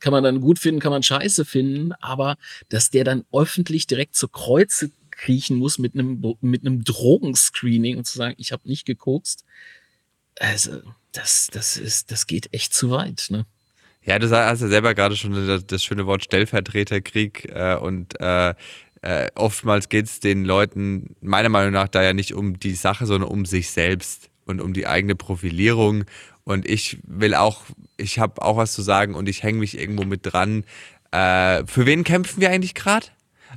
kann 0.00 0.12
man 0.12 0.24
dann 0.24 0.40
gut 0.40 0.58
finden, 0.58 0.80
kann 0.80 0.92
man 0.92 1.02
scheiße 1.02 1.44
finden, 1.44 1.92
aber 2.00 2.36
dass 2.68 2.90
der 2.90 3.04
dann 3.04 3.24
öffentlich 3.32 3.86
direkt 3.86 4.16
zu 4.16 4.28
Kreuze 4.28 4.90
kriechen 5.10 5.58
muss 5.58 5.78
mit 5.78 5.94
einem 5.94 6.36
mit 6.40 6.62
einem 6.62 6.84
Drogenscreening 6.84 7.98
und 7.98 8.06
zu 8.06 8.18
sagen, 8.18 8.34
ich 8.38 8.52
habe 8.52 8.68
nicht 8.68 8.84
gekokst. 8.84 9.44
Also 10.38 10.82
das 11.12 11.48
das 11.52 11.76
ist 11.76 12.10
das 12.10 12.26
geht 12.26 12.52
echt 12.52 12.74
zu 12.74 12.90
weit, 12.90 13.26
ne? 13.30 13.46
Ja, 14.02 14.18
du 14.18 14.30
hast 14.30 14.60
ja 14.60 14.68
selber 14.68 14.94
gerade 14.94 15.16
schon 15.16 15.64
das, 15.66 15.82
schöne 15.82 16.04
Wort 16.04 16.24
Stellvertreterkrieg 16.24 17.48
äh, 17.50 17.76
und 17.76 18.20
äh, 18.20 18.54
äh, 19.00 19.30
oftmals 19.34 19.88
geht 19.88 20.06
es 20.06 20.20
den 20.20 20.44
Leuten 20.44 21.16
meiner 21.22 21.48
Meinung 21.48 21.72
nach 21.72 21.88
da 21.88 22.02
ja 22.02 22.12
nicht 22.12 22.34
um 22.34 22.58
die 22.58 22.74
Sache, 22.74 23.06
sondern 23.06 23.30
um 23.30 23.46
sich 23.46 23.70
selbst 23.70 24.28
und 24.44 24.60
um 24.60 24.74
die 24.74 24.86
eigene 24.86 25.14
Profilierung. 25.14 26.04
Und 26.44 26.68
ich 26.68 26.98
will 27.04 27.34
auch, 27.34 27.62
ich 27.96 28.18
habe 28.18 28.42
auch 28.42 28.58
was 28.58 28.74
zu 28.74 28.82
sagen 28.82 29.14
und 29.14 29.28
ich 29.28 29.42
hänge 29.42 29.58
mich 29.58 29.78
irgendwo 29.78 30.04
mit 30.04 30.20
dran. 30.24 30.64
Äh, 31.10 31.64
für 31.66 31.86
wen 31.86 32.04
kämpfen 32.04 32.40
wir 32.40 32.50
eigentlich 32.50 32.74
gerade? 32.74 33.06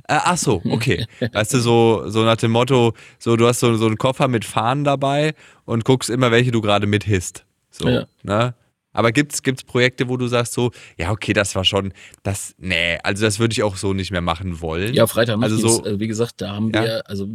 Äh, 0.06 0.18
ach 0.22 0.36
so, 0.36 0.62
okay. 0.70 1.06
Weißt 1.32 1.54
du, 1.54 1.60
so, 1.60 2.04
so 2.08 2.24
nach 2.24 2.36
dem 2.36 2.52
Motto, 2.52 2.94
so 3.18 3.36
du 3.36 3.46
hast 3.46 3.60
so, 3.60 3.74
so 3.76 3.86
einen 3.86 3.98
Koffer 3.98 4.28
mit 4.28 4.44
Fahnen 4.44 4.84
dabei 4.84 5.34
und 5.64 5.84
guckst 5.84 6.10
immer, 6.10 6.30
welche 6.30 6.50
du 6.50 6.60
gerade 6.60 6.86
mithisst. 6.86 7.44
So, 7.70 7.88
ja. 7.88 8.06
ne? 8.22 8.54
Aber 8.92 9.12
gibt's 9.12 9.42
gibt's 9.42 9.62
Projekte, 9.62 10.08
wo 10.08 10.16
du 10.16 10.26
sagst 10.26 10.54
so, 10.54 10.72
ja 10.96 11.10
okay, 11.10 11.32
das 11.32 11.54
war 11.54 11.64
schon, 11.64 11.92
das, 12.22 12.54
nee, 12.58 12.98
also 13.02 13.24
das 13.24 13.38
würde 13.38 13.52
ich 13.52 13.62
auch 13.62 13.76
so 13.76 13.92
nicht 13.92 14.10
mehr 14.10 14.22
machen 14.22 14.60
wollen. 14.60 14.94
Ja, 14.94 15.06
Freitag 15.06 15.40
also 15.40 15.56
so, 15.56 15.84
äh, 15.84 16.00
wie 16.00 16.08
gesagt, 16.08 16.40
da 16.40 16.54
haben 16.54 16.72
ja. 16.74 16.82
wir, 16.82 17.08
also 17.08 17.28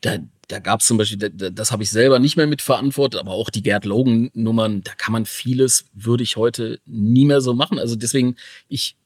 da, 0.00 0.18
da 0.48 0.58
gab 0.58 0.80
es 0.80 0.86
zum 0.86 0.98
Beispiel, 0.98 1.30
da, 1.30 1.50
das 1.50 1.72
habe 1.72 1.82
ich 1.82 1.90
selber 1.90 2.18
nicht 2.18 2.36
mehr 2.36 2.46
mitverantwortet, 2.46 3.18
aber 3.18 3.32
auch 3.32 3.48
die 3.48 3.62
Gerd 3.62 3.84
Logan-Nummern, 3.84 4.82
da 4.82 4.92
kann 4.94 5.12
man 5.12 5.24
vieles, 5.24 5.86
würde 5.94 6.22
ich 6.22 6.36
heute 6.36 6.80
nie 6.84 7.24
mehr 7.24 7.40
so 7.40 7.54
machen. 7.54 7.78
Also 7.78 7.96
deswegen, 7.96 8.36
ich 8.68 8.96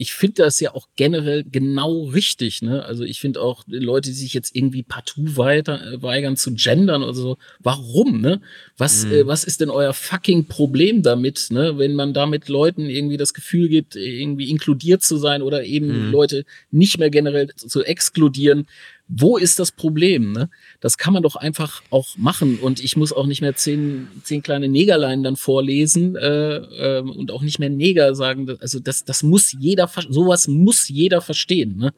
ich 0.00 0.14
finde 0.14 0.44
das 0.44 0.58
ja 0.60 0.74
auch 0.74 0.88
generell 0.96 1.44
genau 1.44 2.04
richtig. 2.04 2.62
Ne? 2.62 2.82
Also 2.86 3.04
ich 3.04 3.20
finde 3.20 3.42
auch 3.42 3.64
Leute, 3.66 4.08
die 4.08 4.14
sich 4.14 4.32
jetzt 4.32 4.56
irgendwie 4.56 4.82
partout 4.82 5.36
weiter, 5.36 5.92
äh, 5.92 6.02
weigern 6.02 6.38
zu 6.38 6.54
gendern 6.54 7.02
oder 7.02 7.12
so, 7.12 7.36
warum? 7.58 8.22
Ne? 8.22 8.40
Was, 8.78 9.04
mhm. 9.04 9.12
äh, 9.12 9.26
was 9.26 9.44
ist 9.44 9.60
denn 9.60 9.68
euer 9.68 9.92
fucking 9.92 10.46
Problem 10.46 11.02
damit, 11.02 11.48
ne? 11.50 11.76
wenn 11.76 11.92
man 11.92 12.14
damit 12.14 12.48
Leuten 12.48 12.88
irgendwie 12.88 13.18
das 13.18 13.34
Gefühl 13.34 13.68
gibt, 13.68 13.94
irgendwie 13.94 14.48
inkludiert 14.48 15.02
zu 15.02 15.18
sein 15.18 15.42
oder 15.42 15.64
eben 15.64 16.06
mhm. 16.06 16.12
Leute 16.12 16.46
nicht 16.70 16.98
mehr 16.98 17.10
generell 17.10 17.48
zu 17.54 17.84
exkludieren? 17.84 18.66
Wo 19.12 19.36
ist 19.36 19.58
das 19.58 19.72
Problem? 19.72 20.32
Ne? 20.32 20.48
Das 20.80 20.96
kann 20.96 21.12
man 21.12 21.22
doch 21.22 21.34
einfach 21.34 21.82
auch 21.90 22.16
machen 22.16 22.58
und 22.60 22.82
ich 22.82 22.96
muss 22.96 23.12
auch 23.12 23.26
nicht 23.26 23.40
mehr 23.40 23.56
zehn, 23.56 24.08
zehn 24.22 24.42
kleine 24.42 24.68
Negerlein 24.68 25.24
dann 25.24 25.36
vorlesen 25.36 26.14
äh, 26.14 26.56
äh, 26.56 27.00
und 27.00 27.32
auch 27.32 27.42
nicht 27.42 27.58
mehr 27.58 27.70
Neger 27.70 28.14
sagen. 28.14 28.56
Also 28.60 28.78
das, 28.78 29.04
das 29.04 29.22
muss 29.24 29.52
jeder, 29.58 29.90
sowas 30.08 30.46
muss 30.46 30.88
jeder 30.88 31.20
verstehen. 31.20 31.76
Ne? 31.76 31.92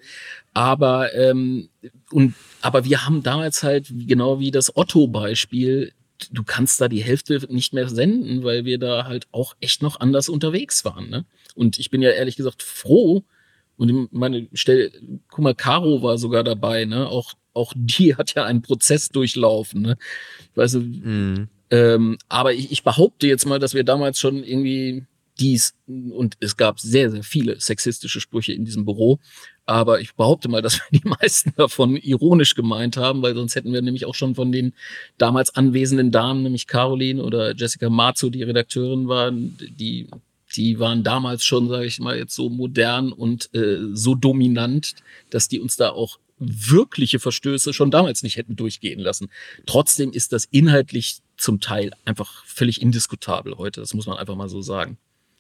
Aber 0.55 1.15
ähm, 1.15 1.69
und 2.11 2.35
aber 2.63 2.85
wir 2.85 3.05
haben 3.05 3.23
damals 3.23 3.63
halt 3.63 3.93
genau 4.07 4.41
wie 4.41 4.51
das 4.51 4.75
Otto-Beispiel 4.77 5.93
du 6.31 6.45
kannst 6.45 6.81
da 6.81 6.87
die 6.87 7.03
Hälfte 7.03 7.41
nicht 7.51 7.73
mehr 7.75 7.89
senden, 7.89 8.45
weil 8.45 8.65
wir 8.65 8.79
da 8.79 9.07
halt 9.07 9.27
auch 9.33 9.57
echt 9.61 9.83
noch 9.83 9.99
anders 9.99 10.29
unterwegs 10.29 10.85
waren. 10.85 11.11
Ne? 11.11 11.25
Und 11.57 11.81
ich 11.81 11.91
bin 11.91 12.01
ja 12.01 12.11
ehrlich 12.11 12.37
gesagt 12.37 12.63
froh, 12.63 13.25
und 13.77 14.13
meine 14.13 14.49
Stelle, 14.53 14.93
guck 15.29 15.41
mal, 15.41 15.55
Caro 15.55 16.03
war 16.03 16.19
sogar 16.19 16.45
dabei, 16.45 16.85
ne? 16.85 17.09
Auch, 17.09 17.33
auch 17.55 17.73
die 17.77 18.15
hat 18.17 18.35
ja 18.35 18.45
einen 18.45 18.63
Prozess 18.63 19.09
durchlaufen, 19.09 19.83
ne? 19.83 19.99
Weißt 20.55 20.75
du, 20.75 20.81
mm. 20.81 21.49
ähm, 21.71 22.19
aber 22.29 22.53
ich, 22.53 22.71
ich 22.71 22.83
behaupte 22.83 23.27
jetzt 23.27 23.47
mal, 23.47 23.59
dass 23.59 23.75
wir 23.75 23.85
damals 23.85 24.21
schon 24.21 24.45
irgendwie 24.45 25.07
dies 25.41 25.75
und 25.87 26.37
es 26.41 26.57
gab 26.57 26.79
sehr, 26.79 27.11
sehr 27.11 27.23
viele 27.23 27.59
sexistische 27.59 28.21
Sprüche 28.21 28.53
in 28.53 28.65
diesem 28.65 28.85
Büro. 28.85 29.19
Aber 29.65 30.01
ich 30.01 30.15
behaupte 30.15 30.49
mal, 30.49 30.63
dass 30.63 30.75
wir 30.75 31.01
die 31.01 31.09
meisten 31.21 31.53
davon 31.57 31.97
ironisch 31.97 32.55
gemeint 32.55 32.97
haben, 32.97 33.23
weil 33.23 33.35
sonst 33.35 33.55
hätten 33.55 33.73
wir 33.73 33.83
nämlich 33.83 34.07
auch 34.07 34.15
schon 34.15 34.35
von 34.35 34.53
den 34.53 34.75
damals 35.19 35.55
anwesenden 35.55 36.11
Damen, 36.11 36.43
nämlich 36.43 36.67
Caroline 36.67 37.23
oder 37.23 37.55
Jessica 37.55 37.89
Marzo, 37.89 38.29
die 38.31 38.43
Redakteurin 38.43 39.09
waren, 39.09 39.57
die 39.61 40.09
die 40.57 40.79
waren 40.79 41.03
damals 41.03 41.45
schon, 41.45 41.69
sage 41.69 41.87
ich 41.87 41.99
mal, 42.01 42.17
jetzt 42.17 42.35
so 42.35 42.49
modern 42.49 43.13
und 43.13 43.55
äh, 43.55 43.79
so 43.93 44.15
dominant, 44.15 44.95
dass 45.31 45.49
die 45.49 45.61
uns 45.61 45.77
da 45.77 45.91
auch 45.91 46.19
wirkliche 46.39 47.19
Verstöße 47.19 47.73
schon 47.73 47.91
damals 47.91 48.23
nicht 48.23 48.37
hätten 48.37 48.57
durchgehen 48.57 49.01
lassen. 49.01 49.31
Trotzdem 49.67 50.13
ist 50.13 50.33
das 50.33 50.47
inhaltlich 50.51 51.19
zum 51.37 51.61
Teil 51.61 51.93
einfach 52.05 52.45
völlig 52.45 52.83
indiskutabel 52.83 53.59
heute. 53.59 53.81
Das 53.81 53.95
muss 53.95 54.07
man 54.07 54.19
einfach 54.19 54.35
mal 54.35 54.49
so 54.49 54.61
sagen. 54.61 54.99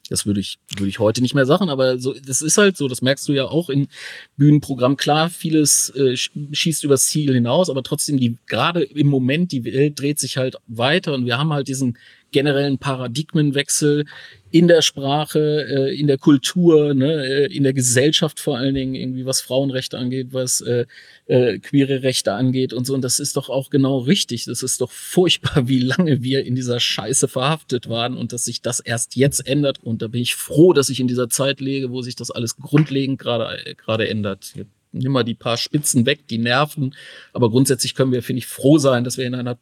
Das 0.09 0.27
würde 0.27 0.40
ich, 0.40 0.59
würde 0.77 0.88
ich 0.88 0.98
heute 0.98 1.22
nicht 1.22 1.35
mehr 1.35 1.46
sagen, 1.46 1.70
aber 1.70 1.98
so, 1.98 2.12
das 2.12 2.42
ist 2.42 2.59
halt 2.59 2.77
so, 2.77 2.88
das 2.88 3.03
merkst 3.03 3.27
du 3.29 3.33
ja 3.33 3.46
auch 3.46 3.70
im 3.70 3.88
Bühnenprogramm. 4.37 4.96
Klar, 4.96 5.31
vieles 5.31 5.90
äh, 5.90 6.16
schießt 6.16 6.85
übers 6.85 7.07
Ziel 7.07 7.33
hinaus, 7.33 7.70
aber 7.70 7.83
trotzdem, 7.83 8.18
die, 8.18 8.37
gerade 8.46 8.83
im 8.83 9.07
Moment, 9.07 9.53
die 9.53 9.64
Welt 9.64 9.98
dreht 10.01 10.18
sich 10.18 10.37
halt 10.37 10.57
weiter 10.66 11.14
und 11.14 11.25
wir 11.25 11.38
haben 11.38 11.53
halt 11.53 11.68
diesen 11.68 11.98
generellen 12.33 12.79
Paradigmenwechsel 12.79 14.05
in 14.51 14.68
der 14.68 14.83
Sprache, 14.83 15.66
äh, 15.66 15.99
in 15.99 16.07
der 16.07 16.18
Kultur, 16.18 16.92
ne, 16.92 17.25
äh, 17.25 17.57
in 17.57 17.62
der 17.62 17.73
Gesellschaft 17.73 18.38
vor 18.38 18.59
allen 18.59 18.75
Dingen, 18.75 18.95
irgendwie 18.95 19.25
was 19.25 19.40
Frauenrechte 19.40 19.99
angeht, 19.99 20.29
was 20.33 20.61
äh, 20.61 20.87
äh, 21.27 21.59
queere 21.59 22.03
Rechte 22.03 22.35
angeht 22.35 22.73
und 22.75 22.87
so. 22.87 22.95
Und 22.95 23.03
das 23.03 23.18
ist 23.18 23.37
doch 23.37 23.49
auch 23.49 23.71
genau 23.71 23.99
richtig. 23.99 24.45
Das 24.45 24.62
ist 24.62 24.81
doch 24.81 24.90
furchtbar, 24.90 25.68
wie 25.68 25.81
lange 25.81 26.23
wir 26.23 26.45
in 26.45 26.55
dieser 26.55 26.81
Scheiße 26.81 27.29
verhaftet 27.29 27.88
waren 27.88 28.16
und 28.16 28.33
dass 28.33 28.45
sich 28.45 28.61
das 28.61 28.81
erst 28.81 29.16
jetzt 29.16 29.47
ändert. 29.47 29.79
Und 29.83 30.03
da 30.03 30.09
bin 30.09 30.21
ich 30.21 30.35
froh, 30.35 30.73
dass 30.73 30.90
ich 30.90 31.01
in 31.01 31.09
dieser 31.09 31.31
Zeit 31.31 31.61
lege, 31.61 31.90
wo 31.90 32.03
sich 32.03 32.16
das 32.16 32.31
alles 32.31 32.57
grundlegend 32.57 33.18
gerade 33.18 33.64
äh, 33.64 33.75
gerade 33.75 34.09
ändert. 34.09 34.53
Nimm 34.92 35.12
mal 35.12 35.25
die 35.25 35.35
paar 35.35 35.57
Spitzen 35.57 36.05
weg, 36.05 36.29
die 36.29 36.37
nerven. 36.37 36.95
Aber 37.33 37.49
grundsätzlich 37.51 37.95
können 37.95 38.12
wir, 38.12 38.23
finde 38.23 38.40
ich, 38.40 38.47
froh 38.47 38.77
sein, 38.77 39.05
dass 39.05 39.16
wir 39.16 39.25
in 39.25 39.35
einer 39.35 39.59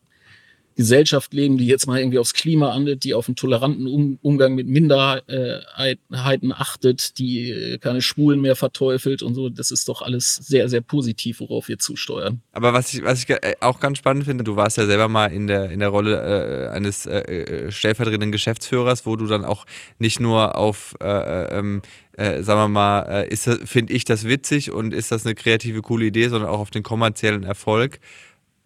Gesellschaft 0.81 1.35
leben, 1.35 1.59
die 1.59 1.67
jetzt 1.67 1.87
mal 1.87 2.01
irgendwie 2.01 2.19
aufs 2.19 2.33
Klima 2.33 2.71
andelt, 2.71 3.05
die 3.05 3.13
auf 3.13 3.29
einen 3.29 3.37
toleranten 3.37 3.87
um 3.87 4.19
Umgang 4.23 4.55
mit 4.55 4.67
Minderheiten 4.67 6.53
achtet, 6.55 7.19
die 7.19 7.51
äh, 7.51 7.77
keine 7.77 8.01
Schwulen 8.01 8.41
mehr 8.41 8.57
verteufelt 8.57 9.23
und 9.23 9.35
so. 9.35 9.51
Das 9.51 9.71
ist 9.73 9.91
doch 9.91 10.01
alles 10.01 10.37
sehr, 10.37 10.71
sehr 10.71 10.81
positiv, 10.81 11.41
worauf 11.41 11.69
wir 11.69 11.79
zusteuern. 11.79 12.41
Aber 12.53 12.73
was 12.73 12.95
ich, 12.95 13.05
was 13.05 13.23
ich 13.23 13.29
äh, 13.29 13.57
auch 13.61 13.79
ganz 13.79 13.99
spannend 13.99 14.25
finde, 14.25 14.43
du 14.43 14.57
warst 14.57 14.79
ja 14.79 14.87
selber 14.87 15.09
mal 15.09 15.27
in 15.27 15.49
der, 15.49 15.71
in 15.71 15.81
der 15.81 15.91
Rolle 15.91 16.71
äh, 16.71 16.75
eines 16.75 17.05
äh, 17.05 17.71
stellvertretenden 17.71 18.33
Geschäftsführers, 18.33 19.05
wo 19.05 19.17
du 19.17 19.27
dann 19.27 19.45
auch 19.45 19.67
nicht 19.99 20.19
nur 20.19 20.57
auf 20.57 20.95
äh, 21.03 21.59
ähm, 21.59 21.83
äh, 22.17 22.43
sagen 22.43 22.61
wir 22.61 22.69
mal, 22.69 23.27
äh, 23.31 23.37
finde 23.37 23.93
ich 23.93 24.05
das 24.07 24.25
witzig 24.25 24.71
und 24.71 24.95
ist 24.95 25.13
das 25.13 25.27
eine 25.27 25.35
kreative, 25.35 25.83
coole 25.83 26.07
Idee, 26.07 26.29
sondern 26.29 26.51
auch 26.51 26.61
auf 26.61 26.71
den 26.71 26.83
kommerziellen 26.83 27.45
Erfolg 27.45 28.01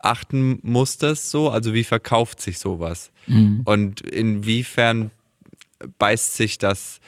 achten 0.04 0.58
muss 0.62 0.98
das 0.98 1.30
so? 1.30 1.50
Also 1.50 1.74
wie 1.74 1.84
verkauft 1.84 2.40
sich 2.40 2.58
sowas? 2.58 3.10
Mhm. 3.26 3.62
Und 3.64 4.00
inwiefern 4.00 5.10
beißt 5.98 6.36
sich 6.36 6.58
das 6.58 7.00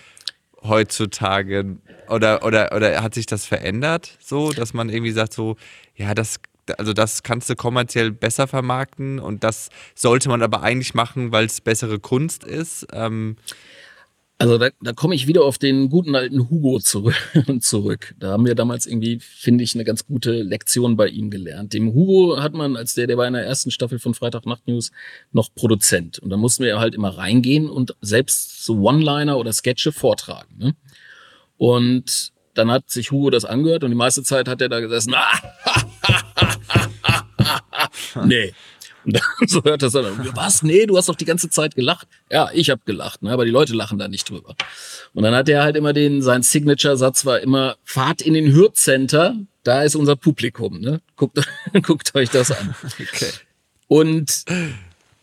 heutzutage 0.63 1.77
oder, 2.09 2.45
oder, 2.45 2.75
oder 2.75 3.03
hat 3.03 3.15
sich 3.15 3.27
das 3.27 3.47
verändert 3.47 4.17
so, 4.21 4.53
dass 4.53 4.75
man 4.75 4.89
irgendwie 4.89 5.13
sagt 5.13 5.33
so, 5.33 5.57
ja, 5.95 6.15
das, 6.15 6.41
also 6.79 6.93
das 6.93 7.23
kannst 7.23 7.49
du 7.51 7.57
kommerziell 7.57 8.11
besser 8.11 8.47
vermarkten 8.47 9.19
und 9.19 9.45
das 9.45 9.69
sollte 9.95 10.29
man 10.29 10.43
aber 10.43 10.63
eigentlich 10.63 10.95
machen, 10.95 11.33
weil 11.33 11.47
es 11.47 11.61
bessere 11.61 11.99
Kunst 11.99 12.45
ist. 12.45 12.87
Ähm, 12.93 13.37
also 14.39 14.59
da, 14.59 14.69
da 14.83 14.93
komme 14.93 15.15
ich 15.15 15.27
wieder 15.27 15.45
auf 15.45 15.57
den 15.57 15.89
guten 15.89 16.15
alten 16.15 16.51
Hugo 16.51 16.79
zurück, 16.79 17.17
zurück. 17.61 18.15
Da 18.19 18.33
haben 18.33 18.45
wir 18.45 18.55
damals 18.55 18.87
irgendwie, 18.87 19.19
finde 19.19 19.65
ich, 19.65 19.75
eine 19.75 19.85
ganz 19.85 20.07
gute 20.07 20.43
Lektion 20.43 20.97
bei 20.97 21.09
ihm 21.09 21.31
gelernt. 21.31 21.73
Dem 21.73 21.95
Hugo 21.95 22.43
hat 22.43 22.53
man, 22.53 22.77
als 22.77 22.95
der, 22.95 23.07
der 23.07 23.17
war 23.17 23.27
in 23.27 23.33
der 23.33 23.47
ersten 23.47 23.71
Staffel 23.71 23.99
von 23.99 24.13
Freitag 24.13 24.45
Nacht 24.45 24.67
News 24.67 24.91
noch 25.33 25.55
Produzent. 25.55 26.19
Und 26.19 26.29
da 26.31 26.37
mussten 26.37 26.65
wir 26.65 26.79
halt 26.79 26.95
immer 26.95 27.17
reingehen 27.17 27.71
und 27.71 27.97
selbst 28.03 28.65
so 28.65 28.75
One-Liner 28.81 29.39
oder 29.39 29.53
Sketche 29.55 29.91
vortragen. 29.91 30.59
Ne? 30.59 30.77
Und 31.57 32.33
dann 32.53 32.71
hat 32.71 32.91
sich 32.91 33.11
Hugo 33.11 33.31
das 33.31 33.47
angehört 33.47 33.85
und 33.85 33.91
die 33.91 33.97
meiste 33.97 34.23
Zeit 34.23 34.49
hat 34.49 34.61
er 34.61 34.69
da 34.69 34.81
gesessen. 34.81 35.15
nee, 38.25 38.53
und 39.07 39.15
dann, 39.15 39.49
so 39.49 39.63
hört 39.63 39.83
das 39.83 39.93
dann. 39.93 40.35
Was? 40.35 40.63
Nee, 40.63 40.87
du 40.87 40.97
hast 40.97 41.09
doch 41.09 41.15
die 41.15 41.25
ganze 41.25 41.49
Zeit 41.49 41.77
gelacht. 41.77 42.09
Ja, 42.31 42.51
ich 42.53 42.71
habe 42.71 42.81
gelacht, 42.85 43.23
ne? 43.23 43.31
aber 43.31 43.45
die 43.45 43.51
Leute 43.51 43.73
lachen 43.75 43.99
da 43.99 44.09
nicht 44.09 44.29
drüber. 44.29 44.57
Und 45.15 45.23
dann 45.23 45.35
hat 45.35 45.49
er 45.49 45.63
halt 45.63 45.77
immer 45.77 45.93
den, 45.93 46.23
sein 46.23 46.43
Signature-Satz 46.43 47.25
war 47.25 47.41
immer, 47.41 47.77
fahrt 47.85 48.21
in 48.21 48.35
den 48.35 48.53
Hürth-Center, 48.53 49.37
da 49.63 49.83
ist 49.83 49.95
unser 49.95 50.17
Publikum. 50.17 50.81
Ne? 50.81 51.01
Guckt, 51.15 51.39
guckt 51.83 52.15
euch 52.15 52.31
das 52.31 52.51
an. 52.51 52.75
Okay. 52.99 53.31
Und 53.89 54.45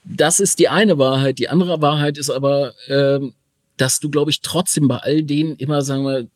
das 0.05 0.39
ist 0.39 0.59
die 0.59 0.69
eine 0.69 0.97
Wahrheit. 0.97 1.37
Die 1.39 1.49
andere 1.49 1.81
Wahrheit 1.81 2.17
ist 2.17 2.29
aber, 2.29 2.73
ähm, 2.87 3.33
dass 3.75 3.99
du, 3.99 4.09
glaube 4.09 4.31
ich, 4.31 4.41
trotzdem 4.41 4.87
bei 4.87 4.97
all 4.97 5.23
denen 5.23 5.57
immer, 5.57 5.81
sagen 5.81 6.05
wir, 6.05 6.27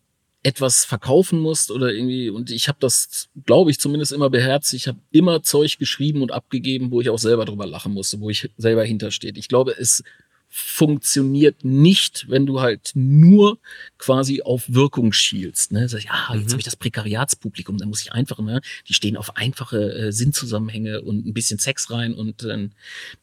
etwas 0.47 0.85
verkaufen 0.85 1.39
musst 1.39 1.71
oder 1.71 1.91
irgendwie, 1.91 2.29
und 2.29 2.51
ich 2.51 2.69
habe 2.69 2.77
das, 2.79 3.27
glaube 3.45 3.69
ich, 3.69 3.79
zumindest 3.79 4.13
immer 4.13 4.29
beherzt. 4.29 4.73
Ich 4.73 4.87
habe 4.87 4.97
immer 5.11 5.43
Zeug 5.43 5.77
geschrieben 5.77 6.21
und 6.21 6.31
abgegeben, 6.31 6.89
wo 6.89 7.01
ich 7.01 7.09
auch 7.09 7.19
selber 7.19 7.43
drüber 7.43 7.67
lachen 7.67 7.93
musste, 7.93 8.21
wo 8.21 8.29
ich 8.29 8.49
selber 8.55 8.85
hintersteht. 8.85 9.37
Ich 9.37 9.49
glaube, 9.49 9.75
es 9.77 10.03
funktioniert 10.49 11.63
nicht, 11.63 12.25
wenn 12.29 12.45
du 12.45 12.61
halt 12.61 12.91
nur 12.93 13.59
quasi 13.97 14.41
auf 14.41 14.63
Wirkung 14.67 15.11
schielst. 15.13 15.71
Ne? 15.71 15.87
Sag 15.89 15.99
ich, 15.99 16.09
ah, 16.09 16.33
jetzt 16.35 16.45
Mhm. 16.47 16.51
habe 16.51 16.59
ich 16.59 16.65
das 16.65 16.75
Prekariatspublikum, 16.75 17.77
da 17.77 17.85
muss 17.85 18.01
ich 18.01 18.11
einfach, 18.13 18.39
ne, 18.39 18.61
die 18.87 18.93
stehen 18.93 19.17
auf 19.17 19.35
einfache 19.35 19.77
äh, 19.93 20.11
Sinnzusammenhänge 20.11 21.01
und 21.01 21.25
ein 21.27 21.33
bisschen 21.33 21.59
Sex 21.59 21.91
rein 21.91 22.13
und 22.13 22.43
dann 22.43 22.71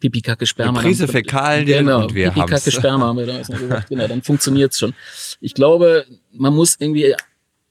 Pipi, 0.01 0.21
Kacke, 0.21 0.47
Sperma. 0.47 0.81
Prise 0.81 1.09
Fäkalien 1.09 1.87
genau, 1.87 2.03
und 2.05 2.15
wir 2.15 2.31
Pipi, 2.31 2.47
Kacke. 2.47 2.71
Sperma 2.71 3.07
haben 3.07 3.19
wir 3.19 3.27
da 3.27 3.39
gesagt. 3.39 3.89
Genau, 3.89 4.07
dann 4.07 4.23
funktioniert's 4.23 4.79
schon. 4.79 4.95
Ich 5.41 5.55
glaube, 5.55 6.07
man 6.33 6.55
muss 6.55 6.77
irgendwie 6.79 7.15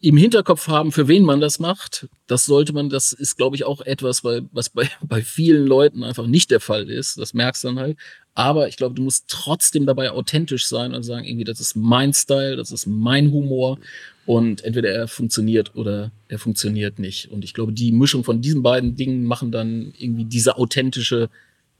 im 0.04 0.18
Hinterkopf 0.18 0.68
haben, 0.68 0.91
für 0.91 1.08
wen 1.08 1.24
man 1.24 1.39
das 1.39 1.60
macht. 1.60 2.10
Das 2.28 2.43
sollte 2.43 2.74
man, 2.74 2.89
das 2.89 3.14
ist, 3.14 3.38
glaube 3.38 3.56
ich, 3.56 3.64
auch 3.64 3.80
etwas, 3.80 4.26
weil, 4.26 4.49
was 4.51 4.70
bei, 4.70 4.89
bei 5.01 5.22
vielen 5.22 5.66
Leuten 5.66 6.04
einfach 6.04 6.28
nicht 6.28 6.51
der 6.51 6.60
Fall 6.60 6.89
ist. 6.89 7.18
Das 7.18 7.34
merkst 7.34 7.64
du 7.64 7.70
dann 7.70 7.80
halt. 7.80 7.97
Aber 8.36 8.68
ich 8.68 8.76
glaube, 8.76 8.95
du 8.95 9.01
musst 9.01 9.30
trotzdem 9.30 9.86
dabei 9.86 10.12
authentisch 10.12 10.68
sein 10.68 10.93
und 10.93 11.04
sagen, 11.04 11.24
irgendwie, 11.24 11.45
das 11.45 11.62
ist 11.62 11.78
mein 11.78 12.14
Style, 12.14 12.58
das 12.58 12.74
ist 12.74 12.86
mein 12.86 13.32
Humor. 13.32 13.80
Und 14.26 14.66
entweder 14.66 14.89
er 14.89 15.08
funktioniert 15.08 15.74
oder 15.74 16.12
er 16.28 16.39
funktioniert 16.39 16.99
nicht. 16.99 17.32
Und 17.32 17.45
ich 17.45 17.54
glaube, 17.54 17.72
die 17.72 17.93
Mischung 17.93 18.26
von 18.26 18.41
diesen 18.41 18.62
beiden 18.62 18.97
Dingen 18.97 19.24
machen 19.24 19.54
dann 19.54 19.93
irgendwie 19.97 20.26
diese 20.26 20.58
authentische 20.58 21.30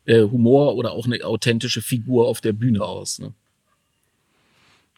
äh, 0.06 0.22
Humor 0.22 0.76
oder 0.76 0.94
auch 0.94 1.08
eine 1.08 1.22
authentische 1.26 1.82
Figur 1.82 2.30
auf 2.30 2.40
der 2.40 2.54
Bühne 2.54 2.84
aus. 2.84 3.20
Ne? 3.20 3.34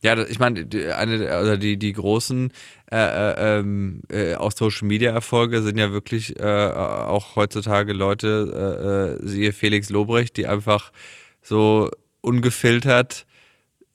Ja, 0.06 0.16
ich 0.28 0.38
meine, 0.38 0.66
die- 0.68 0.86
eine 0.86 1.16
oder 1.42 1.58
die, 1.58 1.78
die 1.78 1.92
großen 1.94 2.52
äh, 2.92 2.96
äh, 2.96 3.60
ähm, 3.60 4.02
äh, 4.10 4.36
auch 4.36 4.52
Social 4.52 4.88
Media 4.88 5.12
Erfolge 5.12 5.64
sind 5.64 5.80
ja 5.80 5.92
wirklich 5.92 6.40
äh, 6.40 6.44
auch 6.46 7.36
heutzutage 7.36 7.92
Leute, 7.92 9.18
äh, 9.24 9.28
siehe 9.28 9.52
Felix 9.52 9.90
Lobrecht, 9.90 10.38
die 10.38 10.46
einfach 10.46 10.92
so 11.42 11.90
ungefiltert 12.22 13.26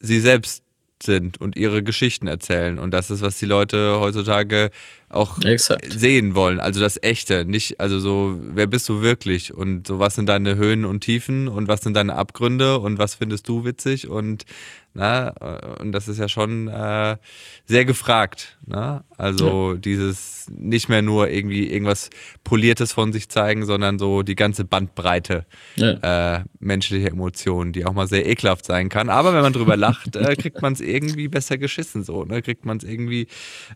sie 0.01 0.19
selbst 0.19 0.65
sind 1.03 1.41
und 1.41 1.57
ihre 1.57 1.83
Geschichten 1.83 2.27
erzählen. 2.27 2.79
Und 2.79 2.91
das 2.93 3.11
ist, 3.11 3.23
was 3.23 3.39
die 3.39 3.47
Leute 3.47 4.01
heutzutage 4.01 4.71
auch 5.09 5.41
Exakt. 5.43 5.93
sehen 5.93 6.35
wollen. 6.35 6.61
Also 6.61 6.81
das 6.81 6.99
Echte, 7.03 7.45
nicht, 7.45 7.81
also 7.81 7.99
so, 8.01 8.39
wer 8.55 8.67
bist 8.67 8.89
du 8.89 9.01
wirklich? 9.01 9.55
Und 9.55 9.87
so, 9.87 9.99
was 9.99 10.15
sind 10.17 10.29
deine 10.29 10.57
Höhen 10.57 10.85
und 10.85 11.01
Tiefen 11.01 11.49
und 11.49 11.69
was 11.69 11.81
sind 11.83 11.95
deine 11.95 12.17
Abgründe 12.17 12.79
und 12.81 12.99
was 12.99 13.15
findest 13.15 13.49
du 13.49 13.65
witzig? 13.65 14.09
Und 14.09 14.45
na, 14.93 15.29
äh, 15.41 15.81
und 15.83 15.93
das 15.93 16.09
ist 16.09 16.19
ja 16.19 16.29
schon 16.29 16.67
äh, 16.69 17.17
sehr 17.65 17.85
gefragt. 17.85 18.59
Ne? 18.67 19.05
Also 19.17 19.75
dieses 19.75 20.49
nicht 20.51 20.89
mehr 20.89 21.03
nur 21.03 21.29
irgendwie 21.29 21.71
irgendwas 21.71 22.11
Poliertes 22.43 22.93
von 22.93 23.13
sich 23.13 23.29
zeigen, 23.29 23.65
sondern 23.67 23.99
so 24.01 24.23
die 24.23 24.35
ganze 24.35 24.65
Bandbreite 24.65 25.47
Ja. 25.77 26.39
äh, 26.39 26.45
menschliche 26.59 27.09
Emotionen, 27.09 27.73
die 27.73 27.85
auch 27.87 27.93
mal 27.93 28.09
sehr 28.09 28.27
ekelhaft 28.27 28.65
sein 28.65 28.89
kann. 28.89 29.11
Aber 29.11 29.33
wenn 29.33 29.43
man 29.43 29.53
drüber 29.53 29.77
lacht, 29.77 30.17
äh, 30.17 30.35
kriegt 30.35 30.61
man 30.61 30.73
es 30.73 30.81
irgendwie 30.81 31.29
besser 31.29 31.57
geschissen 31.57 32.03
so, 32.03 32.25
ne? 32.25 32.43
Kriegt 32.43 32.65
man 32.65 32.79
es 32.79 32.85
irgendwie 32.85 33.29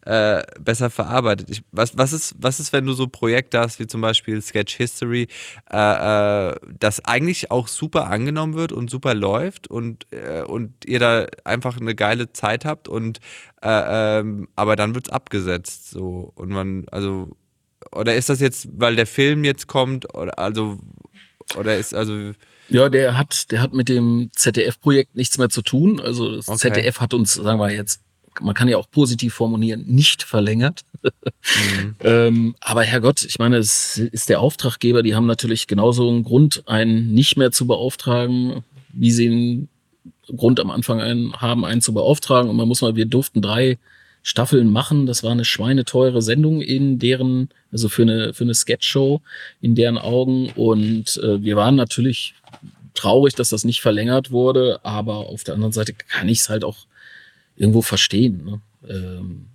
äh, 0.05 0.43
besser 0.61 0.91
verarbeitet. 0.91 1.49
Ich, 1.51 1.63
was, 1.71 1.97
was, 1.97 2.13
ist, 2.13 2.35
was 2.39 2.59
ist, 2.59 2.73
wenn 2.73 2.87
du 2.87 2.93
so 2.93 3.07
Projekte 3.07 3.61
hast, 3.61 3.79
wie 3.79 3.87
zum 3.87 4.01
Beispiel 4.01 4.43
Sketch 4.43 4.77
History, 4.77 5.29
äh, 5.71 6.55
das 6.79 7.05
eigentlich 7.05 7.51
auch 7.53 7.69
super 7.69 8.09
angenommen 8.11 8.55
wird 8.55 8.73
und 8.73 8.91
super 8.91 9.15
läuft 9.15 9.69
und, 9.69 10.07
und 10.47 10.73
ihr 10.87 10.99
da 11.05 11.27
einfach 11.45 11.81
eine 11.81 11.95
geile 11.95 12.33
Zeit 12.33 12.65
habt 12.65 12.89
und 12.89 13.21
äh, 13.63 14.19
ähm, 14.19 14.49
aber 14.57 14.77
dann 14.77 14.95
wird's 14.95 15.11
abgesetzt 15.11 15.91
so 15.91 16.33
und 16.35 16.51
man, 16.51 16.87
also 16.91 17.31
oder 17.93 18.15
ist 18.15 18.29
das 18.29 18.41
jetzt, 18.41 18.69
weil 18.73 18.97
der 18.97 19.07
Film 19.07 19.45
jetzt 19.45 19.67
kommt, 19.67 20.15
oder 20.15 20.39
also 20.39 20.79
oder 21.57 21.77
ist 21.77 21.95
also 21.95 22.33
Ja, 22.69 22.89
der 22.89 23.19
hat, 23.19 23.51
der 23.51 23.61
hat 23.61 23.75
mit 23.75 23.89
dem 23.89 24.31
ZDF-Projekt 24.35 25.15
nichts 25.15 25.39
mehr 25.39 25.51
zu 25.51 25.63
tun. 25.63 26.01
Also 26.01 26.37
das 26.37 26.49
Okay. 26.49 26.73
ZDF 26.73 27.01
hat 27.01 27.15
uns, 27.15 27.35
sagen 27.35 27.61
wir 27.61 27.71
jetzt, 27.71 28.01
man 28.41 28.55
kann 28.55 28.69
ja 28.69 28.79
auch 28.79 28.91
positiv 28.91 29.35
formulieren, 29.35 29.85
nicht 29.87 30.23
verlängert. 30.23 30.83
Mhm. 31.03 31.95
ähm, 32.01 32.55
aber 32.61 32.83
Herrgott, 32.83 33.25
ich 33.25 33.39
meine, 33.39 33.59
es 33.59 33.99
ist 33.99 34.29
der 34.29 34.41
Auftraggeber, 34.41 35.03
die 35.03 35.15
haben 35.15 35.27
natürlich 35.27 35.67
genauso 35.67 36.09
einen 36.09 36.25
Grund, 36.25 36.65
einen 36.67 37.13
nicht 37.13 37.37
mehr 37.37 37.53
zu 37.53 37.67
beauftragen, 37.67 38.65
wie 38.89 39.13
sie 39.13 39.27
einen 39.27 39.69
Grund 40.37 40.61
am 40.61 40.71
Anfang 40.71 41.01
einen 41.01 41.35
haben, 41.41 41.65
einen 41.65 41.81
zu 41.81 41.93
beauftragen. 41.93 42.51
Und 42.51 42.57
man 42.57 42.69
muss 42.69 42.83
mal, 42.83 42.97
wir 42.97 43.07
durften 43.07 43.43
drei 43.43 43.79
Staffeln 44.23 44.71
machen. 44.71 45.07
Das 45.07 45.23
war 45.23 45.33
eine 45.33 45.45
schweineteure 45.45 46.23
Sendung 46.23 46.63
in 46.63 46.99
deren, 46.99 47.51
also 47.71 47.89
für 47.89 48.03
eine, 48.03 48.33
für 48.33 48.45
eine 48.45 48.55
Sketchshow 48.55 49.21
in 49.61 49.75
deren 49.75 49.99
Augen. 49.99 50.51
Und 50.51 51.19
äh, 51.19 51.43
wir 51.43 51.57
waren 51.57 51.77
natürlich 51.77 52.35
traurig, 52.95 53.35
dass 53.35 53.51
das 53.51 53.65
nicht 53.65 53.83
verlängert 53.83 54.31
wurde, 54.31 54.81
aber 54.83 55.29
auf 55.29 55.45
der 55.45 55.55
anderen 55.55 55.73
Seite 55.73 55.93
kann 55.93 56.29
ich 56.29 56.41
es 56.41 56.49
halt 56.49 56.65
auch 56.65 56.87
irgendwo 57.57 57.83
verstehen. 57.83 58.45
Ne? 58.45 58.61
Ähm, 58.89 59.47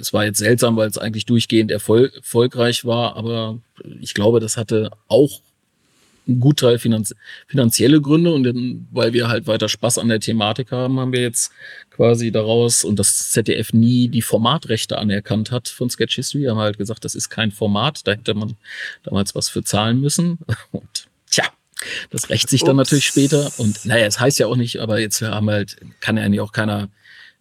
es 0.00 0.12
war 0.12 0.24
jetzt 0.24 0.38
seltsam, 0.38 0.76
weil 0.76 0.88
es 0.88 0.96
eigentlich 0.96 1.26
durchgehend 1.26 1.70
erfol 1.70 2.10
erfolgreich 2.14 2.84
war, 2.84 3.16
aber 3.16 3.58
ich 4.00 4.14
glaube, 4.14 4.40
das 4.40 4.56
hatte 4.56 4.90
auch 5.08 5.42
einen 6.28 6.40
Gutteil 6.40 6.78
finanz 6.78 7.14
finanzielle 7.46 8.00
Gründe 8.00 8.32
und 8.32 8.44
dann, 8.44 8.86
weil 8.90 9.12
wir 9.12 9.28
halt 9.28 9.46
weiter 9.46 9.68
Spaß 9.68 9.98
an 9.98 10.08
der 10.08 10.20
Thematik 10.20 10.70
haben, 10.70 11.00
haben 11.00 11.12
wir 11.12 11.22
jetzt 11.22 11.50
quasi 11.90 12.30
daraus 12.30 12.84
und 12.84 12.98
das 12.98 13.30
ZDF 13.30 13.72
nie 13.72 14.08
die 14.08 14.22
Formatrechte 14.22 14.98
anerkannt 14.98 15.50
hat 15.50 15.68
von 15.68 15.90
Sketch 15.90 16.16
History, 16.16 16.44
haben 16.44 16.58
wir 16.58 16.62
halt 16.62 16.78
gesagt, 16.78 17.04
das 17.04 17.14
ist 17.14 17.30
kein 17.30 17.50
Format, 17.50 18.06
da 18.06 18.12
hätte 18.12 18.34
man 18.34 18.56
damals 19.02 19.34
was 19.34 19.48
für 19.48 19.62
zahlen 19.62 20.00
müssen 20.00 20.38
und 20.70 21.08
tja, 21.30 21.44
das 22.10 22.28
rächt 22.30 22.48
sich 22.48 22.62
dann 22.62 22.78
Ups. 22.78 22.88
natürlich 22.88 23.06
später 23.06 23.50
und 23.58 23.84
naja, 23.84 24.06
es 24.06 24.20
heißt 24.20 24.38
ja 24.38 24.46
auch 24.46 24.56
nicht, 24.56 24.78
aber 24.78 25.00
jetzt 25.00 25.22
haben 25.22 25.46
wir 25.46 25.52
halt, 25.54 25.76
kann 26.00 26.16
ja 26.16 26.22
eigentlich 26.24 26.40
auch 26.40 26.52
keiner 26.52 26.88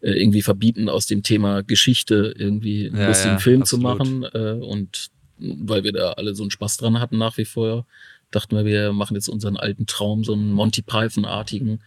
äh, 0.02 0.12
irgendwie 0.12 0.44
verbieten, 0.44 0.90
aus 0.90 1.08
dem 1.08 1.24
Thema 1.24 1.64
Geschichte 1.64 2.34
irgendwie 2.38 2.88
einen 2.88 2.98
Ja, 3.00 3.08
lustigen 3.08 3.34
ja, 3.36 3.40
Film 3.40 3.62
absolut. 3.64 3.84
zu 3.84 3.98
machen 3.98 4.24
äh, 4.34 4.64
und 4.64 5.10
weil 5.40 5.84
wir 5.84 5.92
da 5.92 6.14
alle 6.14 6.34
so 6.36 6.44
einen 6.44 6.52
Spaß 6.52 6.78
dran 6.78 7.00
hatten 7.00 7.18
nach 7.18 7.38
wie 7.38 7.46
vor, 7.46 7.86
dachten 8.32 8.56
wir, 8.56 8.66
wir 8.66 8.94
machen 8.94 9.16
jetzt 9.16 9.30
unseren 9.30 9.58
alten 9.58 9.86
Traum, 9.86 10.24
so 10.24 10.34
einen 10.34 10.52
Monty 10.52 10.82
Python-artigen 10.82 11.80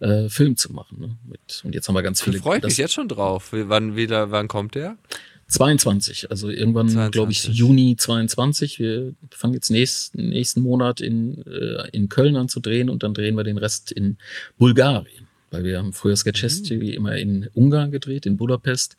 äh, 0.00 0.28
Film 0.28 0.56
zu 0.56 0.72
machen. 0.72 1.00
Ne? 1.00 1.16
Mit, 1.28 1.62
und 1.64 1.74
jetzt 1.74 1.88
haben 1.88 1.94
wir 1.94 2.02
ganz 2.02 2.20
viele. 2.22 2.38
freue 2.38 2.56
ich 2.56 2.62
das- 2.62 2.70
mich 2.70 2.78
jetzt 2.78 2.94
schon 2.94 3.08
drauf. 3.08 3.48
Wann 3.52 3.96
wieder, 3.96 4.30
wann 4.30 4.48
kommt 4.48 4.74
der? 4.74 4.96
22, 5.46 6.30
also 6.30 6.48
irgendwann, 6.48 6.88
22. 6.88 7.12
glaube 7.12 7.32
ich, 7.32 7.44
Juni 7.44 7.96
22. 7.96 8.78
Wir 8.78 9.12
fangen 9.30 9.54
jetzt 9.54 9.70
nächsten, 9.70 10.30
nächsten 10.30 10.62
Monat 10.62 11.00
in, 11.00 11.44
äh, 11.46 11.88
in 11.92 12.08
Köln 12.08 12.36
an 12.36 12.48
zu 12.48 12.60
drehen 12.60 12.88
und 12.88 13.02
dann 13.02 13.12
drehen 13.14 13.36
wir 13.36 13.44
den 13.44 13.58
Rest 13.58 13.92
in 13.92 14.16
Bulgarien. 14.58 15.28
Weil 15.50 15.62
wir 15.64 15.78
haben 15.78 15.92
früher 15.92 16.16
Sketch 16.16 16.40
History 16.40 16.90
immer 16.94 17.16
in 17.16 17.48
Ungarn 17.54 17.90
gedreht, 17.92 18.26
in 18.26 18.36
Budapest. 18.36 18.96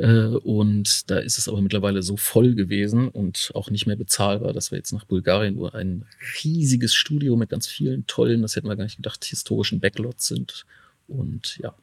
Äh, 0.00 0.28
und 0.28 1.10
da 1.10 1.18
ist 1.18 1.36
es 1.36 1.46
aber 1.46 1.60
mittlerweile 1.60 2.02
so 2.02 2.16
voll 2.16 2.54
gewesen 2.54 3.08
und 3.08 3.50
auch 3.54 3.70
nicht 3.70 3.86
mehr 3.86 3.96
bezahlbar, 3.96 4.54
dass 4.54 4.70
wir 4.70 4.78
jetzt 4.78 4.92
nach 4.92 5.04
Bulgarien, 5.04 5.56
wo 5.56 5.68
ein 5.68 6.06
riesiges 6.42 6.94
Studio 6.94 7.36
mit 7.36 7.50
ganz 7.50 7.66
vielen 7.66 8.06
tollen, 8.06 8.40
das 8.40 8.56
hätten 8.56 8.66
wir 8.68 8.76
gar 8.76 8.84
nicht 8.84 8.96
gedacht, 8.96 9.22
historischen 9.26 9.78
Backlots 9.78 10.26
sind. 10.26 10.64
Und 11.06 11.58
ja, 11.58 11.74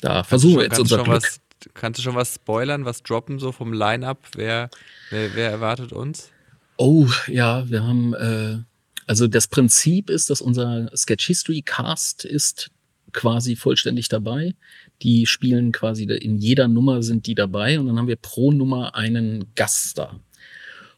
da 0.00 0.24
versuchen 0.24 0.56
wir 0.56 0.62
jetzt 0.64 0.78
Kannst 0.78 0.92
unser 0.92 1.04
Glück. 1.04 1.16
was, 1.16 1.40
kannst 1.74 2.00
du 2.00 2.02
schon 2.02 2.16
was 2.16 2.34
spoilern, 2.34 2.84
was 2.84 3.04
droppen 3.04 3.38
so 3.38 3.52
vom 3.52 3.72
Line-Up? 3.72 4.18
Wer, 4.34 4.70
wer, 5.10 5.34
wer 5.36 5.50
erwartet 5.50 5.92
uns? 5.92 6.30
Oh, 6.76 7.06
ja, 7.28 7.70
wir 7.70 7.84
haben, 7.84 8.14
äh, 8.14 8.58
also 9.06 9.28
das 9.28 9.46
Prinzip 9.46 10.10
ist, 10.10 10.28
dass 10.28 10.40
unser 10.40 10.90
Sketch 10.96 11.26
History 11.26 11.62
Cast 11.62 12.24
ist 12.24 12.72
quasi 13.12 13.56
vollständig 13.56 14.08
dabei. 14.08 14.54
Die 15.02 15.26
spielen 15.26 15.72
quasi 15.72 16.04
in 16.04 16.38
jeder 16.38 16.68
Nummer 16.68 17.02
sind 17.02 17.26
die 17.26 17.34
dabei 17.34 17.78
und 17.78 17.86
dann 17.86 17.98
haben 17.98 18.08
wir 18.08 18.16
pro 18.16 18.52
Nummer 18.52 18.94
einen 18.94 19.46
Gast 19.54 19.98
da. 19.98 20.20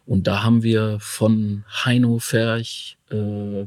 Und 0.06 0.26
da 0.26 0.42
haben 0.42 0.62
wir 0.62 0.98
von 1.00 1.64
Heino 1.84 2.18
Ferch, 2.18 2.98
äh, 3.10 3.66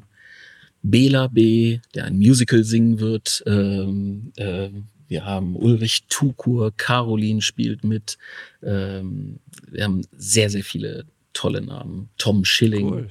Bela 0.81 1.27
B., 1.27 1.79
der 1.95 2.05
ein 2.05 2.17
Musical 2.17 2.63
singen 2.63 2.99
wird. 2.99 3.43
Ähm, 3.47 4.31
äh, 4.35 4.69
wir 5.07 5.25
haben 5.25 5.55
Ulrich 5.55 6.05
Tukur, 6.09 6.71
Caroline 6.75 7.41
spielt 7.41 7.83
mit. 7.83 8.17
Ähm, 8.61 9.39
wir 9.69 9.83
haben 9.83 10.01
sehr, 10.15 10.49
sehr 10.49 10.63
viele 10.63 11.05
tolle 11.33 11.61
Namen. 11.61 12.09
Tom 12.17 12.43
Schilling. 12.45 12.89
Cool. 12.89 13.09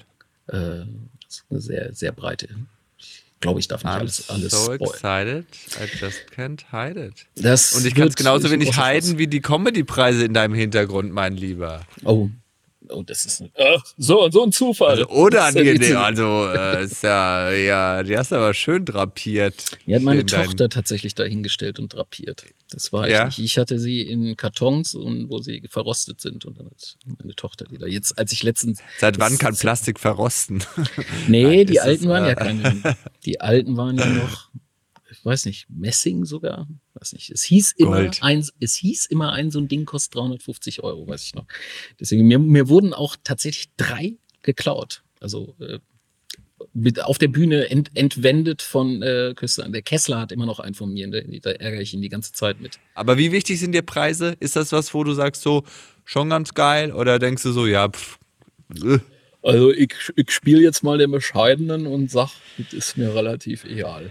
Äh, 0.48 0.86
das 1.24 1.36
ist 1.36 1.44
eine 1.50 1.60
sehr, 1.60 1.94
sehr 1.94 2.12
breite. 2.12 2.48
Ich 3.44 3.46
glaube, 3.46 3.60
ich 3.60 3.68
darf 3.68 3.84
nicht 3.84 3.92
I'm 3.92 3.98
alles, 3.98 4.30
alles 4.30 4.52
so 4.52 4.72
spoilern. 4.72 5.44
excited. 5.44 5.46
I 5.78 5.98
just 6.00 6.20
can't 6.34 6.64
hide 6.70 6.98
it. 6.98 7.26
Das 7.36 7.74
Und 7.74 7.84
ich 7.84 7.94
kann 7.94 8.08
es 8.08 8.14
genauso 8.16 8.50
wenig 8.50 8.74
heiden 8.78 9.18
wie 9.18 9.26
die 9.26 9.40
Comedy-Preise 9.42 10.24
in 10.24 10.32
deinem 10.32 10.54
Hintergrund, 10.54 11.12
mein 11.12 11.36
Lieber. 11.36 11.82
Oh, 12.04 12.30
oh 12.88 13.02
das 13.02 13.24
ist 13.24 13.40
äh, 13.54 13.78
so, 13.96 14.30
so 14.30 14.44
ein 14.44 14.52
Zufall. 14.52 15.02
Also, 15.02 15.08
witzig. 15.30 15.96
also 15.96 16.48
äh, 16.48 16.84
ist 16.84 17.02
ja, 17.02 17.50
ja, 17.52 18.02
die 18.02 18.16
hast 18.16 18.32
du 18.32 18.36
aber 18.36 18.54
schön 18.54 18.84
drapiert. 18.84 19.78
Die 19.86 19.94
hat 19.94 20.02
meine 20.02 20.24
Tochter 20.26 20.68
tatsächlich 20.68 21.14
dahingestellt 21.14 21.78
und 21.78 21.94
drapiert. 21.94 22.44
Das 22.70 22.92
war 22.92 23.08
Ja? 23.08 23.28
ich 23.28 23.38
nicht. 23.38 23.52
Ich 23.52 23.58
hatte 23.58 23.78
sie 23.78 24.02
in 24.02 24.36
Kartons 24.36 24.94
und 24.94 25.28
wo 25.28 25.38
sie 25.38 25.62
verrostet 25.68 26.20
sind 26.20 26.44
und 26.44 26.58
dann 26.58 26.66
hat 26.66 26.96
meine 27.18 27.34
Tochter 27.34 27.66
die 27.70 27.78
da. 27.78 27.86
Jetzt, 27.86 28.18
als 28.18 28.32
ich 28.32 28.42
letztens. 28.42 28.80
Seit 28.98 29.18
wann 29.18 29.38
kann 29.38 29.56
Plastik 29.56 30.00
verrosten? 30.00 30.64
Nee, 31.28 31.44
Nein, 31.58 31.66
die 31.66 31.80
alten 31.80 32.08
waren 32.08 32.24
äh, 32.24 32.28
ja 32.28 32.34
keine. 32.34 32.96
Die 33.24 33.40
alten 33.40 33.76
waren 33.76 33.96
ja 33.98 34.06
noch 34.06 34.48
weiß 35.24 35.46
nicht, 35.46 35.66
Messing 35.68 36.24
sogar, 36.24 36.68
weiß 36.94 37.12
nicht. 37.14 37.30
Es 37.30 37.42
hieß 37.42 37.72
immer 37.72 38.02
Gold. 38.02 38.22
ein, 38.22 38.44
es 38.60 38.74
hieß 38.76 39.06
immer 39.06 39.32
ein 39.32 39.50
so 39.50 39.58
ein 39.58 39.68
Ding 39.68 39.84
kostet 39.84 40.14
350 40.16 40.82
Euro, 40.82 41.06
weiß 41.06 41.22
ich 41.24 41.34
noch. 41.34 41.46
Deswegen 41.98 42.26
mir, 42.26 42.38
mir 42.38 42.68
wurden 42.68 42.92
auch 42.92 43.16
tatsächlich 43.22 43.70
drei 43.76 44.16
geklaut. 44.42 45.02
Also 45.20 45.54
äh, 45.60 45.78
mit 46.72 47.02
auf 47.02 47.18
der 47.18 47.28
Bühne 47.28 47.70
ent, 47.70 47.90
entwendet 47.94 48.62
von 48.62 49.02
äh, 49.02 49.34
Künstlern. 49.36 49.72
Der 49.72 49.82
Kessler 49.82 50.20
hat 50.20 50.32
immer 50.32 50.46
noch 50.46 50.60
einen 50.60 50.74
von 50.74 50.92
mir, 50.92 51.08
da, 51.10 51.20
da 51.20 51.50
ärgere 51.50 51.80
ich 51.80 51.94
ihn 51.94 52.02
die 52.02 52.08
ganze 52.08 52.32
Zeit 52.32 52.60
mit. 52.60 52.78
Aber 52.94 53.18
wie 53.18 53.32
wichtig 53.32 53.60
sind 53.60 53.72
dir 53.72 53.82
Preise? 53.82 54.36
Ist 54.40 54.56
das 54.56 54.72
was, 54.72 54.94
wo 54.94 55.04
du 55.04 55.12
sagst, 55.12 55.42
so 55.42 55.64
schon 56.04 56.30
ganz 56.30 56.54
geil? 56.54 56.92
Oder 56.92 57.18
denkst 57.18 57.42
du 57.42 57.52
so, 57.52 57.66
ja, 57.66 57.88
pff, 57.88 58.18
äh, 58.82 58.98
Also 59.42 59.70
ich, 59.72 59.94
ich 60.16 60.30
spiele 60.30 60.62
jetzt 60.62 60.82
mal 60.82 60.96
den 60.98 61.10
Bescheidenen 61.10 61.86
und 61.86 62.10
sag, 62.10 62.30
das 62.56 62.72
ist 62.72 62.96
mir 62.96 63.14
relativ 63.14 63.64
egal. 63.64 64.10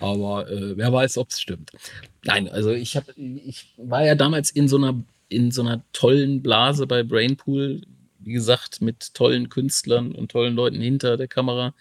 Aber 0.00 0.50
äh, 0.50 0.76
wer 0.76 0.92
weiß, 0.92 1.18
ob 1.18 1.30
es 1.30 1.40
stimmt. 1.40 1.70
Nein, 2.24 2.48
also 2.48 2.70
ich 2.70 2.96
habe, 2.96 3.12
ich 3.14 3.74
war 3.76 4.04
ja 4.04 4.14
damals 4.14 4.50
in 4.50 4.68
so 4.68 4.76
einer 4.76 5.02
in 5.28 5.52
so 5.52 5.62
einer 5.62 5.82
tollen 5.92 6.42
Blase 6.42 6.86
bei 6.86 7.04
Brainpool, 7.04 7.82
wie 8.18 8.32
gesagt, 8.32 8.82
mit 8.82 9.14
tollen 9.14 9.48
Künstlern 9.48 10.12
und 10.12 10.32
tollen 10.32 10.56
Leuten 10.56 10.80
hinter 10.80 11.16
der 11.16 11.28
Kamera 11.28 11.72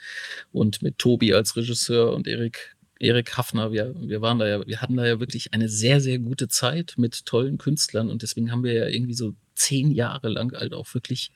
und 0.51 0.81
mit 0.81 0.99
Tobi 0.99 1.33
als 1.33 1.55
Regisseur 1.55 2.13
und 2.13 2.27
Erik 2.27 2.75
Erik 2.99 3.37
Hafner, 3.37 3.71
wir, 3.71 3.95
wir 3.97 4.21
waren 4.21 4.39
da 4.39 4.47
ja, 4.47 4.67
wir 4.67 4.81
hatten 4.81 4.97
da 4.97 5.07
ja 5.07 5.21
wirklich 5.21 5.53
eine 5.53 5.69
sehr, 5.69 6.01
sehr 6.01 6.19
gute 6.19 6.49
Zeit 6.49 6.95
mit 6.97 7.25
tollen 7.25 7.57
Künstlern 7.57 8.09
und 8.09 8.23
deswegen 8.23 8.51
haben 8.51 8.63
wir 8.63 8.73
ja 8.73 8.87
irgendwie 8.87 9.13
so 9.13 9.33
zehn 9.55 9.91
Jahre 9.91 10.27
lang 10.27 10.53
halt 10.53 10.73
auch 10.73 10.93
wirklich 10.93 11.31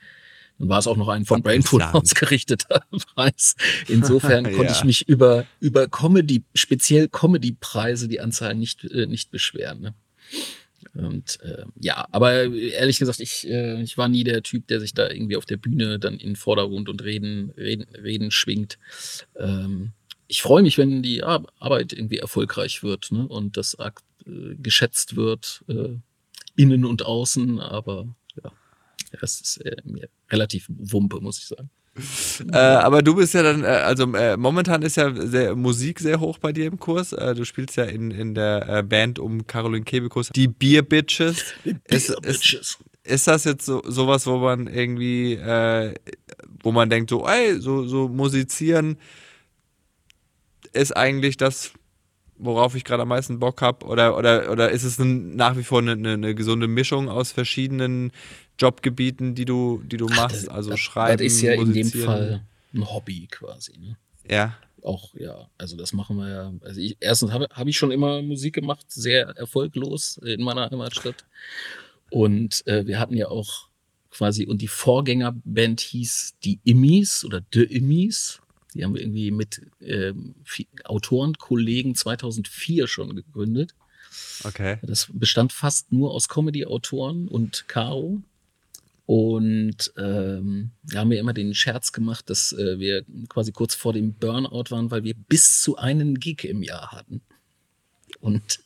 dann 0.64 0.70
war 0.70 0.80
es 0.80 0.88
auch 0.88 0.96
noch 0.96 1.10
ein 1.10 1.26
von 1.26 1.42
Brainpool 1.44 1.82
ausgerichteter 1.82 2.86
Preis. 3.16 3.56
Insofern 3.90 4.44
konnte 4.56 4.72
Ja. 4.72 4.72
ich 4.72 4.84
mich 4.86 5.08
über, 5.10 5.46
über 5.60 5.88
Comedy, 5.90 6.44
speziell 6.56 7.10
Comedy-Preise, 7.10 8.08
die 8.08 8.22
Anzahl 8.22 8.56
nicht, 8.56 8.86
äh, 8.86 9.06
nicht 9.06 9.30
beschweren. 9.30 9.82
Ne? 9.82 9.94
Und 10.94 11.40
äh, 11.42 11.66
ja, 11.80 12.08
aber 12.12 12.44
ehrlich 12.44 13.00
gesagt, 13.00 13.20
ich, 13.20 13.48
äh, 13.48 13.82
ich 13.82 13.98
war 13.98 14.08
nie 14.08 14.24
der 14.24 14.42
Typ, 14.44 14.68
der 14.68 14.80
sich 14.80 14.94
da 14.94 15.10
irgendwie 15.10 15.36
auf 15.36 15.46
der 15.46 15.58
Bühne 15.58 16.00
dann 16.00 16.14
in 16.14 16.30
den 16.32 16.36
Vordergrund 16.36 16.88
und 16.88 17.04
reden, 17.04 17.52
reden, 17.58 17.86
reden 17.96 18.32
schwingt. 18.32 18.78
Ähm, 19.38 19.92
ich 20.28 20.42
freue 20.42 20.64
mich, 20.64 20.78
wenn 20.78 21.04
die 21.04 21.24
Ar 21.24 21.44
Arbeit 21.60 21.92
irgendwie 21.94 22.20
erfolgreich 22.20 22.84
wird 22.84 23.12
ne? 23.12 23.28
und 23.28 23.58
das 23.58 23.76
äh, 23.76 23.92
geschätzt 24.62 25.16
wird, 25.18 25.64
äh, 25.68 25.98
innen 26.56 26.86
und 26.86 27.06
außen, 27.06 27.60
aber 27.60 28.08
Rest 29.22 29.42
ist 29.42 29.58
äh, 29.66 29.78
mir 29.84 30.10
relativ 30.30 30.68
Wumpe, 30.70 31.20
muss 31.22 31.40
ich 31.40 31.48
sagen. 31.48 31.70
Äh, 32.52 32.58
aber 32.58 33.04
du 33.04 33.16
bist 33.16 33.36
ja 33.36 33.44
dann, 33.44 33.64
äh, 33.64 33.68
also 33.68 34.12
äh, 34.16 34.36
momentan 34.36 34.82
ist 34.82 34.98
ja 34.98 35.14
sehr, 35.14 35.56
Musik 35.56 36.00
sehr 36.00 36.20
hoch 36.20 36.40
bei 36.40 36.52
dir 36.52 36.66
im 36.66 36.80
Kurs. 36.80 37.14
Äh, 37.14 37.36
du 37.36 37.46
spielst 37.46 37.76
ja 37.76 37.84
in, 37.84 38.10
in 38.10 38.34
der 38.34 38.68
äh, 38.68 38.84
Band 38.84 39.20
um 39.20 39.46
Caroline 39.46 39.86
Kebekus, 39.86 40.30
die 40.30 40.48
Beer 40.48 40.82
Bitches. 40.82 41.54
Ist, 41.86 42.10
ist, 42.10 42.22
Bitches. 42.22 42.78
ist 43.04 43.28
das 43.28 43.44
jetzt 43.44 43.66
so 43.66 43.84
sowas, 43.86 44.26
wo 44.26 44.38
man 44.38 44.66
irgendwie, 44.66 45.34
äh, 45.34 45.94
wo 46.64 46.72
man 46.72 46.90
denkt, 46.90 47.12
so, 47.12 47.28
ey, 47.28 47.60
so, 47.60 47.86
so 47.86 48.08
musizieren 48.08 48.98
ist 50.74 50.98
eigentlich 50.98 51.38
das, 51.38 51.72
worauf 52.38 52.74
ich 52.76 52.84
gerade 52.84 53.04
am 53.04 53.10
meisten 53.10 53.40
Bock 53.40 53.62
habe? 53.62 53.86
Oder, 53.86 54.18
oder, 54.18 54.52
oder 54.52 54.72
ist 54.72 54.84
es 54.84 54.98
ein, 54.98 55.36
nach 55.36 55.56
wie 55.58 55.64
vor 55.64 55.80
eine, 55.80 55.92
eine, 55.92 56.14
eine 56.14 56.36
gesunde 56.36 56.68
Mischung 56.68 57.10
aus 57.10 57.32
verschiedenen 57.32 58.12
Jobgebieten, 58.60 59.36
die 59.36 59.46
du, 59.46 59.82
die 59.86 59.98
du 59.98 60.08
machst? 60.08 60.50
also 60.50 60.72
das, 60.72 60.80
schreiben, 60.80 61.18
Das 61.18 61.34
ist 61.34 61.42
ja 61.42 61.54
in 61.54 61.74
dem? 61.74 61.90
Fall 61.90 62.46
ein 62.74 62.90
Hobby 62.90 63.28
quasi. 63.30 63.74
Ne? 63.78 63.98
Ja. 64.30 64.58
Auch, 64.82 65.14
ja, 65.16 65.48
also 65.58 65.78
das 65.78 65.94
machen 65.94 66.18
wir 66.18 66.30
ja. 66.30 66.54
Also 66.62 66.82
ich, 66.82 66.98
erstens 67.00 67.32
habe 67.32 67.48
hab 67.52 67.68
ich 67.68 67.78
schon 67.78 67.92
immer 67.92 68.22
Musik 68.22 68.56
gemacht, 68.56 68.86
sehr 68.90 69.28
erfolglos 69.30 70.18
in 70.18 70.44
meiner 70.44 70.70
Heimatstadt. 70.70 71.26
Und 72.10 72.66
äh, 72.68 72.86
wir 72.86 73.00
hatten 73.00 73.16
ja 73.16 73.30
auch 73.30 73.70
quasi, 74.12 74.46
und 74.46 74.62
die 74.62 74.68
Vorgängerband 74.68 75.80
hieß 75.80 76.36
die 76.44 76.60
Immis 76.64 77.24
oder 77.24 77.42
The 77.54 77.64
Immis. 77.64 78.42
Die 78.74 78.84
haben 78.84 78.94
wir 78.94 79.02
irgendwie 79.02 79.32
mit 79.32 79.62
ähm, 79.80 80.36
Autorenkollegen 80.84 81.96
2004 81.96 82.88
schon 82.88 83.16
gegründet. 83.16 83.74
Okay. 84.44 84.78
Das 84.84 85.08
bestand 85.12 85.54
fast 85.54 85.92
nur 85.92 86.12
aus 86.12 86.28
Comedy-Autoren 86.28 87.28
und 87.28 87.68
Caro. 87.68 88.22
Und 89.06 89.94
ähm, 89.98 90.72
da 90.84 91.00
haben 91.00 91.12
wir 91.12 91.20
immer 91.20 91.34
den 91.34 91.54
Scherz 91.54 91.92
gemacht, 91.92 92.30
dass 92.30 92.54
äh, 92.54 92.80
wir 92.80 93.04
quasi 93.28 93.52
kurz 93.52 93.76
vor 93.76 93.92
dem 93.92 94.14
Burnout 94.14 94.66
waren, 94.70 94.92
weil 94.92 95.04
wir 95.04 95.14
bis 95.14 95.62
zu 95.62 95.76
einen 95.76 96.20
Gig 96.20 96.46
im 96.46 96.64
Jahr 96.64 96.92
hatten. 96.92 97.22
Und 98.22 98.60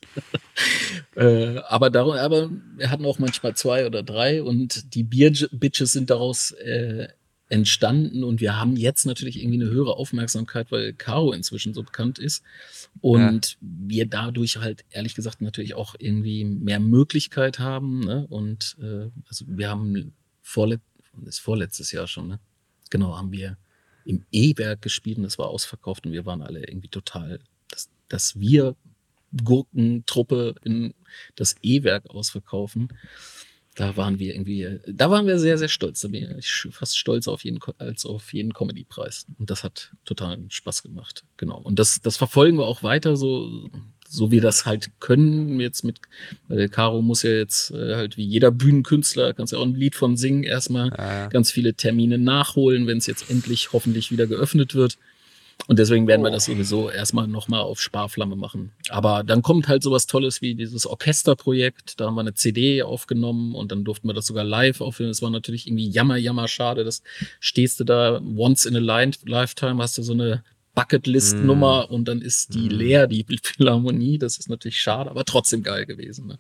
äh, 1.16 1.58
aber, 1.68 1.90
darum, 1.90 2.14
aber 2.14 2.52
wir 2.76 2.92
hatten 2.92 3.06
auch 3.06 3.18
manchmal 3.18 3.56
zwei 3.56 3.88
oder 3.88 4.04
drei 4.04 4.44
und 4.44 4.94
die 4.94 5.04
Bier-Bitches 5.04 5.92
sind 5.92 6.12
daraus 6.12 6.52
äh, 6.52 7.08
entstanden 7.50 8.24
und 8.24 8.42
wir 8.42 8.60
haben 8.60 8.76
jetzt 8.76 9.06
natürlich 9.06 9.42
irgendwie 9.42 9.62
eine 9.62 9.72
höhere 9.72 9.96
Aufmerksamkeit, 9.96 10.72
weil 10.72 10.94
Caro 10.94 11.32
inzwischen 11.32 11.74
so 11.74 11.82
bekannt 11.82 12.20
ist 12.20 12.44
und 13.00 13.58
wir 13.62 14.06
dadurch 14.06 14.58
halt 14.58 14.84
ehrlich 14.92 15.16
gesagt 15.16 15.42
natürlich 15.42 15.74
auch 15.74 15.96
irgendwie 15.98 16.44
mehr 16.44 16.80
Möglichkeit 16.80 17.58
haben 17.60 18.02
ne? 18.02 18.28
und 18.30 18.76
äh, 18.82 19.10
also 19.30 19.46
wir 19.48 19.70
haben 19.70 20.14
vorlet 20.48 20.82
ist 21.26 21.40
vorletztes 21.40 21.92
Jahr 21.92 22.08
schon 22.08 22.28
ne 22.28 22.40
genau 22.90 23.18
haben 23.18 23.32
wir 23.32 23.58
im 24.06 24.26
E-Werk 24.32 24.82
gespielt 24.82 25.18
und 25.18 25.24
das 25.24 25.38
war 25.38 25.48
ausverkauft 25.48 26.06
und 26.06 26.14
wir 26.14 26.26
waren 26.26 26.42
alle 26.42 26.66
irgendwie 26.68 26.90
total 26.90 27.40
dass, 27.70 27.90
dass 28.08 28.40
wir 28.40 28.76
Gurkentruppe 29.44 30.56
in 30.64 30.94
das 31.36 31.56
E-Werk 31.62 32.10
ausverkaufen 32.10 32.88
da 33.78 33.96
waren 33.96 34.18
wir 34.18 34.34
irgendwie, 34.34 34.80
da 34.88 35.12
waren 35.12 35.28
wir 35.28 35.38
sehr, 35.38 35.60
sehr 35.60 35.68
stolz. 35.68 36.00
Da 36.02 36.08
bin 36.08 36.36
ich 36.40 36.50
fast 36.72 36.98
stolz 36.98 37.28
auf 37.28 37.44
jeden, 37.44 37.60
als 37.78 38.08
auf 38.08 38.34
jeden 38.34 38.52
Comedy-Preis. 38.52 39.28
Und 39.38 39.52
das 39.52 39.64
hat 39.64 39.92
totalen 40.04 40.50
Spaß 40.50 40.82
gemacht. 40.82 41.24
Genau. 41.38 41.60
Und 41.60 41.78
das, 41.78 42.02
das 42.02 42.18
verfolgen 42.18 42.58
wir 42.58 42.66
auch 42.66 42.82
weiter, 42.82 43.16
so, 43.16 43.70
so 44.10 44.32
wir 44.32 44.42
das 44.42 44.66
halt 44.66 44.90
können. 45.00 45.60
Jetzt 45.60 45.84
mit, 45.84 46.00
weil 46.48 46.70
Caro 46.70 47.02
muss 47.02 47.24
ja 47.24 47.32
jetzt 47.32 47.72
äh, 47.72 47.96
halt 47.96 48.18
wie 48.18 48.26
jeder 48.26 48.52
Bühnenkünstler, 48.52 49.34
kannst 49.34 49.54
ja 49.54 49.60
auch 49.60 49.66
ein 49.66 49.76
Lied 49.76 49.96
von 49.96 50.18
singen, 50.18 50.44
erstmal 50.44 50.90
Ja. 50.98 51.28
ganz 51.28 51.52
viele 51.52 51.74
Termine 51.74 52.18
nachholen, 52.18 52.88
wenn 52.88 52.98
es 53.00 53.08
jetzt 53.08 53.30
endlich 53.30 53.74
hoffentlich 53.74 54.12
wieder 54.12 54.28
geöffnet 54.28 54.76
wird. 54.76 54.98
Und 55.66 55.80
deswegen 55.80 56.06
werden 56.08 56.22
wir 56.22 56.30
das 56.30 56.46
sowieso 56.46 56.92
erstmal 56.92 57.28
nochmal 57.28 57.62
auf 57.62 57.82
Sparflamme 57.82 58.36
machen. 58.36 58.72
Aber 58.90 59.24
dann 59.24 59.42
kommt 59.42 59.68
halt 59.68 59.82
sowas 59.82 60.06
Tolles 60.06 60.40
wie 60.40 60.54
dieses 60.54 60.86
Orchesterprojekt. 60.86 62.00
Da 62.00 62.06
haben 62.06 62.14
wir 62.16 62.22
eine 62.22 62.36
CD 62.36 62.84
aufgenommen 62.84 63.56
und 63.56 63.72
dann 63.72 63.84
durften 63.84 64.08
wir 64.08 64.14
das 64.14 64.28
sogar 64.28 64.44
live 64.44 64.82
aufnehmen. 64.82 65.10
Das 65.10 65.24
war 65.24 65.32
natürlich 65.32 65.66
irgendwie 65.68 65.90
jammer, 65.90 66.16
jammer 66.18 66.48
schade. 66.48 66.84
Das 66.84 67.02
stehst 67.40 67.80
du 67.80 67.84
da 67.86 68.22
once 68.36 68.66
in 68.66 68.76
a 68.76 68.80
li- 69.04 69.12
lifetime, 69.26 69.82
hast 69.82 69.98
du 69.98 70.04
so 70.04 70.14
eine 70.14 70.44
Bucketlist-Nummer 70.78 71.90
und 71.90 72.08
dann 72.08 72.22
ist 72.22 72.54
die 72.54 72.70
leer, 72.70 73.08
die 73.08 73.26
Philharmonie. 73.44 74.20
Das 74.20 74.38
ist 74.38 74.48
natürlich 74.48 74.80
schade, 74.80 75.10
aber 75.10 75.26
trotzdem 75.26 75.64
geil 75.64 75.88
gewesen. 75.88 76.28
Ne? 76.28 76.40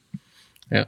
Ja. 0.69 0.87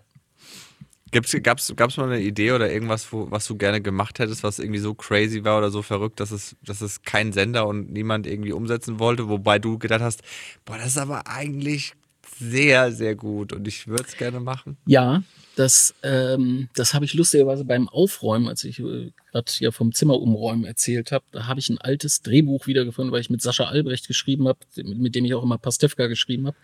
Gibt's, 1.09 1.35
gab's, 1.41 1.73
gab's 1.75 1.97
mal 1.97 2.11
eine 2.11 2.21
Idee 2.21 2.51
oder 2.51 2.71
irgendwas, 2.71 3.11
wo, 3.11 3.31
was 3.31 3.47
du 3.47 3.57
gerne 3.57 3.81
gemacht 3.81 4.19
hättest, 4.19 4.43
was 4.43 4.59
irgendwie 4.59 4.79
so 4.79 4.93
crazy 4.93 5.43
war 5.43 5.57
oder 5.57 5.71
so 5.71 5.81
verrückt, 5.81 6.19
dass 6.19 6.29
es, 6.29 6.55
dass 6.63 6.81
es 6.81 7.01
kein 7.01 7.33
Sender 7.33 7.65
und 7.65 7.91
niemand 7.91 8.27
irgendwie 8.27 8.51
umsetzen 8.51 8.99
wollte, 8.99 9.27
wobei 9.27 9.57
du 9.57 9.79
gedacht 9.79 10.01
hast, 10.01 10.21
boah, 10.65 10.77
das 10.77 10.89
ist 10.89 10.97
aber 10.99 11.25
eigentlich 11.25 11.93
sehr, 12.39 12.91
sehr 12.91 13.15
gut 13.15 13.53
und 13.53 13.67
ich 13.67 13.87
würde 13.87 14.05
es 14.07 14.17
gerne 14.17 14.39
machen. 14.39 14.77
Ja, 14.85 15.23
das, 15.55 15.93
ähm, 16.03 16.69
das 16.73 16.93
habe 16.93 17.03
ich 17.03 17.13
lustigerweise 17.13 17.65
beim 17.65 17.89
Aufräumen, 17.89 18.47
als 18.47 18.63
ich 18.63 18.79
äh, 18.79 19.11
gerade 19.31 19.51
hier 19.51 19.73
vom 19.73 19.93
Zimmer 19.93 20.19
umräumen 20.19 20.63
erzählt 20.63 21.11
habe, 21.11 21.25
da 21.31 21.47
habe 21.47 21.59
ich 21.59 21.69
ein 21.69 21.77
altes 21.77 22.21
Drehbuch 22.21 22.65
wiedergefunden, 22.65 23.11
weil 23.11 23.19
ich 23.19 23.29
mit 23.29 23.41
Sascha 23.41 23.65
Albrecht 23.65 24.07
geschrieben 24.07 24.47
habe, 24.47 24.59
mit, 24.77 24.97
mit 24.97 25.15
dem 25.15 25.25
ich 25.25 25.33
auch 25.33 25.43
immer 25.43 25.57
Pastewka 25.57 26.07
geschrieben 26.07 26.47
habe. 26.47 26.57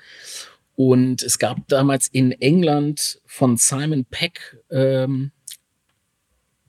Und 0.75 1.23
es 1.23 1.39
gab 1.39 1.67
damals 1.67 2.07
in 2.07 2.31
England 2.31 3.19
von 3.25 3.57
Simon 3.57 4.05
Peck, 4.05 4.57
ähm, 4.69 5.31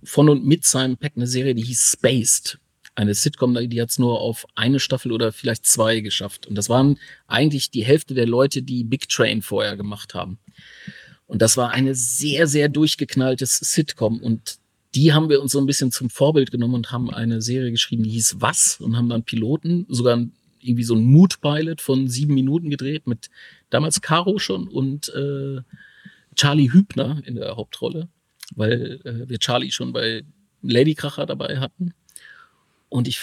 von 0.03 0.29
und 0.29 0.45
mit 0.45 0.65
Simon 0.65 0.97
Peck 0.97 1.13
eine 1.17 1.27
Serie, 1.27 1.55
die 1.55 1.65
hieß 1.65 1.93
Spaced. 1.93 2.59
Eine 2.97 3.15
Sitcom, 3.15 3.55
die 3.55 3.81
hat 3.81 3.91
es 3.91 3.99
nur 3.99 4.21
auf 4.21 4.47
eine 4.55 4.81
Staffel 4.81 5.13
oder 5.13 5.31
vielleicht 5.31 5.67
zwei 5.67 6.01
geschafft. 6.01 6.47
Und 6.47 6.57
das 6.57 6.69
waren 6.69 6.99
eigentlich 7.29 7.71
die 7.71 7.85
Hälfte 7.85 8.15
der 8.15 8.27
Leute, 8.27 8.63
die 8.63 8.85
Big 8.85 9.09
Train 9.09 9.43
vorher 9.43 9.77
gemacht 9.77 10.15
haben. 10.15 10.39
Und 11.27 11.43
das 11.43 11.57
war 11.57 11.71
eine 11.71 11.95
sehr, 11.95 12.47
sehr 12.47 12.69
durchgeknalltes 12.69 13.59
Sitcom. 13.59 14.21
Und 14.21 14.59
die 14.95 15.13
haben 15.13 15.29
wir 15.29 15.43
uns 15.43 15.53
so 15.53 15.59
ein 15.59 15.67
bisschen 15.67 15.93
zum 15.93 16.09
Vorbild 16.09 16.51
genommen 16.51 16.75
und 16.75 16.91
haben 16.91 17.11
eine 17.11 17.43
Serie 17.43 17.71
geschrieben, 17.71 18.03
die 18.03 18.11
hieß 18.11 18.37
Was? 18.39 18.81
Und 18.81 18.97
haben 18.97 19.11
dann 19.11 19.25
Piloten, 19.25 19.85
sogar 19.89 20.25
irgendwie 20.61 20.85
so 20.85 20.95
ein 20.95 21.05
Mood-Pilot 21.05 21.83
von 21.83 22.09
sieben 22.09 22.35
Minuten 22.35 22.71
gedreht 22.71 23.07
mit 23.07 23.29
damals 23.71 24.01
Caro 24.01 24.39
schon 24.39 24.69
und 24.69 25.09
äh, 25.11 25.61
Charlie 26.35 26.73
Hübner 26.73 27.21
in 27.25 27.35
der 27.35 27.57
Hauptrolle, 27.57 28.09
weil 28.55 29.01
äh, 29.05 29.29
wir 29.29 29.39
Charlie 29.39 29.71
schon 29.71 29.93
bei 29.93 30.25
Ladykracher 30.63 31.27
dabei 31.27 31.59
hatten. 31.59 31.93
Und 32.97 33.09
ich 33.09 33.21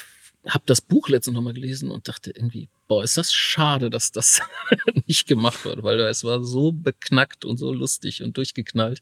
habe 0.47 0.63
das 0.67 0.81
Buch 0.81 1.09
letztens 1.09 1.33
nochmal 1.33 1.53
gelesen 1.53 1.89
und 1.89 2.07
dachte 2.07 2.29
irgendwie, 2.29 2.69
boah, 2.87 3.03
ist 3.03 3.17
das 3.17 3.33
schade, 3.33 3.89
dass 3.89 4.11
das 4.11 4.41
nicht 5.07 5.27
gemacht 5.27 5.65
wird, 5.65 5.81
weil 5.81 5.99
es 6.01 6.23
war 6.23 6.43
so 6.43 6.71
beknackt 6.71 7.43
und 7.43 7.57
so 7.57 7.73
lustig 7.73 8.21
und 8.21 8.37
durchgeknallt. 8.37 9.01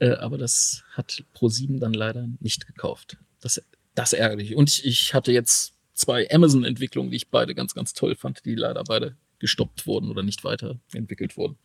Äh, 0.00 0.14
aber 0.14 0.38
das 0.38 0.82
hat 0.94 1.22
Pro7 1.36 1.78
dann 1.78 1.92
leider 1.92 2.26
nicht 2.40 2.66
gekauft. 2.66 3.16
Das, 3.40 3.62
das 3.94 4.12
ärgerlich. 4.12 4.56
Und 4.56 4.70
ich, 4.70 4.84
ich 4.84 5.14
hatte 5.14 5.30
jetzt 5.30 5.74
zwei 5.94 6.28
Amazon-Entwicklungen, 6.32 7.12
die 7.12 7.18
ich 7.18 7.28
beide 7.28 7.54
ganz, 7.54 7.72
ganz 7.72 7.92
toll 7.92 8.16
fand, 8.16 8.44
die 8.44 8.56
leider 8.56 8.82
beide 8.82 9.14
gestoppt 9.38 9.86
wurden 9.86 10.10
oder 10.10 10.24
nicht 10.24 10.42
weiterentwickelt 10.42 11.36
wurden. 11.36 11.58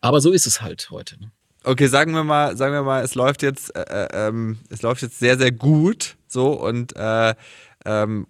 Aber 0.00 0.20
so 0.20 0.32
ist 0.32 0.48
es 0.48 0.62
halt 0.62 0.90
heute. 0.90 1.20
Ne? 1.20 1.30
Okay, 1.64 1.86
sagen 1.86 2.12
wir 2.12 2.24
mal, 2.24 2.56
sagen 2.56 2.72
wir 2.72 2.82
mal, 2.82 3.04
es 3.04 3.14
läuft 3.14 3.42
jetzt, 3.42 3.76
äh, 3.76 3.82
äh 3.82 4.28
ähm, 4.28 4.58
es 4.70 4.82
läuft 4.82 5.02
jetzt 5.02 5.18
sehr, 5.18 5.36
sehr 5.36 5.52
gut, 5.52 6.16
so 6.28 6.52
und 6.52 6.94
äh, 6.96 7.34
ähm, 7.88 8.26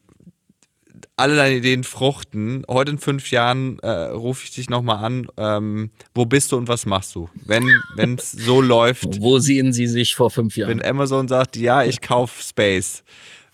alle 1.16 1.36
deine 1.36 1.56
Ideen 1.56 1.84
fruchten. 1.84 2.64
Heute 2.68 2.92
in 2.92 2.98
fünf 2.98 3.30
Jahren 3.30 3.78
äh, 3.80 3.88
rufe 3.88 4.44
ich 4.44 4.52
dich 4.52 4.70
nochmal 4.70 5.04
an. 5.04 5.26
Ähm, 5.36 5.90
wo 6.14 6.26
bist 6.26 6.52
du 6.52 6.56
und 6.56 6.68
was 6.68 6.86
machst 6.86 7.14
du? 7.14 7.28
Wenn 7.44 8.14
es 8.16 8.32
so 8.32 8.60
läuft. 8.62 9.20
Wo 9.20 9.38
sehen 9.38 9.72
Sie 9.72 9.86
sich 9.86 10.14
vor 10.14 10.30
fünf 10.30 10.56
Jahren? 10.56 10.70
Wenn 10.70 10.84
Amazon 10.84 11.28
sagt, 11.28 11.56
ja, 11.56 11.84
ich 11.84 12.00
kaufe 12.00 12.42
Space. 12.42 13.02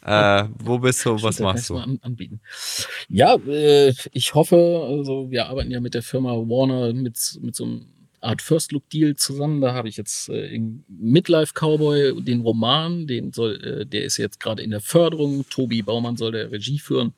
Äh, 0.04 0.44
wo 0.58 0.78
bist 0.78 1.04
du, 1.06 1.22
was 1.22 1.40
machst 1.40 1.70
du? 1.70 1.78
An, 1.78 1.98
anbieten. 2.02 2.40
Ja, 3.08 3.36
äh, 3.36 3.94
ich 4.12 4.34
hoffe, 4.34 4.56
also 4.86 5.30
wir 5.30 5.46
arbeiten 5.46 5.70
ja 5.70 5.80
mit 5.80 5.94
der 5.94 6.02
Firma 6.02 6.32
Warner 6.32 6.92
mit, 6.92 7.38
mit 7.40 7.56
so 7.56 7.64
einem 7.64 7.86
Art 8.24 8.42
First 8.42 8.72
Look 8.72 8.88
Deal 8.90 9.16
zusammen. 9.16 9.60
Da 9.60 9.74
habe 9.74 9.88
ich 9.88 9.96
jetzt 9.96 10.28
äh, 10.28 10.46
in 10.46 10.84
Midlife 10.88 11.52
Cowboy 11.54 12.22
den 12.22 12.40
Roman, 12.40 13.06
den 13.06 13.32
soll, 13.32 13.62
äh, 13.62 13.86
der 13.86 14.04
ist 14.04 14.16
jetzt 14.16 14.40
gerade 14.40 14.62
in 14.62 14.70
der 14.70 14.80
Förderung. 14.80 15.44
Tobi 15.48 15.82
Baumann 15.82 16.16
soll 16.16 16.32
der 16.32 16.50
Regie 16.50 16.78
führen. 16.78 17.14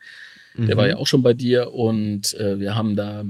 Der 0.59 0.75
mhm. 0.75 0.79
war 0.79 0.89
ja 0.89 0.97
auch 0.97 1.07
schon 1.07 1.23
bei 1.23 1.35
dir 1.35 1.73
und 1.73 2.35
äh, 2.35 2.59
wir 2.59 2.75
haben 2.75 2.97
da 2.97 3.25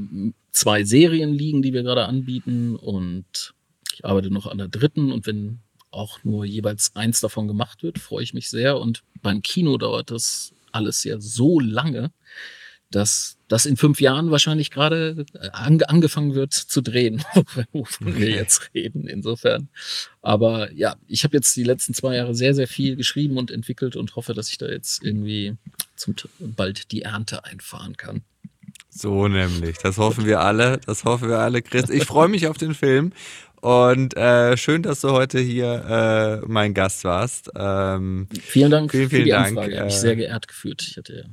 zwei 0.53 0.85
Serien 0.85 1.35
liegen, 1.35 1.61
die 1.61 1.73
wir 1.73 1.83
gerade 1.83 2.07
anbieten 2.07 2.77
und 2.77 3.53
ich 3.93 4.05
arbeite 4.05 4.31
noch 4.31 4.47
an 4.47 4.59
der 4.59 4.69
dritten 4.69 5.11
und 5.11 5.27
wenn 5.27 5.59
auch 5.91 6.23
nur 6.25 6.45
jeweils 6.45 6.95
eins 6.95 7.21
davon 7.21 7.49
gemacht 7.49 7.83
wird, 7.83 7.99
freue 7.99 8.23
ich 8.23 8.33
mich 8.33 8.49
sehr 8.49 8.79
und 8.79 9.03
beim 9.23 9.43
Kino 9.43 9.77
dauert 9.77 10.11
das 10.11 10.53
alles 10.71 11.03
ja 11.05 11.21
so 11.21 11.59
lange, 11.59 12.13
dass 12.91 13.36
das 13.49 13.67
in 13.67 13.77
fünf 13.77 14.01
Jahren 14.01 14.31
wahrscheinlich 14.31 14.71
gerade 14.71 15.25
äh, 15.35 15.49
ange 15.53 15.89
angefangen 15.89 16.35
wird 16.35 16.53
zu 16.53 16.81
drehen, 16.81 17.23
wovon 17.73 18.17
wir 18.17 18.31
jetzt 18.31 18.71
reden, 18.75 19.07
insofern. 19.07 19.69
Aber 20.23 20.73
ja, 20.73 20.97
ich 21.07 21.25
habe 21.25 21.37
jetzt 21.37 21.55
die 21.57 21.63
letzten 21.63 21.95
zwei 21.95 22.17
Jahre 22.17 22.35
sehr, 22.35 22.55
sehr 22.55 22.69
viel 22.69 22.97
geschrieben 22.97 23.39
und 23.39 23.51
entwickelt 23.51 23.97
und 23.97 24.17
hoffe, 24.17 24.35
dass 24.35 24.51
ich 24.51 24.59
da 24.59 24.67
jetzt 24.67 25.05
irgendwie 25.05 25.57
zum 25.95 26.15
bald 26.39 26.91
die 26.93 27.03
Ernte 27.03 27.45
einfahren 27.45 27.97
kann. 27.97 28.23
So 28.91 29.29
nämlich. 29.29 29.77
Das 29.79 29.99
hoffen 29.99 30.25
wir 30.27 30.41
alle. 30.41 30.81
Das 30.87 31.05
hoffen 31.05 31.29
wir 31.29 31.39
alle, 31.39 31.63
Chris. 31.63 31.91
Ich 31.91 32.05
freue 32.05 32.29
mich 32.29 32.47
auf 32.49 32.57
den 32.57 32.75
Film. 32.75 33.13
Und 33.61 34.17
äh, 34.17 34.57
schön, 34.57 34.83
dass 34.83 35.01
du 35.01 35.11
heute 35.11 35.39
hier 35.39 36.41
äh, 36.43 36.47
mein 36.47 36.73
Gast 36.73 37.05
warst. 37.05 37.51
Ähm, 37.57 38.29
vielen 38.41 38.71
Dank 38.71 38.91
vielen, 38.91 39.09
vielen 39.09 39.21
für 39.21 39.25
die 39.25 39.31
Dank. 39.31 39.49
Anfrage. 39.49 39.73
Ich 39.73 39.77
habe 39.79 39.87
mich 39.87 39.97
sehr 39.97 40.17
geehrt 40.17 40.49
gefühlt. 40.49 40.83
Ich 40.83 40.97
hatte 40.97 41.17
ja 41.17 41.25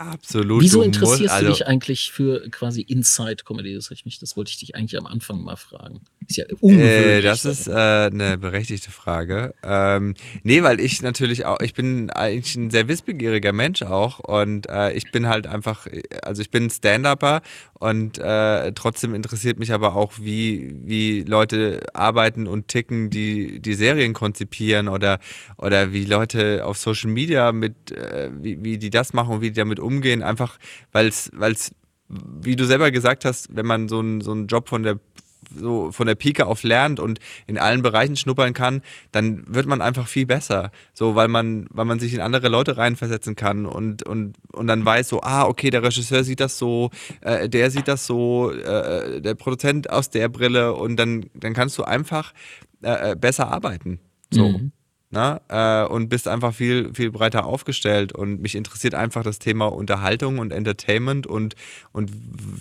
Absolut. 0.00 0.62
Wieso 0.62 0.80
interessierst 0.80 1.20
musst, 1.20 1.34
also, 1.34 1.46
du 1.48 1.52
dich 1.52 1.66
eigentlich 1.66 2.10
für 2.10 2.48
quasi 2.48 2.80
Inside-Comedy? 2.80 3.74
Das, 3.74 3.90
das 4.18 4.34
wollte 4.34 4.50
ich 4.50 4.56
dich 4.56 4.74
eigentlich 4.74 4.98
am 4.98 5.06
Anfang 5.06 5.42
mal 5.42 5.56
fragen. 5.56 6.00
Ist 6.26 6.38
ja 6.38 6.46
ungewöhnlich. 6.60 7.18
Äh, 7.18 7.20
das 7.20 7.44
ist 7.44 7.68
äh, 7.68 7.72
eine 7.72 8.38
berechtigte 8.38 8.90
Frage. 8.90 9.54
Ähm, 9.62 10.14
nee, 10.42 10.62
weil 10.62 10.80
ich 10.80 11.02
natürlich 11.02 11.44
auch, 11.44 11.60
ich 11.60 11.74
bin 11.74 12.08
eigentlich 12.08 12.56
ein 12.56 12.70
sehr 12.70 12.88
wissbegieriger 12.88 13.52
Mensch 13.52 13.82
auch 13.82 14.20
und 14.20 14.70
äh, 14.70 14.92
ich 14.92 15.12
bin 15.12 15.28
halt 15.28 15.46
einfach, 15.46 15.86
also 16.22 16.40
ich 16.40 16.50
bin 16.50 16.70
Stand-Upper 16.70 17.42
und 17.80 18.18
äh, 18.18 18.72
trotzdem 18.72 19.14
interessiert 19.14 19.58
mich 19.58 19.72
aber 19.72 19.96
auch, 19.96 20.12
wie, 20.20 20.76
wie 20.84 21.22
Leute 21.22 21.80
arbeiten 21.94 22.46
und 22.46 22.68
ticken, 22.68 23.08
die 23.08 23.58
die 23.58 23.72
Serien 23.72 24.12
konzipieren 24.12 24.86
oder, 24.86 25.18
oder 25.56 25.90
wie 25.90 26.04
Leute 26.04 26.66
auf 26.66 26.76
Social 26.76 27.10
Media 27.10 27.52
mit, 27.52 27.90
äh, 27.90 28.30
wie, 28.34 28.62
wie 28.62 28.76
die 28.76 28.90
das 28.90 29.14
machen 29.14 29.36
und 29.36 29.40
wie 29.40 29.48
die 29.48 29.58
damit 29.58 29.80
umgehen, 29.80 30.22
einfach 30.22 30.58
weil 30.92 31.08
es, 31.08 31.30
wie 32.08 32.54
du 32.54 32.66
selber 32.66 32.90
gesagt 32.90 33.24
hast, 33.24 33.56
wenn 33.56 33.64
man 33.64 33.88
so 33.88 34.00
einen 34.00 34.20
so 34.20 34.32
einen 34.32 34.46
Job 34.46 34.68
von 34.68 34.82
der 34.82 34.98
so 35.54 35.92
von 35.92 36.06
der 36.06 36.14
Pike 36.14 36.46
auf 36.46 36.62
lernt 36.62 37.00
und 37.00 37.18
in 37.46 37.58
allen 37.58 37.82
Bereichen 37.82 38.16
schnuppern 38.16 38.52
kann, 38.52 38.82
dann 39.12 39.44
wird 39.46 39.66
man 39.66 39.80
einfach 39.80 40.08
viel 40.08 40.26
besser. 40.26 40.70
So, 40.94 41.14
weil 41.14 41.28
man, 41.28 41.66
weil 41.70 41.84
man 41.84 42.00
sich 42.00 42.14
in 42.14 42.20
andere 42.20 42.48
Leute 42.48 42.76
reinversetzen 42.76 43.36
kann 43.36 43.66
und, 43.66 44.02
und, 44.02 44.36
und 44.52 44.66
dann 44.66 44.84
weiß 44.84 45.08
so, 45.08 45.20
ah, 45.22 45.44
okay, 45.44 45.70
der 45.70 45.82
Regisseur 45.82 46.24
sieht 46.24 46.40
das 46.40 46.58
so, 46.58 46.90
äh, 47.20 47.48
der 47.48 47.70
sieht 47.70 47.88
das 47.88 48.06
so, 48.06 48.52
äh, 48.52 49.20
der 49.20 49.34
Produzent 49.34 49.90
aus 49.90 50.10
der 50.10 50.28
Brille 50.28 50.74
und 50.74 50.96
dann, 50.96 51.26
dann 51.34 51.54
kannst 51.54 51.78
du 51.78 51.84
einfach 51.84 52.32
äh, 52.82 53.12
äh 53.12 53.16
besser 53.16 53.48
arbeiten. 53.48 54.00
So. 54.32 54.48
Mhm 54.48 54.72
ne? 55.10 55.40
Äh, 55.48 55.84
und 55.84 56.08
bist 56.08 56.28
einfach 56.28 56.54
viel, 56.54 56.92
viel 56.94 57.10
breiter 57.10 57.44
aufgestellt. 57.44 58.12
Und 58.12 58.40
mich 58.40 58.54
interessiert 58.54 58.94
einfach 58.94 59.22
das 59.22 59.38
Thema 59.38 59.66
Unterhaltung 59.66 60.38
und 60.38 60.52
Entertainment 60.52 61.26
und, 61.26 61.54
und 61.92 62.10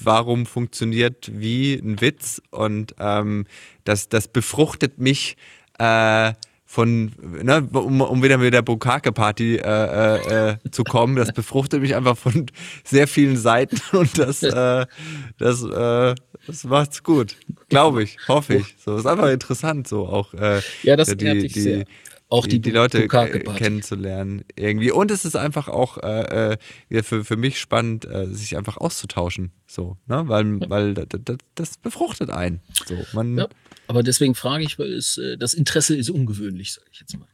warum 0.04 0.45
funktioniert 0.45 1.32
wie 1.34 1.74
ein 1.76 2.02
Witz. 2.02 2.41
Und 2.52 2.95
ähm, 3.00 3.45
das, 3.84 4.10
das 4.10 4.28
befruchtet 4.28 5.00
mich. 5.00 5.38
Äh, 5.78 6.34
von, 6.72 7.12
ne, 7.41 7.68
um, 7.74 8.00
um 8.00 8.22
wieder 8.22 8.38
mit 8.38 8.54
der 8.54 8.62
Bukake-Party 8.62 9.56
äh, 9.56 9.62
äh, 9.64 10.50
äh, 10.52 10.58
zu 10.70 10.84
kommen, 10.84 11.16
das 11.16 11.32
befruchtet 11.34 11.82
mich 11.82 11.95
einfach 11.95 12.16
von 12.16 12.45
sehr 12.84 13.08
vielen 13.08 13.38
Seiten 13.38 13.82
und 13.97 14.20
das, 14.20 14.43
äh, 14.43 14.86
das, 15.39 15.64
äh, 15.64 16.14
das 16.45 16.64
macht's 16.66 17.02
gut, 17.02 17.38
glaube 17.70 18.04
ich, 18.04 18.20
hoffe 18.28 18.58
ich. 18.58 18.76
So 18.78 18.97
ist 18.97 19.08
einfach 19.08 19.30
interessant, 19.32 19.88
so 19.88 20.06
auch. 20.06 20.32
Äh, 20.36 20.62
ja, 20.84 20.95
das 20.95 21.08
die, 21.18 21.47
die, 21.47 21.60
sehr 21.60 21.86
auch 22.30 22.46
die, 22.46 22.60
die, 22.60 22.62
die 22.62 22.72
Leute 22.72 23.08
kennenzulernen 23.08 24.46
irgendwie. 24.56 24.92
Und 24.92 25.10
es 25.12 25.26
ist 25.26 25.36
einfach 25.36 25.68
auch 25.68 25.98
äh, 25.98 26.58
äh, 26.90 27.04
für, 27.04 27.26
für 27.26 27.38
mich 27.38 27.60
spannend, 27.60 28.06
äh, 28.06 28.28
sich 28.28 28.56
einfach 28.56 28.78
auszutauschen. 28.78 29.52
So, 29.66 29.98
ne? 30.08 30.24
Weil, 30.28 30.60
weil 30.70 30.94
das, 30.94 31.38
das 31.56 31.78
befruchtet 31.78 32.30
einen. 32.30 32.62
So, 32.86 32.96
man 33.14 33.38
ja, 33.38 33.48
aber 33.88 34.04
deswegen 34.04 34.36
frage 34.36 34.64
ich, 34.64 34.78
weil 34.78 34.94
es, 34.94 35.18
äh, 35.18 35.38
das 35.38 35.56
Interesse 35.56 35.96
ist 35.96 36.12
ungewöhnlich, 36.12 36.74
sage 36.74 36.88
ich 36.92 37.00
jetzt 37.00 37.18
mal. 37.18 37.28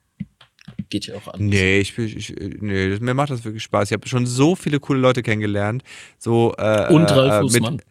Geht 0.89 1.08
ja 1.08 1.16
auch 1.16 1.28
an. 1.34 1.46
Nee, 1.46 1.80
ich, 1.80 1.98
ich, 1.98 2.34
nee, 2.38 2.98
mir 3.00 3.14
macht 3.14 3.30
das 3.30 3.43
wirklich 3.43 3.64
Spaß. 3.64 3.89
Ich 3.89 3.93
habe 3.93 4.08
schon 4.08 4.26
so 4.26 4.56
viele 4.56 4.80
coole 4.80 5.00
Leute 5.00 5.22
kennengelernt. 5.24 5.84
So, 6.18 6.54
äh, 6.58 6.91
Und 6.91 7.12
Ralf 7.12 7.41
Fußmann. 7.41 7.76
Mit, 7.76 7.86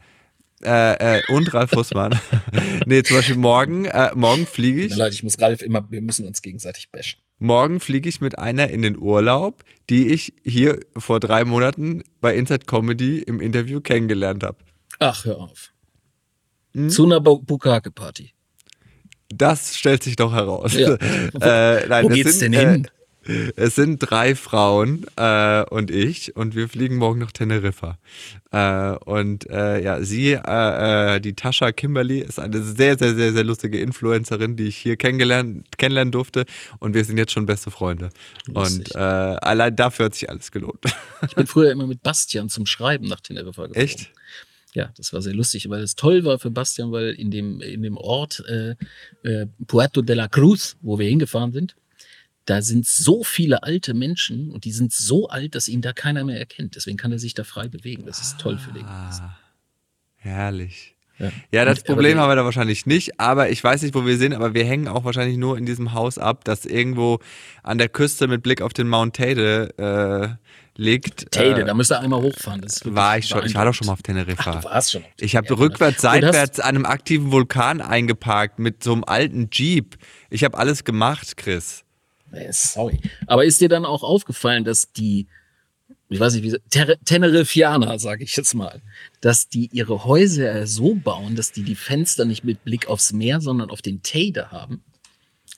äh, 0.65 1.19
äh, 1.19 1.23
und 1.29 1.53
Ralf 1.55 1.71
Fussmann. 1.71 2.19
nee, 2.87 3.03
zum 3.03 3.17
Beispiel 3.17 3.37
morgen, 3.37 3.85
äh, 3.85 4.11
morgen 4.15 4.47
fliege 4.47 4.83
ich. 4.83 4.97
Leute, 4.97 5.15
ich 5.15 5.23
muss 5.23 5.41
Ralf 5.41 5.62
immer, 5.62 5.87
wir 5.91 6.03
müssen 6.03 6.27
uns 6.27 6.43
gegenseitig 6.43 6.91
bashen. 6.91 7.21
Morgen 7.39 7.81
fliege 7.81 8.09
ich 8.09 8.21
mit 8.21 8.39
einer 8.39 8.71
in 8.71 8.83
den 8.83 8.97
Urlaub, 8.97 9.65
die 9.91 10.09
ich 10.09 10.35
hier 10.45 10.81
vor 10.97 11.21
drei 11.21 11.45
Monaten 11.45 12.03
bei 12.21 12.35
Inside 12.35 12.67
Comedy 12.67 13.19
im 13.19 13.41
Interview 13.41 13.81
kennengelernt 13.81 14.43
habe. 14.43 14.59
Ach, 14.99 15.25
hör 15.25 15.39
auf. 15.39 15.73
Hm? 16.75 16.91
Zu 16.91 17.05
einer 17.05 17.21
Bukake-Party. 17.21 18.33
Das 19.29 19.77
stellt 19.77 20.03
sich 20.03 20.17
doch 20.17 20.33
heraus. 20.33 20.75
Ja. 20.75 20.95
äh, 21.41 21.87
nein, 21.89 22.05
Wo 22.05 22.09
geht's 22.09 22.39
sind, 22.39 22.53
denn 22.53 22.69
hin? 22.71 22.89
Es 23.57 23.75
sind 23.75 23.99
drei 23.99 24.35
Frauen 24.35 25.07
äh, 25.16 25.64
und 25.64 25.91
ich 25.91 26.37
und 26.37 26.55
wir 26.55 26.68
fliegen 26.68 26.97
morgen 26.97 27.20
nach 27.20 27.33
Teneriffa. 27.33 27.99
Äh, 28.51 28.97
und 29.05 29.49
äh, 29.49 29.83
ja, 29.83 30.03
sie, 30.03 30.33
äh, 30.33 31.16
äh, 31.16 31.20
die 31.20 31.35
Tascha 31.35 31.72
Kimberly, 31.72 32.20
ist 32.20 32.39
eine 32.39 32.62
sehr, 32.62 32.99
sehr, 32.99 33.14
sehr, 33.14 33.33
sehr 33.33 33.45
lustige 33.45 33.81
Influencerin, 33.81 34.57
die 34.57 34.64
ich 34.64 34.77
hier 34.77 34.97
kennengelernt, 34.97 35.66
kennenlernen 35.79 36.12
durfte. 36.12 36.45
Und 36.79 36.95
wir 36.95 37.05
sind 37.05 37.18
jetzt 37.18 37.33
schon 37.33 37.47
beste 37.47 37.70
Freunde. 37.70 38.11
Lustig. 38.47 38.95
Und 38.95 38.95
äh, 38.95 38.99
allein 38.99 39.75
dafür 39.75 40.07
hat 40.07 40.14
sich 40.14 40.29
alles 40.29 40.53
gelohnt. 40.53 40.81
Ich 41.27 41.35
bin 41.35 41.47
früher 41.47 41.70
immer 41.70 41.87
mit 41.87 42.03
Bastian 42.03 42.49
zum 42.49 42.66
Schreiben 42.66 43.07
nach 43.07 43.20
Teneriffa 43.20 43.66
gefahren. 43.66 43.83
Echt? 43.83 44.11
ja, 44.75 44.93
das 44.97 45.12
war 45.12 45.22
sehr 45.22 45.35
lustig, 45.35 45.68
weil 45.70 45.83
es 45.83 45.95
toll 45.95 46.25
war 46.25 46.39
für 46.39 46.51
Bastian, 46.51 46.91
weil 46.91 47.14
in 47.14 47.31
dem, 47.31 47.61
in 47.61 47.83
dem 47.83 47.97
Ort 47.97 48.43
äh, 48.49 48.75
äh, 49.22 49.47
Puerto 49.66 50.03
de 50.03 50.16
la 50.16 50.29
Cruz, 50.29 50.77
wo 50.83 50.99
wir 50.99 51.09
hingefahren 51.09 51.53
sind, 51.53 51.77
da 52.47 52.63
sind 52.63 52.87
so 52.87 53.25
viele 53.25 53.63
alte 53.63 53.95
Menschen 53.95 54.51
und 54.51 54.65
die 54.65 54.73
sind 54.73 54.93
so 54.93 55.29
alt, 55.29 55.55
dass 55.55 55.69
ihn 55.69 55.83
da 55.83 55.93
keiner 55.93 56.25
mehr 56.25 56.39
erkennt. 56.39 56.77
Deswegen 56.77 56.97
kann 56.97 57.13
er 57.13 57.19
sich 57.19 57.35
da 57.35 57.45
frei 57.45 57.69
bewegen. 57.69 58.05
Das 58.07 58.21
ist 58.21 58.39
toll 58.39 58.59
für 58.59 58.73
den. 58.73 58.85
Ah, 58.85 59.37
herrlich. 60.17 60.95
Ja, 61.19 61.31
ja 61.53 61.65
das 61.65 61.79
und, 61.79 61.87
Problem 61.87 62.19
haben 62.19 62.29
wir 62.29 62.37
da 62.37 62.45
wahrscheinlich 62.45 62.87
nicht, 62.87 63.21
aber 63.21 63.51
ich 63.51 63.63
weiß 63.63 63.83
nicht, 63.83 63.95
wo 63.95 64.05
wir 64.05 64.19
sind, 64.19 64.35
aber 64.35 64.53
wir 64.53 64.65
hängen 64.65 64.89
auch 64.89 65.05
wahrscheinlich 65.05 65.37
nur 65.37 65.57
in 65.57 65.65
diesem 65.65 65.93
Haus 65.93 66.19
ab, 66.19 66.45
das 66.45 66.67
irgendwo 66.67 67.21
an 67.63 67.79
der 67.79 67.89
Küste 67.89 68.27
mit 68.27 68.43
Blick 68.43 68.61
auf 68.61 68.73
den 68.73 68.89
Mount 68.89 69.15
Tate 69.15 70.39
äh, 70.39 70.81
liegt. 70.81 71.31
Teide, 71.31 71.63
äh, 71.63 71.65
da 71.65 71.75
müsst 71.75 71.93
ihr 71.93 72.01
einmal 72.01 72.21
hochfahren. 72.21 72.65
war 72.85 73.17
ich 73.17 73.29
schon, 73.29 73.47
ich 73.47 73.55
war 73.55 73.65
doch 73.65 73.75
schon 73.75 73.87
mal 73.87 73.93
auf 73.93 74.03
Teneriffa. 74.03 74.55
Ach, 74.57 74.61
du 74.61 74.69
warst 74.69 74.93
schon 74.93 75.05
auf 75.05 75.11
Ich 75.21 75.37
habe 75.37 75.57
rückwärts, 75.57 76.03
seitwärts 76.03 76.59
an 76.59 76.75
einem 76.75 76.87
aktiven 76.87 77.31
Vulkan 77.31 77.81
eingeparkt 77.81 78.59
mit 78.59 78.83
so 78.83 78.93
einem 78.93 79.05
alten 79.05 79.51
Jeep. 79.53 79.97
Ich 80.31 80.43
habe 80.43 80.59
alles 80.59 80.83
gemacht, 80.83 81.37
Chris. 81.37 81.84
Sorry. 82.72 83.01
Aber 83.26 83.45
ist 83.45 83.61
dir 83.61 83.68
dann 83.68 83.85
auch 83.85 84.03
aufgefallen, 84.03 84.64
dass 84.64 84.93
die 84.93 85.26
ich 86.09 86.20
weiß 86.20 86.35
nicht, 86.35 86.45
wie 86.45 86.57
Ter 86.70 86.99
Teneriffianer, 87.05 87.99
sage 87.99 88.24
ich 88.24 88.37
jetzt 88.37 88.55
mal, 88.55 88.82
dass 89.20 89.49
die 89.49 89.68
ihre 89.72 90.05
Häuser 90.05 90.66
so 90.66 90.95
bauen, 90.95 91.35
dass 91.35 91.51
die 91.53 91.62
die 91.62 91.74
Fenster 91.74 92.24
nicht 92.24 92.45
mit 92.45 92.62
Blick 92.64 92.89
aufs 92.89 93.12
Meer, 93.12 93.41
sondern 93.41 93.70
auf 93.70 93.82
den 93.82 94.03
Teide 94.03 94.51
haben. 94.51 94.85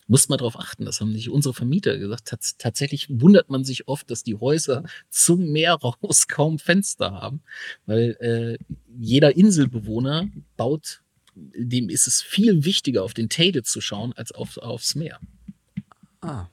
Muss 0.09 0.29
man 0.29 0.39
darauf 0.39 0.59
achten, 0.59 0.85
das 0.85 1.01
haben 1.01 1.13
nicht 1.13 1.31
unsere 1.31 1.53
Vermieter 1.53 1.99
gesagt. 1.99 2.29
Tats 2.29 2.57
tatsächlich 2.59 3.09
wundert 3.11 3.51
man 3.51 3.65
sich 3.65 3.89
oft, 3.89 4.09
dass 4.11 4.23
die 4.23 4.37
Häuser 4.37 4.85
zum 5.11 5.51
Meer 5.51 5.75
raus 5.75 6.27
kaum 6.29 6.59
Fenster 6.59 7.13
haben, 7.13 7.43
weil 7.87 8.17
äh, 8.21 8.65
jeder 8.99 9.37
Inselbewohner 9.37 10.29
baut, 10.57 11.03
dem 11.35 11.89
ist 11.89 12.07
es 12.07 12.23
viel 12.23 12.65
wichtiger, 12.65 13.03
auf 13.03 13.15
den 13.15 13.29
Teide 13.29 13.63
zu 13.63 13.81
schauen, 13.81 14.13
als 14.13 14.33
auf, 14.33 14.59
aufs 14.59 14.95
Meer. 14.95 15.19
Ah. 16.21 16.47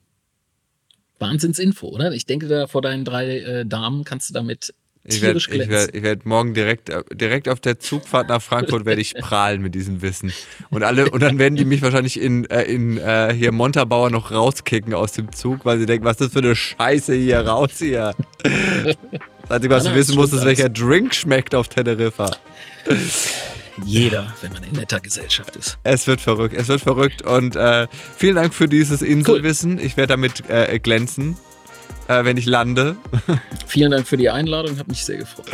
Wahnsinnsinfo, 1.23 1.87
oder? 1.87 2.11
Ich 2.11 2.25
denke, 2.25 2.47
da 2.47 2.67
vor 2.67 2.81
deinen 2.81 3.05
drei 3.05 3.39
äh, 3.39 3.65
Damen 3.65 4.03
kannst 4.03 4.29
du 4.29 4.33
damit 4.33 4.73
Ich 5.03 5.21
werde 5.21 5.39
werd, 5.69 6.01
werd 6.01 6.25
morgen 6.25 6.53
direkt, 6.53 6.89
äh, 6.89 7.03
direkt 7.13 7.49
auf 7.49 7.59
der 7.59 7.79
Zugfahrt 7.79 8.29
nach 8.29 8.41
Frankfurt 8.41 8.85
werde 8.85 9.01
ich 9.01 9.13
prahlen 9.19 9.61
mit 9.61 9.75
diesem 9.75 10.01
Wissen. 10.01 10.31
Und 10.69 10.83
alle, 10.83 11.09
und 11.09 11.21
dann 11.21 11.39
werden 11.39 11.55
die 11.55 11.65
mich 11.65 11.81
wahrscheinlich 11.81 12.19
in, 12.19 12.45
äh, 12.49 12.63
in 12.63 12.97
äh, 12.97 13.33
hier 13.33 13.51
Montabaur 13.51 14.09
noch 14.09 14.31
rauskicken 14.31 14.93
aus 14.93 15.13
dem 15.13 15.31
Zug, 15.31 15.65
weil 15.65 15.79
sie 15.79 15.85
denken, 15.85 16.05
was 16.05 16.13
ist 16.13 16.21
das 16.21 16.31
für 16.33 16.39
eine 16.39 16.55
Scheiße 16.55 17.13
hier, 17.13 17.39
raus 17.39 17.71
hier. 17.77 18.13
Das 19.43 19.57
Einzige, 19.57 19.73
was 19.73 19.83
du 19.83 19.93
wissen 19.93 20.15
musst, 20.15 20.33
ist, 20.33 20.45
welcher 20.45 20.69
Drink 20.69 21.13
schmeckt 21.13 21.53
auf 21.53 21.67
Teneriffa. 21.67 22.31
Jeder, 23.83 24.33
wenn 24.41 24.53
man 24.53 24.63
in 24.63 24.73
netter 24.73 24.99
Gesellschaft 24.99 25.55
ist. 25.55 25.77
Es 25.83 26.05
wird 26.07 26.21
verrückt, 26.21 26.55
es 26.55 26.67
wird 26.67 26.81
verrückt. 26.81 27.21
Und 27.23 27.55
äh, 27.55 27.87
vielen 28.15 28.35
Dank 28.35 28.53
für 28.53 28.67
dieses 28.67 29.01
Inselwissen. 29.01 29.79
Ich 29.79 29.97
werde 29.97 30.13
damit 30.13 30.49
äh, 30.49 30.79
glänzen, 30.79 31.37
äh, 32.07 32.23
wenn 32.23 32.37
ich 32.37 32.45
lande. 32.45 32.95
Vielen 33.67 33.91
Dank 33.91 34.07
für 34.07 34.17
die 34.17 34.29
Einladung, 34.29 34.77
habe 34.77 34.89
mich 34.91 35.03
sehr 35.03 35.17
gefreut. 35.17 35.45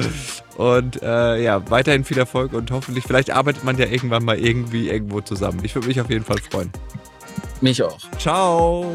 Und 0.58 1.02
äh, 1.02 1.42
ja, 1.42 1.70
weiterhin 1.70 2.04
viel 2.04 2.18
Erfolg 2.18 2.54
und 2.54 2.72
hoffentlich, 2.72 3.06
vielleicht 3.06 3.32
arbeitet 3.32 3.64
man 3.64 3.78
ja 3.78 3.86
irgendwann 3.86 4.26
mal 4.26 4.38
irgendwie 4.38 4.90
irgendwo 4.90 5.22
zusammen. 5.22 5.60
Ich 5.64 5.76
würde 5.76 5.88
mich 5.88 6.02
auf 6.02 6.10
jeden 6.10 6.26
Fall 6.26 6.40
freuen. 6.52 6.72
Mich 7.62 7.82
auch. 7.82 8.00
Ciao! 8.18 8.86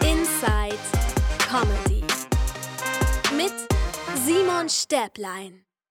Inside 0.00 0.78
Comedy. 1.48 2.02
Mit 3.36 3.52
Simon 4.24 4.68
Stäblein. 4.68 5.67